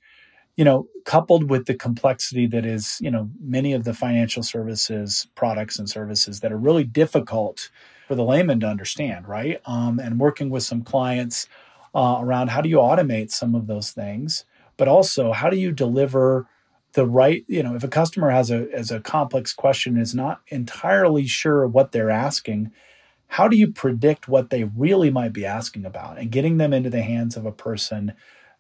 you 0.56 0.64
know, 0.64 0.86
coupled 1.04 1.48
with 1.48 1.66
the 1.66 1.74
complexity 1.74 2.46
that 2.46 2.66
is, 2.66 2.98
you 3.00 3.10
know, 3.10 3.30
many 3.40 3.72
of 3.72 3.84
the 3.84 3.94
financial 3.94 4.42
services 4.42 5.26
products 5.34 5.78
and 5.78 5.88
services 5.88 6.40
that 6.40 6.52
are 6.52 6.58
really 6.58 6.84
difficult 6.84 7.70
for 8.06 8.14
the 8.14 8.24
layman 8.24 8.60
to 8.60 8.66
understand, 8.66 9.26
right? 9.26 9.60
Um, 9.64 9.98
and 9.98 10.20
working 10.20 10.50
with 10.50 10.62
some 10.62 10.82
clients 10.82 11.46
uh, 11.94 12.18
around 12.20 12.48
how 12.48 12.60
do 12.60 12.68
you 12.68 12.76
automate 12.76 13.30
some 13.30 13.54
of 13.54 13.66
those 13.66 13.90
things, 13.90 14.44
but 14.76 14.88
also 14.88 15.32
how 15.32 15.48
do 15.48 15.56
you 15.56 15.72
deliver 15.72 16.46
the 16.94 17.06
right, 17.06 17.44
you 17.48 17.62
know, 17.62 17.74
if 17.74 17.82
a 17.82 17.88
customer 17.88 18.30
has 18.30 18.50
a 18.50 18.68
as 18.72 18.90
a 18.90 19.00
complex 19.00 19.54
question 19.54 19.96
is 19.96 20.14
not 20.14 20.42
entirely 20.48 21.26
sure 21.26 21.66
what 21.66 21.92
they're 21.92 22.10
asking, 22.10 22.70
how 23.28 23.48
do 23.48 23.56
you 23.56 23.72
predict 23.72 24.28
what 24.28 24.50
they 24.50 24.64
really 24.64 25.10
might 25.10 25.32
be 25.32 25.46
asking 25.46 25.86
about 25.86 26.18
and 26.18 26.30
getting 26.30 26.58
them 26.58 26.74
into 26.74 26.90
the 26.90 27.02
hands 27.02 27.34
of 27.34 27.46
a 27.46 27.52
person 27.52 28.12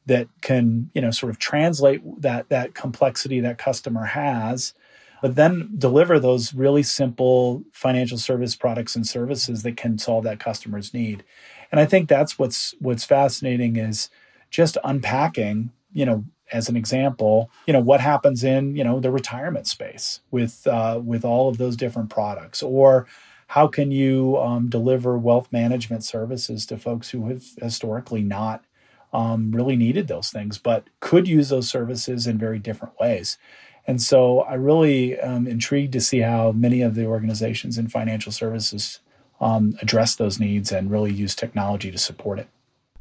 that 0.06 0.28
can 0.40 0.90
you 0.94 1.00
know 1.00 1.10
sort 1.10 1.30
of 1.30 1.38
translate 1.38 2.02
that 2.20 2.48
that 2.48 2.74
complexity 2.74 3.40
that 3.40 3.58
customer 3.58 4.04
has 4.06 4.74
but 5.22 5.36
then 5.36 5.70
deliver 5.78 6.18
those 6.18 6.52
really 6.52 6.82
simple 6.82 7.62
financial 7.72 8.18
service 8.18 8.56
products 8.56 8.96
and 8.96 9.06
services 9.06 9.62
that 9.62 9.76
can 9.76 9.96
solve 9.96 10.24
that 10.24 10.40
customer's 10.40 10.92
need. 10.92 11.22
And 11.70 11.80
i 11.80 11.86
think 11.86 12.08
that's 12.08 12.38
what's 12.38 12.74
what's 12.80 13.04
fascinating 13.04 13.76
is 13.76 14.10
just 14.50 14.76
unpacking 14.84 15.70
you 15.92 16.04
know 16.04 16.24
as 16.52 16.68
an 16.68 16.76
example 16.76 17.50
you 17.66 17.72
know 17.72 17.80
what 17.80 18.00
happens 18.00 18.44
in 18.44 18.76
you 18.76 18.84
know 18.84 19.00
the 19.00 19.10
retirement 19.10 19.66
space 19.66 20.20
with 20.30 20.66
uh, 20.66 21.00
with 21.02 21.24
all 21.24 21.48
of 21.48 21.56
those 21.56 21.76
different 21.76 22.10
products 22.10 22.62
or 22.62 23.06
how 23.48 23.66
can 23.66 23.90
you 23.90 24.38
um, 24.38 24.68
deliver 24.68 25.18
wealth 25.18 25.48
management 25.50 26.04
services 26.04 26.64
to 26.66 26.78
folks 26.78 27.10
who 27.10 27.28
have 27.28 27.42
historically 27.60 28.22
not 28.22 28.64
um, 29.12 29.52
really 29.52 29.76
needed 29.76 30.08
those 30.08 30.30
things, 30.30 30.58
but 30.58 30.84
could 31.00 31.28
use 31.28 31.48
those 31.50 31.68
services 31.68 32.26
in 32.26 32.38
very 32.38 32.58
different 32.58 32.98
ways. 32.98 33.38
And 33.86 34.00
so 34.00 34.40
I 34.40 34.54
really 34.54 35.18
am 35.18 35.46
intrigued 35.46 35.92
to 35.94 36.00
see 36.00 36.20
how 36.20 36.52
many 36.52 36.82
of 36.82 36.94
the 36.94 37.06
organizations 37.06 37.78
in 37.78 37.88
financial 37.88 38.32
services 38.32 39.00
um, 39.40 39.76
address 39.82 40.14
those 40.14 40.38
needs 40.38 40.70
and 40.70 40.90
really 40.90 41.12
use 41.12 41.34
technology 41.34 41.90
to 41.90 41.98
support 41.98 42.38
it. 42.38 42.48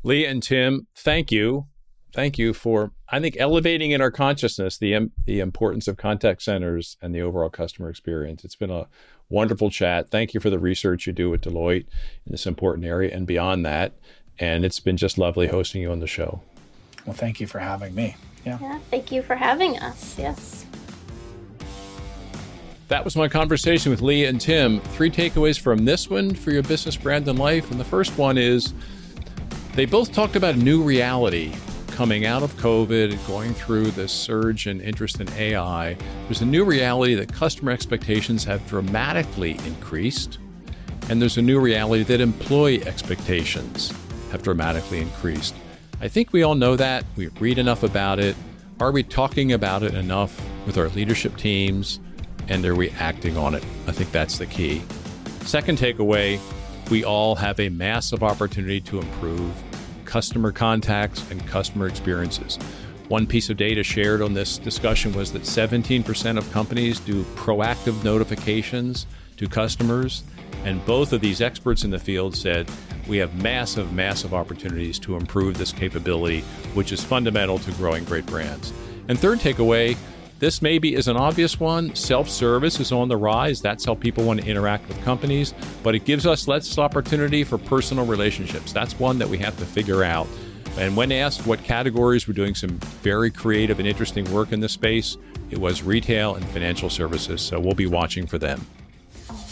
Lee 0.03 0.26
and 0.26 0.41
Tim, 0.41 0.88
thank 0.95 1.32
you. 1.32 1.68
Thank 2.14 2.38
you 2.38 2.53
for, 2.53 2.91
I 3.07 3.22
think, 3.22 3.38
elevating 3.39 3.91
in 3.91 4.01
our 4.01 4.12
consciousness 4.12 4.78
the, 4.78 5.09
the 5.26 5.39
importance 5.39 5.88
of 5.88 5.95
contact 5.95 6.41
centers 6.41 6.97
and 7.01 7.16
the 7.16 7.22
overall 7.22 7.49
customer 7.49 7.89
experience. 7.89 8.43
It's 8.43 8.55
been 8.55 8.72
a 8.72 8.88
wonderful 9.30 9.70
chat. 9.70 10.09
Thank 10.09 10.34
you 10.34 10.41
for 10.41 10.49
the 10.49 10.59
research 10.59 11.07
you 11.07 11.14
do 11.14 11.34
at 11.34 11.41
Deloitte 11.41 11.86
in 12.26 12.32
this 12.32 12.45
important 12.45 12.86
area 12.86 13.16
and 13.16 13.26
beyond 13.26 13.66
that. 13.66 13.93
And 14.42 14.66
it's 14.66 14.80
been 14.80 14.98
just 14.98 15.20
lovely 15.20 15.48
hosting 15.48 15.84
you 15.84 15.92
on 15.92 16.00
the 16.00 16.08
show. 16.08 16.42
Well, 17.06 17.16
thank 17.16 17.39
you 17.39 17.46
for 17.46 17.60
having 17.60 17.94
me. 17.94 18.16
Yeah. 18.44 18.58
Yeah, 18.60 18.80
thank 18.89 19.12
you 19.12 19.22
for 19.22 19.36
having 19.36 19.78
us. 19.78 20.18
Yes. 20.18 20.66
That 22.88 23.06
was 23.06 23.16
my 23.16 23.28
conversation 23.28 23.92
with 23.92 24.02
Lee 24.02 24.26
and 24.26 24.42
Tim. 24.42 24.82
Three 24.82 25.12
takeaways 25.12 25.60
from 25.60 25.86
this 25.86 26.10
one 26.10 26.34
for 26.34 26.50
your 26.52 26.64
business 26.64 26.98
brand 26.98 27.28
and 27.28 27.38
life. 27.38 27.70
And 27.70 27.80
the 27.80 27.86
first 27.86 28.18
one 28.18 28.38
is 28.38 28.74
they 29.76 29.86
both 29.86 30.12
talked 30.12 30.36
about 30.36 30.56
a 30.56 30.58
new 30.58 30.82
reality 30.82 31.54
coming 31.92 32.26
out 32.26 32.42
of 32.42 32.52
COVID, 32.56 33.16
going 33.28 33.54
through 33.54 33.92
this 33.92 34.12
surge 34.12 34.66
in 34.66 34.82
interest 34.82 35.22
in 35.22 35.30
AI. 35.34 35.96
There's 36.26 36.42
a 36.42 36.46
new 36.46 36.66
reality 36.66 37.14
that 37.14 37.32
customer 37.32 37.72
expectations 37.72 38.44
have 38.46 38.68
dramatically 38.68 39.52
increased. 39.68 40.39
And 41.10 41.22
there's 41.22 41.38
a 41.38 41.42
new 41.44 41.60
reality 41.60 42.04
that 42.06 42.22
employee 42.22 42.84
expectations 42.88 43.94
have 44.32 44.44
dramatically 44.44 45.00
increased. 45.00 45.56
I 46.00 46.08
think 46.08 46.34
we 46.34 46.44
all 46.44 46.56
know 46.56 46.76
that. 46.76 47.06
We 47.16 47.28
read 47.40 47.58
enough 47.58 47.84
about 47.84 48.20
it. 48.20 48.36
Are 48.80 48.92
we 48.92 49.04
talking 49.04 49.52
about 49.54 49.84
it 49.84 49.94
enough 49.94 50.42
with 50.66 50.78
our 50.78 50.90
leadership 50.90 51.38
teams? 51.38 52.00
And 52.48 52.66
are 52.66 52.76
we 52.76 52.90
acting 52.92 53.38
on 53.38 53.54
it? 53.54 53.64
I 53.88 53.92
think 53.92 54.12
that's 54.12 54.40
the 54.40 54.48
key. 54.48 54.82
Second 55.42 55.78
takeaway 55.78 56.40
we 56.92 57.06
all 57.06 57.36
have 57.36 57.58
a 57.62 57.70
massive 57.70 58.22
opportunity 58.22 58.82
to 58.82 59.00
improve 59.00 59.52
customer 60.04 60.52
contacts 60.52 61.32
and 61.32 61.48
customer 61.48 61.88
experiences. 61.88 62.58
One 63.08 63.26
piece 63.26 63.50
of 63.50 63.56
data 63.56 63.82
shared 63.82 64.22
on 64.22 64.34
this 64.34 64.58
discussion 64.58 65.14
was 65.14 65.32
that 65.32 65.44
17% 65.44 66.38
of 66.38 66.52
companies 66.52 67.00
do 67.00 67.24
proactive 67.36 68.04
notifications 68.04 69.08
to 69.38 69.48
customers. 69.48 70.24
And 70.66 70.86
both 70.86 71.14
of 71.14 71.22
these 71.22 71.40
experts 71.40 71.86
in 71.86 71.92
the 71.92 72.00
field 72.00 72.36
said 72.36 72.70
we 73.12 73.18
have 73.18 73.36
massive, 73.43 73.91
massive 73.91 74.34
opportunities 74.34 74.97
to 74.97 75.18
improve 75.18 75.57
this 75.57 75.74
capability, 75.74 76.39
which 76.74 76.93
is 76.93 77.03
fundamental 77.03 77.59
to 77.59 77.72
growing 77.74 78.05
great 78.05 78.26
brands. 78.26 78.72
And 79.09 79.20
third 79.20 79.39
takeaway, 79.39 79.97
this 80.39 80.62
maybe 80.62 80.95
is 80.95 81.09
an 81.09 81.18
obvious 81.18 81.59
one. 81.59 81.93
Self 81.93 82.30
service 82.30 82.80
is 82.80 82.93
on 82.93 83.09
the 83.09 83.18
rise. 83.18 83.62
That's 83.62 83.84
how 83.84 83.95
people 83.95 84.24
want 84.24 84.41
to 84.41 84.47
interact 84.47 84.88
with 84.88 85.03
companies, 85.03 85.53
but 85.84 85.93
it 85.93 86.05
gives 86.05 86.26
us 86.26 86.47
less 86.47 86.78
opportunity 86.78 87.43
for 87.43 87.57
personal 87.57 88.05
relationships. 88.05 88.72
That's 88.72 88.97
one 88.97 89.20
that 89.20 89.28
we 89.28 89.38
have 89.39 89.57
to 89.57 89.66
figure 89.66 90.05
out. 90.05 90.28
And 90.78 90.95
when 90.95 91.12
asked 91.12 91.45
what 91.45 91.62
categories 91.66 92.30
were 92.30 92.34
doing 92.34 92.55
some 92.55 92.80
very 93.03 93.30
creative 93.30 93.80
and 93.80 93.88
interesting 93.88 94.24
work 94.32 94.53
in 94.53 94.62
this 94.62 94.72
space, 94.72 95.18
it 95.49 95.57
was 95.57 95.84
retail 95.84 96.36
and 96.36 96.45
financial 96.45 96.89
services. 96.89 97.41
So 97.41 97.59
we'll 97.59 97.76
be 97.76 97.88
watching 97.88 98.26
for 98.26 98.38
them. 98.38 98.66